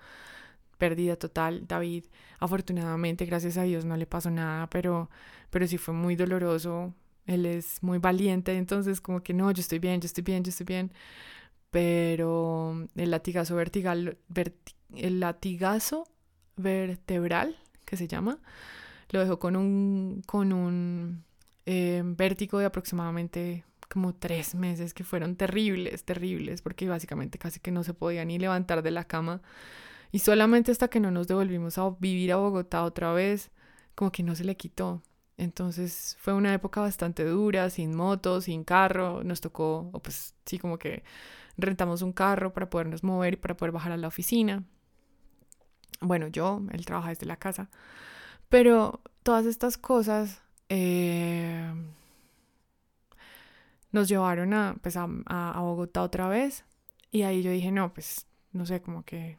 pérdida 0.78 1.16
total. 1.16 1.66
David, 1.66 2.04
afortunadamente, 2.38 3.24
gracias 3.26 3.56
a 3.56 3.62
Dios, 3.62 3.84
no 3.84 3.96
le 3.96 4.06
pasó 4.06 4.30
nada, 4.30 4.68
pero, 4.70 5.10
pero 5.50 5.66
sí 5.66 5.78
fue 5.78 5.94
muy 5.94 6.16
doloroso. 6.16 6.94
Él 7.26 7.46
es 7.46 7.82
muy 7.82 7.98
valiente, 7.98 8.56
entonces 8.56 9.00
como 9.00 9.22
que 9.22 9.34
no, 9.34 9.50
yo 9.50 9.60
estoy 9.60 9.78
bien, 9.78 10.00
yo 10.00 10.06
estoy 10.06 10.22
bien, 10.24 10.44
yo 10.44 10.50
estoy 10.50 10.66
bien. 10.66 10.92
Pero 11.70 12.86
el 12.94 13.10
latigazo 13.10 13.56
vertical, 13.56 14.18
el 14.94 15.20
latigazo 15.20 16.06
vertebral, 16.56 17.56
que 17.84 17.96
se 17.96 18.08
llama, 18.08 18.38
lo 19.10 19.20
dejó 19.20 19.38
con 19.38 19.56
un, 19.56 20.22
con 20.26 20.52
un 20.52 21.24
eh, 21.66 22.02
vértigo 22.04 22.58
de 22.58 22.66
aproximadamente 22.66 23.64
como 23.88 24.14
tres 24.14 24.54
meses 24.54 24.94
que 24.94 25.04
fueron 25.04 25.36
terribles, 25.36 26.04
terribles, 26.04 26.62
porque 26.62 26.88
básicamente 26.88 27.38
casi 27.38 27.60
que 27.60 27.70
no 27.70 27.84
se 27.84 27.94
podía 27.94 28.24
ni 28.24 28.38
levantar 28.38 28.82
de 28.82 28.90
la 28.90 29.04
cama. 29.04 29.42
Y 30.12 30.20
solamente 30.20 30.72
hasta 30.72 30.88
que 30.88 31.00
no 31.00 31.10
nos 31.10 31.28
devolvimos 31.28 31.78
a 31.78 31.90
vivir 31.98 32.32
a 32.32 32.36
Bogotá 32.36 32.84
otra 32.84 33.12
vez, 33.12 33.50
como 33.94 34.12
que 34.12 34.22
no 34.22 34.34
se 34.34 34.44
le 34.44 34.56
quitó. 34.56 35.02
Entonces 35.38 36.16
fue 36.20 36.32
una 36.32 36.54
época 36.54 36.80
bastante 36.80 37.24
dura, 37.24 37.68
sin 37.70 37.94
moto, 37.94 38.40
sin 38.40 38.64
carro. 38.64 39.22
Nos 39.24 39.40
tocó, 39.40 39.90
o 39.92 40.00
pues 40.00 40.34
sí, 40.46 40.58
como 40.58 40.78
que 40.78 41.04
rentamos 41.56 42.02
un 42.02 42.12
carro 42.12 42.52
para 42.52 42.70
podernos 42.70 43.02
mover 43.04 43.34
y 43.34 43.36
para 43.36 43.56
poder 43.56 43.72
bajar 43.72 43.92
a 43.92 43.96
la 43.96 44.08
oficina. 44.08 44.64
Bueno, 46.00 46.28
yo, 46.28 46.62
él 46.72 46.84
trabaja 46.86 47.10
desde 47.10 47.26
la 47.26 47.36
casa. 47.36 47.68
Pero 48.48 49.00
todas 49.22 49.46
estas 49.46 49.78
cosas 49.78 50.42
eh, 50.68 51.72
nos 53.92 54.08
llevaron 54.08 54.54
a, 54.54 54.76
pues, 54.82 54.96
a, 54.96 55.08
a 55.26 55.60
Bogotá 55.60 56.02
otra 56.02 56.28
vez. 56.28 56.64
Y 57.10 57.22
ahí 57.22 57.42
yo 57.42 57.50
dije, 57.50 57.72
no, 57.72 57.92
pues, 57.92 58.26
no 58.52 58.66
sé, 58.66 58.80
como 58.82 59.04
que 59.04 59.38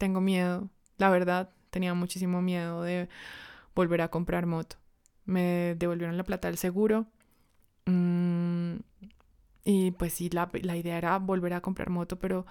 tengo 0.00 0.20
miedo. 0.20 0.70
La 0.96 1.10
verdad, 1.10 1.50
tenía 1.70 1.94
muchísimo 1.94 2.42
miedo 2.42 2.82
de 2.82 3.08
volver 3.74 4.00
a 4.00 4.08
comprar 4.08 4.46
moto. 4.46 4.76
Me 5.26 5.76
devolvieron 5.78 6.16
la 6.16 6.24
plata 6.24 6.48
del 6.48 6.56
seguro. 6.56 7.06
Mm, 7.86 8.76
y 9.64 9.92
pues 9.92 10.14
sí, 10.14 10.30
la, 10.30 10.50
la, 10.62 10.76
idea 10.76 10.98
era 10.98 11.18
volver 11.18 11.52
a 11.52 11.60
comprar 11.60 11.90
moto, 11.90 12.18
pero, 12.18 12.46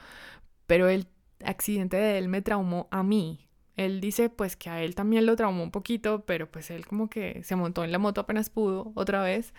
pero 0.67 0.87
el 0.89 1.07
accidente 1.43 1.97
de 1.97 2.19
él 2.19 2.29
me 2.29 2.41
traumó 2.41 2.87
a 2.91 3.03
mí. 3.03 3.47
Él 3.75 4.01
dice 4.01 4.29
pues 4.29 4.55
que 4.55 4.69
a 4.69 4.83
él 4.83 4.93
también 4.93 5.25
lo 5.25 5.35
traumó 5.35 5.63
un 5.63 5.71
poquito, 5.71 6.25
pero 6.25 6.51
pues 6.51 6.69
él 6.69 6.85
como 6.85 7.09
que 7.09 7.43
se 7.43 7.55
montó 7.55 7.83
en 7.83 7.91
la 7.91 7.97
moto 7.97 8.21
apenas 8.21 8.49
pudo 8.49 8.91
otra 8.95 9.23
vez. 9.23 9.53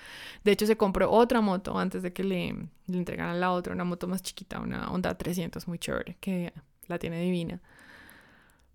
De 0.45 0.53
hecho 0.53 0.67
se 0.67 0.77
compró 0.77 1.11
otra 1.11 1.41
moto 1.41 1.79
antes 1.79 2.03
de 2.03 2.13
que 2.13 2.23
le, 2.23 2.55
le 2.87 2.99
entregaran 2.99 3.41
la 3.41 3.53
otra, 3.53 3.73
una 3.73 3.85
moto 3.85 4.07
más 4.07 4.23
chiquita, 4.23 4.61
una 4.61 4.91
Honda 4.93 5.17
300 5.17 5.67
muy 5.69 5.79
chévere, 5.79 6.17
que 6.21 6.53
la 6.87 6.99
tiene 6.99 7.21
divina. 7.23 7.61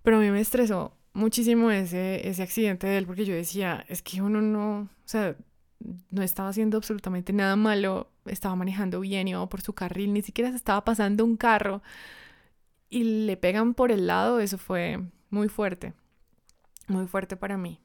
Pero 0.05 0.17
a 0.17 0.19
mí 0.19 0.29
me 0.29 0.39
estresó 0.39 0.93
muchísimo 1.13 1.71
ese, 1.71 2.27
ese 2.29 2.43
accidente 2.43 2.85
de 2.85 2.99
él 2.99 3.07
porque 3.07 3.25
yo 3.25 3.33
decía, 3.33 3.83
es 3.89 4.03
que 4.03 4.21
uno 4.21 4.39
no, 4.39 4.81
o 4.81 4.87
sea, 5.07 5.35
no 6.11 6.21
estaba 6.21 6.49
haciendo 6.49 6.77
absolutamente 6.77 7.33
nada 7.33 7.55
malo, 7.55 8.11
estaba 8.25 8.55
manejando 8.55 8.99
bien, 8.99 9.27
iba 9.27 9.49
por 9.49 9.61
su 9.61 9.73
carril, 9.73 10.13
ni 10.13 10.21
siquiera 10.21 10.51
se 10.51 10.57
estaba 10.57 10.85
pasando 10.85 11.25
un 11.25 11.37
carro 11.37 11.81
y 12.87 13.25
le 13.25 13.35
pegan 13.35 13.73
por 13.73 13.91
el 13.91 14.05
lado, 14.05 14.39
eso 14.39 14.59
fue 14.59 15.01
muy 15.31 15.49
fuerte, 15.49 15.93
muy 16.87 17.07
fuerte 17.07 17.35
para 17.35 17.57
mí. 17.57 17.79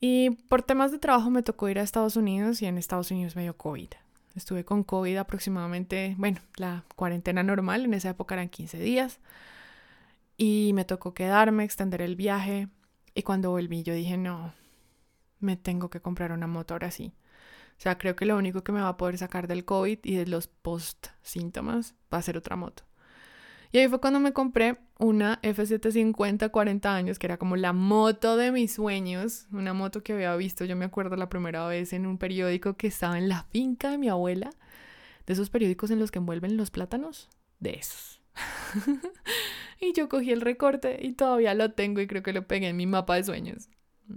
Y 0.00 0.30
por 0.48 0.62
temas 0.62 0.92
de 0.92 0.98
trabajo 0.98 1.28
me 1.28 1.42
tocó 1.42 1.68
ir 1.68 1.78
a 1.78 1.82
Estados 1.82 2.16
Unidos 2.16 2.62
y 2.62 2.66
en 2.66 2.78
Estados 2.78 3.10
Unidos 3.10 3.36
me 3.36 3.42
dio 3.42 3.54
COVID. 3.54 3.90
Estuve 4.34 4.64
con 4.64 4.82
COVID 4.82 5.18
aproximadamente, 5.18 6.14
bueno, 6.16 6.40
la 6.56 6.84
cuarentena 6.94 7.42
normal, 7.42 7.84
en 7.84 7.92
esa 7.92 8.08
época 8.08 8.34
eran 8.34 8.48
15 8.48 8.78
días. 8.78 9.20
Y 10.36 10.72
me 10.74 10.84
tocó 10.84 11.14
quedarme, 11.14 11.64
extender 11.64 12.02
el 12.02 12.16
viaje. 12.16 12.68
Y 13.14 13.22
cuando 13.22 13.50
volví 13.50 13.82
yo 13.82 13.94
dije, 13.94 14.16
no, 14.16 14.52
me 15.40 15.56
tengo 15.56 15.90
que 15.90 16.00
comprar 16.00 16.32
una 16.32 16.46
moto 16.46 16.74
ahora 16.74 16.90
sí. 16.90 17.14
O 17.78 17.80
sea, 17.80 17.98
creo 17.98 18.16
que 18.16 18.24
lo 18.24 18.36
único 18.36 18.64
que 18.64 18.72
me 18.72 18.80
va 18.80 18.88
a 18.88 18.96
poder 18.96 19.18
sacar 19.18 19.48
del 19.48 19.64
COVID 19.64 19.98
y 20.02 20.16
de 20.16 20.26
los 20.26 20.46
post 20.46 21.08
síntomas 21.22 21.94
va 22.12 22.18
a 22.18 22.22
ser 22.22 22.36
otra 22.36 22.56
moto. 22.56 22.84
Y 23.72 23.78
ahí 23.78 23.88
fue 23.88 24.00
cuando 24.00 24.20
me 24.20 24.32
compré 24.32 24.78
una 24.98 25.40
F750 25.42 26.50
40 26.50 26.94
años, 26.94 27.18
que 27.18 27.26
era 27.26 27.36
como 27.36 27.56
la 27.56 27.72
moto 27.72 28.36
de 28.36 28.52
mis 28.52 28.72
sueños, 28.72 29.46
una 29.52 29.74
moto 29.74 30.02
que 30.02 30.14
había 30.14 30.34
visto, 30.36 30.64
yo 30.64 30.76
me 30.76 30.84
acuerdo 30.84 31.16
la 31.16 31.28
primera 31.28 31.66
vez 31.66 31.92
en 31.92 32.06
un 32.06 32.16
periódico 32.16 32.76
que 32.76 32.86
estaba 32.86 33.18
en 33.18 33.28
la 33.28 33.42
finca 33.44 33.90
de 33.90 33.98
mi 33.98 34.08
abuela, 34.08 34.50
de 35.26 35.32
esos 35.32 35.50
periódicos 35.50 35.90
en 35.90 35.98
los 35.98 36.10
que 36.10 36.18
envuelven 36.18 36.56
los 36.56 36.70
plátanos, 36.70 37.28
de 37.58 37.74
esos. 37.74 38.22
y 39.80 39.92
yo 39.92 40.08
cogí 40.08 40.32
el 40.32 40.40
recorte 40.40 40.98
y 41.00 41.12
todavía 41.12 41.54
lo 41.54 41.72
tengo 41.72 42.00
y 42.00 42.06
creo 42.06 42.22
que 42.22 42.32
lo 42.32 42.46
pegué 42.46 42.68
en 42.68 42.76
mi 42.76 42.86
mapa 42.86 43.16
de 43.16 43.24
sueños 43.24 43.68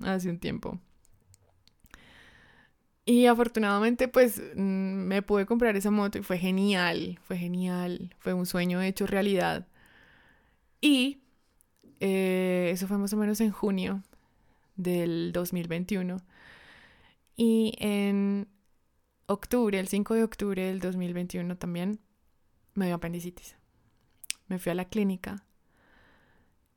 hace 0.04 0.30
un 0.30 0.40
tiempo. 0.40 0.80
Y 3.06 3.26
afortunadamente 3.26 4.08
pues 4.08 4.42
mm, 4.56 4.62
me 4.62 5.22
pude 5.22 5.46
comprar 5.46 5.76
esa 5.76 5.92
moto 5.92 6.20
y 6.20 6.24
fue 6.24 6.38
genial, 6.38 7.20
fue 7.24 7.38
genial, 7.38 8.14
fue 8.20 8.34
un 8.34 8.46
sueño 8.46 8.82
hecho 8.82 9.08
realidad. 9.08 9.68
Y 10.82 11.20
eh, 12.00 12.70
eso 12.72 12.88
fue 12.88 12.98
más 12.98 13.12
o 13.14 13.18
menos 13.18 13.42
en 13.42 13.52
junio 13.52 14.04
del 14.76 15.32
2021. 15.34 16.22
Y 17.36 17.74
en 17.80 18.48
octubre, 19.28 19.80
el 19.80 19.88
5 19.88 20.14
de 20.16 20.24
octubre 20.24 20.66
del 20.66 20.80
2021 20.80 21.58
también, 21.58 22.00
me 22.74 22.88
dio 22.88 22.96
apendicitis. 22.96 23.59
Me 24.50 24.60
fui 24.60 24.72
a 24.72 24.76
la 24.76 24.86
clínica 24.86 25.44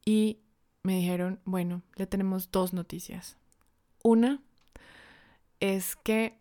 y 0.04 0.38
me 0.82 0.96
dijeron, 0.96 1.40
bueno, 1.44 1.82
le 1.96 2.06
tenemos 2.06 2.50
dos 2.50 2.72
noticias. 2.72 3.36
Una, 4.02 4.40
es 5.60 5.96
que 5.96 6.38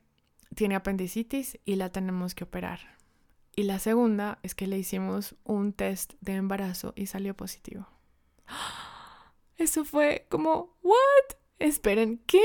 tiene 0.55 0.75
apendicitis 0.75 1.59
y 1.65 1.75
la 1.75 1.91
tenemos 1.91 2.36
que 2.36 2.43
operar. 2.43 2.79
Y 3.55 3.63
la 3.63 3.79
segunda 3.79 4.39
es 4.43 4.55
que 4.55 4.67
le 4.67 4.77
hicimos 4.77 5.36
un 5.43 5.73
test 5.73 6.13
de 6.21 6.36
embarazo 6.36 6.93
y 6.95 7.05
salió 7.05 7.36
positivo. 7.36 7.88
Eso 9.57 9.86
fue 9.86 10.25
como, 10.29 10.75
¿what? 10.82 11.38
Esperen, 11.59 12.19
¿qué? 12.25 12.41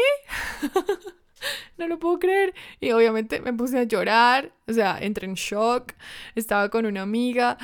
no 1.78 1.88
lo 1.88 1.98
puedo 1.98 2.18
creer. 2.18 2.54
Y 2.80 2.90
obviamente 2.90 3.40
me 3.40 3.52
puse 3.52 3.78
a 3.78 3.84
llorar, 3.84 4.52
o 4.66 4.72
sea, 4.72 4.98
entré 4.98 5.26
en 5.26 5.34
shock, 5.34 5.94
estaba 6.34 6.68
con 6.68 6.84
una 6.84 7.02
amiga 7.02 7.56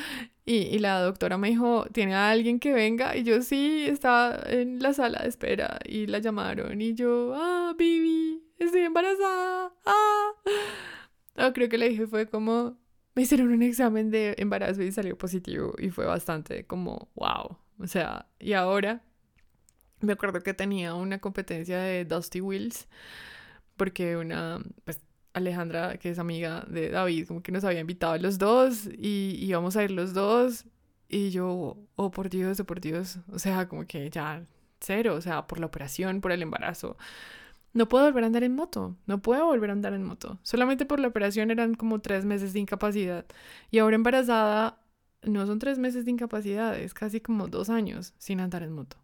y, 0.44 0.54
y, 0.54 0.78
la 0.80 1.00
doctora 1.00 1.38
me 1.38 1.48
dijo, 1.48 1.86
¿tiene 1.92 2.14
a 2.14 2.30
alguien 2.30 2.58
que 2.58 2.72
venga? 2.72 3.16
Y 3.16 3.22
yo 3.22 3.42
sí, 3.42 3.86
estaba 3.88 4.40
en 4.46 4.80
la 4.82 4.92
sala 4.92 5.20
de 5.22 5.28
espera 5.28 5.78
y 5.84 6.06
la 6.06 6.18
llamaron 6.18 6.80
y 6.80 6.94
yo, 6.94 7.32
ah, 7.36 7.74
Bibi, 7.78 8.42
estoy 8.58 8.82
embarazada. 8.82 9.72
Ah. 9.86 10.30
No, 11.36 11.52
creo 11.52 11.68
que 11.68 11.78
le 11.78 11.88
dije 11.88 12.06
fue 12.06 12.28
como, 12.28 12.76
me 13.14 13.22
hicieron 13.22 13.52
un 13.52 13.62
examen 13.62 14.10
de 14.10 14.34
embarazo 14.38 14.82
y 14.82 14.92
salió 14.92 15.16
positivo 15.16 15.74
y 15.78 15.90
fue 15.90 16.06
bastante 16.06 16.66
como, 16.66 17.10
wow. 17.14 17.58
O 17.78 17.86
sea, 17.86 18.28
y 18.38 18.52
ahora 18.52 19.02
me 20.00 20.12
acuerdo 20.14 20.40
que 20.42 20.54
tenía 20.54 20.94
una 20.94 21.20
competencia 21.20 21.78
de 21.78 22.04
Dusty 22.04 22.40
Wheels 22.40 22.88
porque 23.76 24.16
una, 24.16 24.60
pues 24.84 25.00
Alejandra, 25.34 25.96
que 25.98 26.10
es 26.10 26.18
amiga 26.18 26.64
de 26.68 26.90
David, 26.90 27.26
como 27.28 27.42
que 27.42 27.52
nos 27.52 27.64
había 27.64 27.80
invitado 27.80 28.14
a 28.14 28.18
los 28.18 28.38
dos 28.38 28.86
y 28.86 29.38
íbamos 29.40 29.76
a 29.76 29.84
ir 29.84 29.90
los 29.90 30.14
dos 30.14 30.64
y 31.08 31.30
yo, 31.30 31.76
oh 31.96 32.10
por 32.10 32.30
Dios, 32.30 32.60
oh 32.60 32.64
por 32.64 32.80
Dios, 32.80 33.18
o 33.30 33.38
sea, 33.38 33.68
como 33.68 33.86
que 33.86 34.10
ya 34.10 34.44
cero, 34.80 35.14
o 35.14 35.20
sea, 35.20 35.46
por 35.46 35.60
la 35.60 35.66
operación, 35.66 36.20
por 36.20 36.32
el 36.32 36.42
embarazo 36.42 36.96
no 37.72 37.88
puedo 37.88 38.04
volver 38.04 38.24
a 38.24 38.26
andar 38.26 38.44
en 38.44 38.54
moto, 38.54 38.96
no 39.06 39.22
puedo 39.22 39.46
volver 39.46 39.70
a 39.70 39.72
andar 39.72 39.94
en 39.94 40.04
moto. 40.04 40.38
Solamente 40.42 40.84
por 40.86 41.00
la 41.00 41.08
operación 41.08 41.50
eran 41.50 41.74
como 41.74 42.00
tres 42.00 42.24
meses 42.24 42.52
de 42.52 42.60
incapacidad. 42.60 43.24
Y 43.70 43.78
ahora 43.78 43.96
embarazada 43.96 44.78
no 45.22 45.46
son 45.46 45.58
tres 45.58 45.78
meses 45.78 46.04
de 46.04 46.10
incapacidad, 46.10 46.78
es 46.78 46.94
casi 46.94 47.20
como 47.20 47.48
dos 47.48 47.70
años 47.70 48.14
sin 48.18 48.40
andar 48.40 48.62
en 48.62 48.72
moto. 48.72 48.96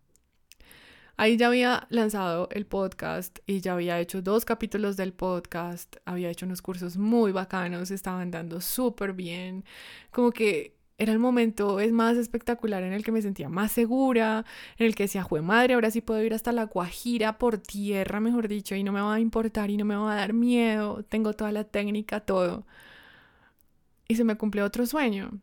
Ahí 1.20 1.36
ya 1.36 1.48
había 1.48 1.88
lanzado 1.90 2.48
el 2.52 2.64
podcast 2.64 3.40
y 3.44 3.60
ya 3.60 3.72
había 3.72 3.98
hecho 3.98 4.22
dos 4.22 4.44
capítulos 4.44 4.96
del 4.96 5.12
podcast, 5.12 5.96
había 6.04 6.30
hecho 6.30 6.46
unos 6.46 6.62
cursos 6.62 6.96
muy 6.96 7.32
bacanos, 7.32 7.90
estaban 7.90 8.20
andando 8.20 8.60
súper 8.60 9.14
bien, 9.14 9.64
como 10.12 10.30
que 10.30 10.76
era 10.96 11.12
el 11.12 11.18
momento 11.18 11.80
es 11.80 11.90
más 11.90 12.16
espectacular 12.16 12.84
en 12.84 12.92
el 12.92 13.02
que 13.02 13.10
me 13.10 13.20
sentía 13.20 13.48
más 13.48 13.72
segura, 13.72 14.44
en 14.76 14.86
el 14.86 14.94
que 14.94 15.04
decía, 15.04 15.24
jue 15.24 15.42
madre, 15.42 15.74
ahora 15.74 15.90
sí 15.90 16.02
puedo 16.02 16.22
ir 16.22 16.34
hasta 16.34 16.52
la 16.52 16.66
Guajira 16.66 17.36
por 17.36 17.58
tierra, 17.58 18.20
mejor 18.20 18.46
dicho, 18.46 18.76
y 18.76 18.84
no 18.84 18.92
me 18.92 19.00
va 19.00 19.14
a 19.14 19.20
importar 19.20 19.70
y 19.70 19.76
no 19.76 19.84
me 19.84 19.96
va 19.96 20.12
a 20.12 20.16
dar 20.16 20.32
miedo, 20.34 21.02
tengo 21.02 21.32
toda 21.32 21.50
la 21.50 21.64
técnica, 21.64 22.20
todo. 22.20 22.64
Y 24.06 24.14
se 24.14 24.22
me 24.22 24.36
cumplió 24.36 24.64
otro 24.64 24.86
sueño. 24.86 25.40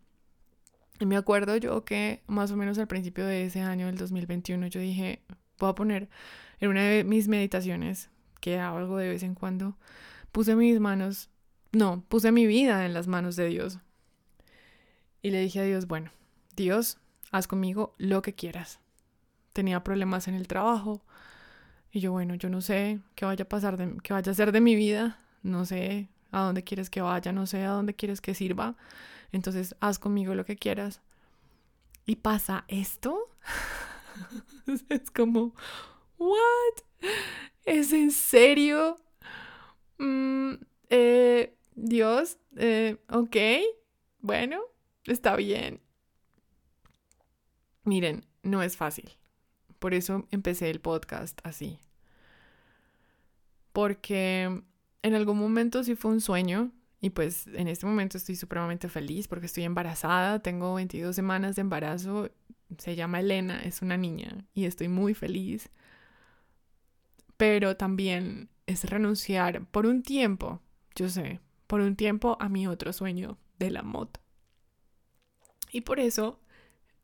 Y 1.02 1.06
me 1.06 1.18
acuerdo 1.18 1.58
yo 1.58 1.84
que 1.84 2.24
más 2.28 2.52
o 2.52 2.56
menos 2.58 2.78
al 2.80 2.88
principio 2.88 3.26
de 3.26 3.46
ese 3.46 3.60
año, 3.60 3.88
del 3.88 3.98
2021, 3.98 4.68
yo 4.68 4.80
dije, 4.80 5.22
voy 5.60 5.70
a 5.70 5.76
poner 5.76 6.10
en 6.60 6.70
una 6.70 6.84
de 6.84 7.04
mis 7.04 7.28
meditaciones, 7.28 8.10
que 8.42 8.60
hago 8.60 8.98
de 8.98 9.10
vez 9.10 9.24
en 9.24 9.36
cuando, 9.36 9.76
puse 10.32 10.56
mis 10.56 10.80
manos, 10.80 11.30
no, 11.72 12.04
puse 12.08 12.32
mi 12.32 12.46
vida 12.46 12.86
en 12.86 12.94
las 12.94 13.08
manos 13.08 13.36
de 13.36 13.48
Dios 13.48 13.80
y 15.26 15.32
le 15.32 15.42
dije 15.42 15.60
a 15.60 15.64
Dios, 15.64 15.88
bueno, 15.88 16.12
Dios, 16.56 17.00
haz 17.32 17.48
conmigo 17.48 17.96
lo 17.98 18.22
que 18.22 18.36
quieras. 18.36 18.80
Tenía 19.54 19.84
problemas 19.84 20.28
en 20.28 20.36
el 20.36 20.48
trabajo. 20.48 21.02
Y 21.92 22.00
yo, 22.00 22.12
bueno, 22.12 22.36
yo 22.36 22.48
no 22.48 22.62
sé 22.62 23.00
qué 23.16 23.26
vaya 23.26 23.46
a 23.46 23.50
pasar, 23.50 23.76
de, 23.76 23.98
qué 24.04 24.14
vaya 24.14 24.32
a 24.32 24.36
ser 24.36 24.52
de 24.52 24.62
mi 24.62 24.76
vida. 24.76 25.18
No 25.42 25.66
sé 25.66 26.10
a 26.32 26.42
dónde 26.42 26.64
quieres 26.64 26.92
que 26.92 27.02
vaya, 27.02 27.32
no 27.32 27.48
sé 27.48 27.64
a 27.66 27.72
dónde 27.72 27.96
quieres 27.96 28.22
que 28.22 28.36
sirva. 28.36 28.76
Entonces, 29.32 29.76
haz 29.80 29.98
conmigo 29.98 30.36
lo 30.36 30.46
que 30.46 30.58
quieras. 30.58 31.02
Y 32.06 32.18
pasa 32.18 32.64
esto. 32.68 33.18
es 34.90 35.12
como, 35.12 35.54
¿what? 36.18 37.10
¿Es 37.66 37.94
en 37.94 38.12
serio? 38.12 38.98
Mm, 39.98 40.54
eh, 40.90 41.56
Dios, 41.76 42.38
eh, 42.58 42.98
ok, 43.10 43.36
bueno, 44.20 44.62
está 45.06 45.36
bien. 45.36 45.82
Miren, 47.84 48.26
no 48.44 48.64
es 48.64 48.78
fácil. 48.78 49.12
Por 49.80 49.94
eso 49.94 50.28
empecé 50.32 50.70
el 50.70 50.82
podcast 50.82 51.40
así. 51.44 51.80
Porque 53.74 54.64
en 55.04 55.14
algún 55.14 55.38
momento 55.38 55.84
sí 55.84 55.96
fue 55.96 56.12
un 56.12 56.22
sueño 56.22 56.72
y 57.02 57.12
pues 57.12 57.46
en 57.48 57.68
este 57.68 57.86
momento 57.86 58.18
estoy 58.18 58.36
supremamente 58.36 58.90
feliz 58.90 59.28
porque 59.28 59.46
estoy 59.46 59.64
embarazada, 59.64 60.40
tengo 60.40 60.74
22 60.74 61.16
semanas 61.16 61.56
de 61.56 61.62
embarazo, 61.62 62.32
se 62.78 62.96
llama 62.96 63.20
Elena, 63.20 63.62
es 63.64 63.82
una 63.82 63.98
niña 63.98 64.46
y 64.54 64.66
estoy 64.66 64.88
muy 64.88 65.14
feliz. 65.14 65.70
Pero 67.38 67.76
también 67.76 68.50
es 68.66 68.90
renunciar 68.90 69.66
por 69.66 69.86
un 69.86 70.04
tiempo, 70.04 70.62
yo 70.96 71.10
sé, 71.10 71.40
por 71.68 71.82
un 71.82 71.96
tiempo 71.96 72.38
a 72.40 72.50
mi 72.50 72.68
otro 72.68 72.94
sueño 72.94 73.38
de 73.60 73.72
la 73.72 73.84
moto. 73.84 74.20
Y 75.72 75.82
por 75.82 76.00
eso 76.00 76.40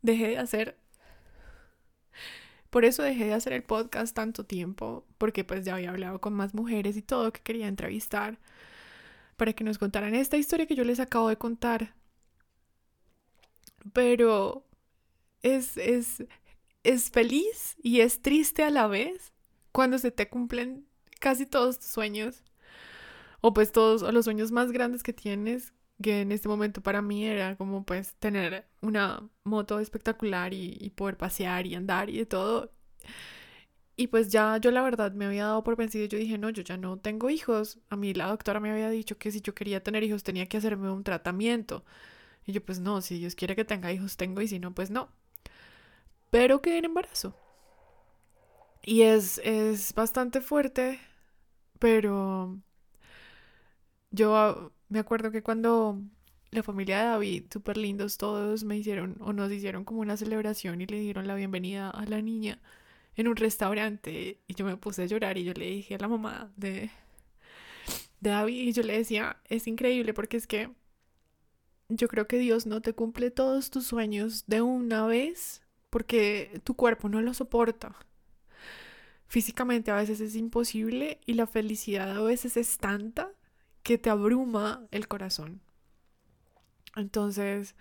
dejé 0.01 0.30
de 0.30 0.38
hacer 0.38 0.78
por 2.72 2.86
eso 2.86 3.03
dejé 3.03 3.26
de 3.26 3.34
hacer 3.34 3.51
el 3.51 3.63
podcast 3.63 4.15
tanto 4.15 4.45
tiempo, 4.45 5.05
porque 5.17 5.43
pues 5.43 5.65
ya 5.65 5.76
había 5.76 5.89
hablado 5.89 6.22
con 6.22 6.34
más 6.34 6.53
mujeres 6.53 6.95
y 6.95 7.01
todo 7.01 7.34
que 7.34 7.41
quería 7.41 7.67
entrevistar 7.67 8.39
para 9.36 9.53
que 9.53 9.65
nos 9.65 9.78
contaran 9.78 10.15
esta 10.15 10.38
historia 10.38 10.67
que 10.67 10.76
yo 10.76 10.86
les 10.86 11.01
acabo 11.01 11.28
de 11.28 11.38
contar. 11.38 11.93
Pero 13.93 14.65
es, 15.44 15.78
es, 15.78 16.24
es 16.84 17.10
feliz 17.10 17.76
y 17.82 18.02
es 18.02 18.22
triste 18.22 18.64
a 18.64 18.70
la 18.70 18.88
vez 18.88 19.34
cuando 19.72 19.98
se 19.98 20.12
te 20.12 20.30
cumplen 20.30 20.86
casi 21.20 21.46
todos 21.46 21.80
tus 21.80 21.88
sueños. 21.88 22.44
O 23.42 23.54
pues 23.54 23.72
todos 23.72 24.02
los 24.14 24.26
sueños 24.26 24.52
más 24.52 24.72
grandes 24.72 25.04
que 25.04 25.14
tienes, 25.14 25.74
que 26.02 26.22
en 26.22 26.32
este 26.32 26.48
momento 26.48 26.82
para 26.82 27.02
mí 27.02 27.26
era 27.26 27.56
como 27.56 27.86
pues 27.86 28.16
tener 28.16 28.68
una 28.82 29.28
moto 29.44 29.80
espectacular 29.80 30.54
y, 30.54 30.92
poder 30.96 31.18
pasear 31.18 31.66
y 31.68 31.76
andar 31.76 32.10
y 32.10 32.18
de 32.18 32.26
todo. 32.26 32.72
Y 33.96 34.08
pues 34.08 34.30
ya 34.30 34.58
yo 34.58 34.72
la 34.72 34.82
verdad 34.82 35.12
me 35.14 35.26
había 35.26 35.46
dado 35.46 35.64
por 35.64 35.76
vencido. 35.76 36.06
Yo 36.06 36.18
dije, 36.18 36.38
no, 36.38 36.50
yo 36.50 36.64
ya 36.64 36.78
no 36.78 36.98
tengo 36.98 37.30
hijos. 37.30 37.80
A 37.89 37.96
mí 37.96 38.14
la 38.14 38.28
doctora 38.28 38.60
me 38.60 38.72
había 38.72 38.89
dicho 38.89 39.18
que 39.18 39.32
si 39.32 39.42
yo 39.42 39.54
quería 39.54 39.84
tener 39.84 40.04
hijos 40.04 40.24
tenía 40.24 40.48
que 40.48 40.58
hacerme 40.58 40.92
un 40.92 41.04
tratamiento. 41.04 41.86
Y 42.46 42.54
yo 42.54 42.64
pues 42.64 42.80
no, 42.80 43.02
si 43.02 43.20
Dios 43.20 43.36
quiere 43.36 43.56
que 43.56 43.66
tenga 43.66 43.92
hijos 43.92 44.18
tengo 44.18 44.42
y 44.42 44.48
si 44.48 44.60
no, 44.60 44.74
pues 44.74 44.92
no. 44.92 45.10
Pero 46.32 46.62
quedé 46.62 46.80
en 46.80 46.86
embarazo. 46.86 47.36
Y 48.84 49.04
es, 49.04 49.40
es 49.44 49.94
bastante 49.94 50.42
fuerte, 50.42 51.00
pero 51.80 52.60
yo 54.12 54.72
me 54.90 55.00
acuerdo 55.00 55.32
que 55.32 55.44
cuando 55.44 56.00
la 56.52 56.64
familia 56.64 57.00
de 57.00 57.06
David, 57.06 57.46
súper 57.52 57.78
lindos 57.78 58.18
todos, 58.18 58.64
me 58.64 58.78
hicieron 58.78 59.18
o 59.22 59.34
nos 59.34 59.52
hicieron 59.52 59.86
como 59.86 60.02
una 60.02 60.18
celebración 60.18 60.82
y 60.82 60.88
le 60.88 61.00
dieron 61.00 61.28
la 61.28 61.36
bienvenida 61.36 61.90
a 61.90 62.06
la 62.06 62.22
niña 62.22 62.60
en 63.16 63.28
un 63.28 63.36
restaurante 63.36 64.42
y 64.48 64.56
yo 64.56 64.66
me 64.66 64.78
puse 64.78 65.04
a 65.04 65.06
llorar 65.06 65.38
y 65.38 65.44
yo 65.46 65.54
le 65.54 65.66
dije 65.68 65.96
a 65.96 66.00
la 66.00 66.08
mamá 66.08 66.52
de, 66.58 66.92
de 68.20 68.30
David 68.30 68.70
y 68.70 68.74
yo 68.74 68.84
le 68.84 68.98
decía, 68.98 69.38
es 69.50 69.68
increíble 69.68 70.14
porque 70.14 70.38
es 70.38 70.48
que 70.48 70.70
yo 71.90 72.08
creo 72.08 72.28
que 72.28 72.38
Dios 72.38 72.66
no 72.66 72.82
te 72.82 72.94
cumple 72.94 73.32
todos 73.32 73.70
tus 73.70 73.86
sueños 73.86 74.46
de 74.48 74.62
una 74.62 75.06
vez 75.06 75.62
porque 75.92 76.62
tu 76.64 76.74
cuerpo 76.74 77.10
no 77.10 77.22
lo 77.22 77.36
soporta. 77.36 77.94
Físicamente 79.28 79.92
a 79.92 79.96
veces 79.96 80.20
es 80.20 80.36
imposible 80.36 81.20
y 81.28 81.36
la 81.36 81.46
felicidad 81.46 82.18
a 82.18 82.22
veces 82.22 82.58
es 82.58 82.78
tanta 82.80 83.30
que 83.84 84.00
te 84.00 84.10
abruma 84.10 84.88
el 84.89 85.08
corazón. 85.08 85.62
Entonces, 86.96 87.76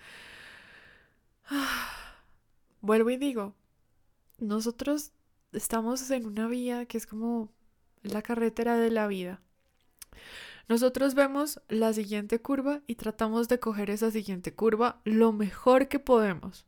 vuelvo 2.81 3.11
y 3.11 3.17
digo, 3.17 3.55
nosotros 4.39 5.13
estamos 5.53 6.11
en 6.11 6.27
una 6.27 6.49
vía 6.49 6.87
que 6.87 6.99
es 6.99 7.07
como 7.07 7.53
la 8.03 8.23
carretera 8.23 8.77
de 8.77 8.91
la 8.91 9.07
vida. 9.07 9.41
Nosotros 10.69 11.15
vemos 11.15 11.61
la 11.69 11.93
siguiente 11.93 12.41
curva 12.41 12.81
y 12.87 12.97
tratamos 12.97 13.49
de 13.49 13.61
coger 13.61 13.91
esa 13.91 14.11
siguiente 14.11 14.55
curva 14.55 15.01
lo 15.05 15.33
mejor 15.33 15.89
que 15.89 15.99
podemos. 15.99 16.65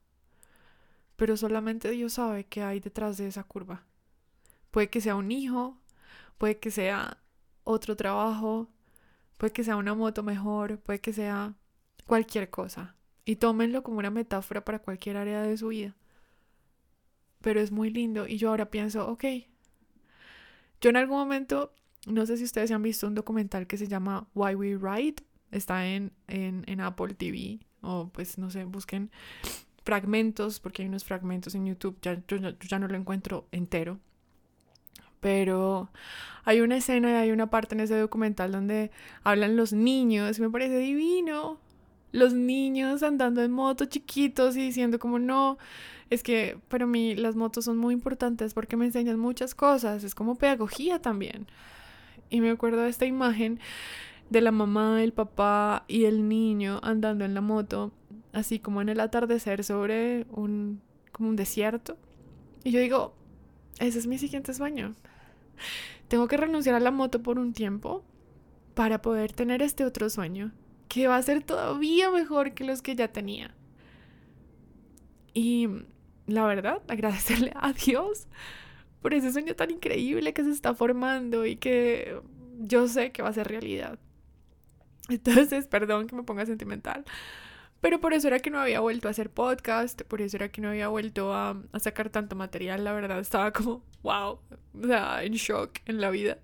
Pero 1.22 1.36
solamente 1.36 1.88
Dios 1.92 2.14
sabe 2.14 2.42
qué 2.42 2.64
hay 2.64 2.80
detrás 2.80 3.16
de 3.16 3.28
esa 3.28 3.44
curva. 3.44 3.84
Puede 4.72 4.90
que 4.90 5.00
sea 5.00 5.14
un 5.14 5.30
hijo, 5.30 5.78
puede 6.36 6.58
que 6.58 6.72
sea 6.72 7.18
otro 7.62 7.94
trabajo, 7.94 8.68
Puede 9.36 9.52
que 9.52 9.62
sea 9.62 9.76
una 9.76 9.94
moto 9.94 10.24
mejor, 10.24 10.80
puede 10.80 11.00
que 11.00 11.12
sea 11.12 11.54
cualquier 12.08 12.50
cosa. 12.50 12.96
Y 13.24 13.36
tómenlo 13.36 13.84
como 13.84 13.98
una 13.98 14.10
metáfora 14.10 14.64
para 14.64 14.80
cualquier 14.80 15.16
área 15.16 15.42
de 15.42 15.56
su 15.56 15.68
vida. 15.68 15.94
Pero 17.40 17.60
es 17.60 17.70
muy 17.70 17.90
lindo 17.90 18.26
y 18.26 18.36
yo 18.36 18.48
ahora 18.48 18.68
pienso, 18.68 19.06
ok, 19.08 19.24
yo 20.80 20.90
en 20.90 20.96
algún 20.96 21.18
momento, 21.18 21.72
no 22.08 22.26
sé 22.26 22.36
si 22.36 22.42
ustedes 22.42 22.72
han 22.72 22.82
visto 22.82 23.06
un 23.06 23.14
documental 23.14 23.68
que 23.68 23.76
se 23.76 23.86
llama 23.86 24.26
Why 24.34 24.56
We 24.56 24.76
Ride, 24.76 25.22
está 25.52 25.86
en, 25.86 26.12
en, 26.26 26.80
Apple 26.80 27.14
TV 27.14 27.60
o 27.80 28.08
pues 28.12 28.38
no 28.38 28.50
sé, 28.50 28.64
busquen 28.64 29.12
fragmentos 29.84 30.60
porque 30.60 30.82
hay 30.82 30.88
unos 30.88 31.04
fragmentos 31.04 31.54
en 31.54 31.66
YouTube, 31.66 31.98
ya, 32.02 32.22
yo 32.28 32.38
ya 32.68 32.78
no 32.78 32.88
lo 32.88 32.96
encuentro 32.96 33.46
entero 33.52 33.98
pero 35.22 35.88
hay 36.44 36.60
una 36.62 36.78
escena 36.78 37.10
y 37.12 37.14
hay 37.14 37.30
una 37.30 37.48
parte 37.48 37.76
en 37.76 37.80
ese 37.80 37.96
documental 37.96 38.50
donde 38.50 38.90
hablan 39.22 39.56
los 39.56 39.72
niños, 39.72 40.36
y 40.36 40.42
me 40.42 40.50
parece 40.50 40.76
divino. 40.78 41.60
Los 42.10 42.34
niños 42.34 43.04
andando 43.04 43.42
en 43.42 43.52
moto 43.52 43.84
chiquitos 43.84 44.56
y 44.56 44.60
diciendo 44.62 44.98
como 44.98 45.20
no, 45.20 45.58
es 46.10 46.24
que 46.24 46.58
para 46.68 46.86
mí 46.86 47.14
las 47.14 47.36
motos 47.36 47.64
son 47.66 47.78
muy 47.78 47.94
importantes 47.94 48.52
porque 48.52 48.76
me 48.76 48.84
enseñan 48.84 49.18
muchas 49.18 49.54
cosas, 49.54 50.02
es 50.02 50.14
como 50.14 50.34
pedagogía 50.34 51.00
también. 51.00 51.46
Y 52.28 52.40
me 52.40 52.50
acuerdo 52.50 52.82
de 52.82 52.90
esta 52.90 53.06
imagen 53.06 53.60
de 54.28 54.40
la 54.40 54.50
mamá, 54.50 55.04
el 55.04 55.12
papá 55.12 55.84
y 55.86 56.06
el 56.06 56.28
niño 56.28 56.80
andando 56.82 57.24
en 57.24 57.34
la 57.34 57.40
moto, 57.42 57.92
así 58.32 58.58
como 58.58 58.80
en 58.82 58.88
el 58.88 59.00
atardecer 59.00 59.64
sobre 59.64 60.26
un 60.30 60.80
como 61.12 61.28
un 61.28 61.36
desierto. 61.36 61.96
Y 62.64 62.70
yo 62.70 62.80
digo, 62.80 63.14
ese 63.78 63.98
es 63.98 64.06
mi 64.06 64.18
siguiente 64.18 64.54
sueño. 64.54 64.94
Tengo 66.08 66.26
que 66.28 66.36
renunciar 66.36 66.74
a 66.74 66.80
la 66.80 66.90
moto 66.90 67.22
por 67.22 67.38
un 67.38 67.52
tiempo 67.52 68.04
para 68.74 69.02
poder 69.02 69.32
tener 69.32 69.62
este 69.62 69.84
otro 69.84 70.08
sueño, 70.10 70.52
que 70.88 71.08
va 71.08 71.16
a 71.16 71.22
ser 71.22 71.42
todavía 71.42 72.10
mejor 72.10 72.54
que 72.54 72.64
los 72.64 72.82
que 72.82 72.96
ya 72.96 73.08
tenía. 73.08 73.54
Y 75.34 75.68
la 76.26 76.44
verdad, 76.46 76.82
agradecerle 76.88 77.52
a 77.54 77.72
Dios 77.72 78.26
por 79.00 79.14
ese 79.14 79.32
sueño 79.32 79.54
tan 79.54 79.70
increíble 79.70 80.32
que 80.32 80.44
se 80.44 80.50
está 80.50 80.74
formando 80.74 81.44
y 81.44 81.56
que 81.56 82.20
yo 82.60 82.86
sé 82.88 83.12
que 83.12 83.22
va 83.22 83.30
a 83.30 83.34
ser 83.34 83.48
realidad. 83.48 83.98
Entonces, 85.08 85.66
perdón 85.66 86.06
que 86.06 86.14
me 86.14 86.22
ponga 86.22 86.46
sentimental, 86.46 87.04
pero 87.82 88.00
por 88.00 88.14
eso 88.14 88.28
era 88.28 88.38
que 88.38 88.48
no 88.48 88.60
había 88.60 88.78
vuelto 88.78 89.08
a 89.08 89.10
hacer 89.10 89.28
podcast, 89.28 90.02
por 90.02 90.22
eso 90.22 90.36
era 90.36 90.50
que 90.50 90.60
no 90.60 90.68
había 90.68 90.86
vuelto 90.86 91.34
a, 91.34 91.60
sacar 91.80 92.10
tanto 92.10 92.36
material, 92.36 92.84
la 92.84 92.92
verdad 92.92 93.18
estaba 93.18 93.52
como, 93.52 93.82
wow, 94.04 94.38
o 94.80 94.86
sea, 94.86 95.24
en 95.24 95.32
shock 95.32 95.80
en 95.86 96.00
la 96.00 96.10
vida. 96.10 96.38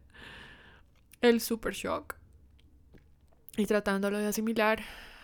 El 1.20 1.40
super 1.40 1.74
shock. 1.74 2.16
Y 3.56 3.66
tratándolo 3.66 4.18
de 4.18 4.26
asimilar 4.26 4.82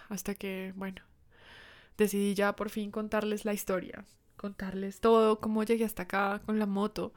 hasta 0.08 0.36
que, 0.36 0.72
bueno, 0.76 1.02
decidí 1.98 2.34
ya 2.34 2.54
por 2.54 2.70
fin 2.70 2.92
contarles 2.92 3.44
la 3.44 3.52
historia, 3.52 4.04
contarles 4.36 5.00
todo, 5.00 5.40
cómo 5.40 5.64
llegué 5.64 5.84
hasta 5.84 6.04
acá 6.04 6.40
con 6.46 6.60
la 6.60 6.66
moto 6.66 7.12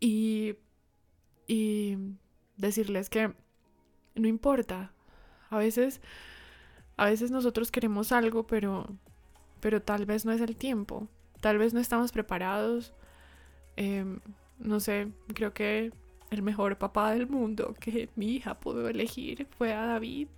y, 0.00 0.56
y 1.46 1.96
decirles 2.56 3.08
que 3.08 3.34
no 4.16 4.26
importa, 4.26 4.92
a 5.48 5.58
veces 5.58 6.00
a 7.00 7.06
veces 7.06 7.30
nosotros 7.30 7.70
queremos 7.70 8.12
algo, 8.12 8.46
pero, 8.46 8.86
pero 9.60 9.80
tal 9.80 10.04
vez 10.04 10.26
no 10.26 10.32
es 10.32 10.40
el 10.42 10.54
tiempo. 10.54 11.08
Tal 11.40 11.56
vez 11.56 11.72
no 11.72 11.80
estamos 11.80 12.12
preparados. 12.12 12.92
Em, 13.76 14.20
no 14.58 14.80
sé, 14.80 15.08
creo 15.32 15.54
que 15.54 15.92
el 16.30 16.42
mejor 16.42 16.76
papá 16.76 17.12
del 17.12 17.26
mundo 17.26 17.74
que 17.80 18.10
mi 18.16 18.34
hija 18.34 18.60
pudo 18.60 18.86
elegir 18.86 19.46
fue 19.56 19.72
a 19.72 19.86
David. 19.86 20.28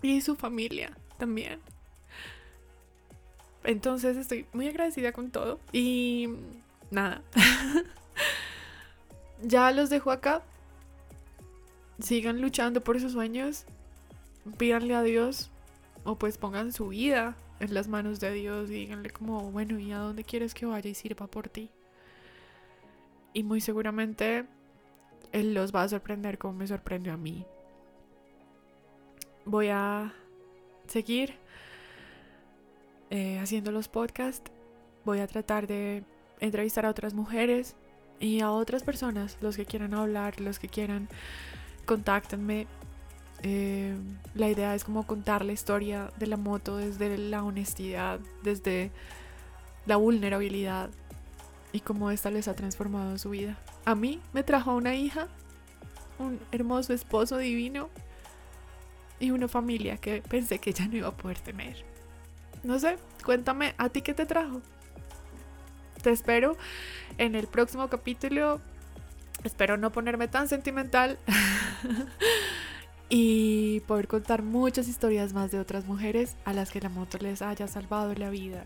Y 0.00 0.22
su 0.22 0.36
familia 0.36 0.96
también. 1.18 1.60
Entonces 3.62 4.16
estoy 4.16 4.46
muy 4.54 4.68
agradecida 4.68 5.12
con 5.12 5.30
todo. 5.30 5.60
Y 5.70 6.30
nada. 6.90 7.20
ya 9.42 9.70
los 9.70 9.90
dejo 9.90 10.10
acá. 10.10 10.40
Sigan 11.98 12.40
luchando 12.40 12.82
por 12.82 12.98
sus 12.98 13.12
sueños 13.12 13.66
pídanle 14.58 14.94
a 14.94 15.02
Dios 15.02 15.50
o 16.04 16.16
pues 16.16 16.38
pongan 16.38 16.72
su 16.72 16.88
vida 16.88 17.36
en 17.60 17.74
las 17.74 17.88
manos 17.88 18.20
de 18.20 18.32
Dios 18.32 18.70
y 18.70 18.74
díganle 18.74 19.10
como, 19.10 19.50
bueno, 19.50 19.78
¿y 19.78 19.92
a 19.92 19.98
dónde 19.98 20.24
quieres 20.24 20.54
que 20.54 20.66
vaya 20.66 20.90
y 20.90 20.94
sirva 20.94 21.26
por 21.26 21.48
ti? 21.48 21.70
y 23.34 23.42
muy 23.42 23.60
seguramente 23.60 24.46
él 25.32 25.52
los 25.52 25.74
va 25.74 25.82
a 25.82 25.88
sorprender 25.88 26.38
como 26.38 26.54
me 26.54 26.66
sorprendió 26.66 27.12
a 27.12 27.16
mí. 27.18 27.44
Voy 29.44 29.68
a 29.68 30.14
seguir 30.86 31.34
eh, 33.10 33.38
haciendo 33.40 33.72
los 33.72 33.88
podcasts. 33.88 34.50
Voy 35.04 35.18
a 35.18 35.26
tratar 35.26 35.66
de 35.66 36.04
entrevistar 36.40 36.86
a 36.86 36.90
otras 36.90 37.12
mujeres 37.12 37.74
y 38.20 38.40
a 38.40 38.52
otras 38.52 38.84
personas, 38.84 39.36
los 39.42 39.56
que 39.56 39.66
quieran 39.66 39.92
hablar, 39.92 40.40
los 40.40 40.58
que 40.58 40.68
quieran, 40.68 41.08
contáctenme. 41.84 42.66
Eh, 43.46 43.94
la 44.34 44.48
idea 44.48 44.74
es 44.74 44.84
como 44.84 45.06
contar 45.06 45.44
la 45.44 45.52
historia 45.52 46.10
de 46.16 46.26
la 46.26 46.38
moto 46.38 46.78
desde 46.78 47.18
la 47.18 47.44
honestidad, 47.44 48.18
desde 48.42 48.90
la 49.84 49.96
vulnerabilidad 49.96 50.88
y 51.70 51.80
cómo 51.80 52.10
esta 52.10 52.30
les 52.30 52.48
ha 52.48 52.54
transformado 52.54 53.18
su 53.18 53.28
vida. 53.28 53.58
A 53.84 53.94
mí 53.94 54.18
me 54.32 54.44
trajo 54.44 54.74
una 54.74 54.94
hija, 54.94 55.28
un 56.18 56.40
hermoso 56.52 56.94
esposo 56.94 57.36
divino 57.36 57.90
y 59.20 59.30
una 59.30 59.46
familia 59.46 59.98
que 59.98 60.22
pensé 60.22 60.58
que 60.58 60.72
ya 60.72 60.88
no 60.88 60.96
iba 60.96 61.08
a 61.08 61.16
poder 61.16 61.38
tener. 61.38 61.84
No 62.62 62.78
sé, 62.78 62.96
cuéntame, 63.26 63.74
¿a 63.76 63.90
ti 63.90 64.00
qué 64.00 64.14
te 64.14 64.24
trajo? 64.24 64.62
Te 66.02 66.10
espero 66.10 66.56
en 67.18 67.34
el 67.34 67.46
próximo 67.46 67.90
capítulo. 67.90 68.62
Espero 69.42 69.76
no 69.76 69.92
ponerme 69.92 70.28
tan 70.28 70.48
sentimental 70.48 71.18
y 73.08 73.80
poder 73.80 74.08
contar 74.08 74.42
muchas 74.42 74.88
historias 74.88 75.32
más 75.32 75.50
de 75.50 75.60
otras 75.60 75.84
mujeres 75.86 76.36
a 76.44 76.52
las 76.52 76.70
que 76.70 76.80
la 76.80 76.88
moto 76.88 77.18
les 77.18 77.42
haya 77.42 77.68
salvado 77.68 78.14
la 78.14 78.30
vida 78.30 78.64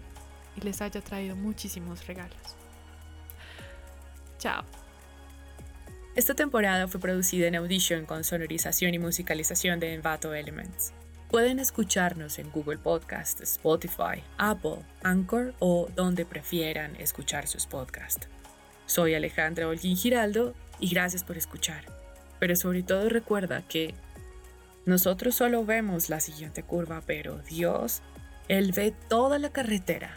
y 0.57 0.61
les 0.61 0.81
haya 0.81 1.01
traído 1.01 1.37
muchísimos 1.37 2.07
regalos. 2.07 2.57
Chao. 4.39 4.65
Esta 6.15 6.35
temporada 6.35 6.89
fue 6.89 7.01
producida 7.01 7.47
en 7.47 7.57
Audition 7.57 8.05
con 8.05 8.25
sonorización 8.25 8.95
y 8.95 8.99
musicalización 8.99 9.79
de 9.79 9.95
Envato 9.95 10.35
Elements. 10.35 10.93
Pueden 11.31 11.59
escucharnos 11.59 12.39
en 12.39 12.51
Google 12.51 12.79
Podcast, 12.79 13.41
Spotify, 13.43 14.25
Apple, 14.39 14.79
Anchor 15.03 15.55
o 15.59 15.89
donde 15.95 16.25
prefieran 16.25 16.97
escuchar 16.97 17.47
sus 17.47 17.67
podcasts. 17.67 18.29
Soy 18.87 19.15
Alejandra 19.15 19.69
Olguín 19.69 19.97
Giraldo 19.97 20.55
y 20.81 20.89
gracias 20.89 21.23
por 21.23 21.37
escuchar. 21.37 21.85
Pero 22.41 22.57
sobre 22.57 22.83
todo 22.83 23.09
recuerda 23.09 23.63
que 23.69 23.95
nosotros 24.89 25.35
solo 25.35 25.67
vemos 25.67 26.09
la 26.09 26.19
siguiente 26.19 26.63
curva, 26.63 27.03
pero 27.05 27.37
Dios, 27.41 28.01
Él 28.49 28.73
ve 28.73 28.95
toda 29.11 29.39
la 29.39 29.51
carretera. 29.51 30.17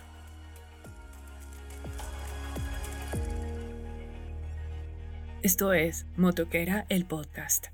Esto 5.41 5.73
es 5.73 6.05
Motoquera 6.15 6.85
el 6.87 7.03
podcast. 7.03 7.67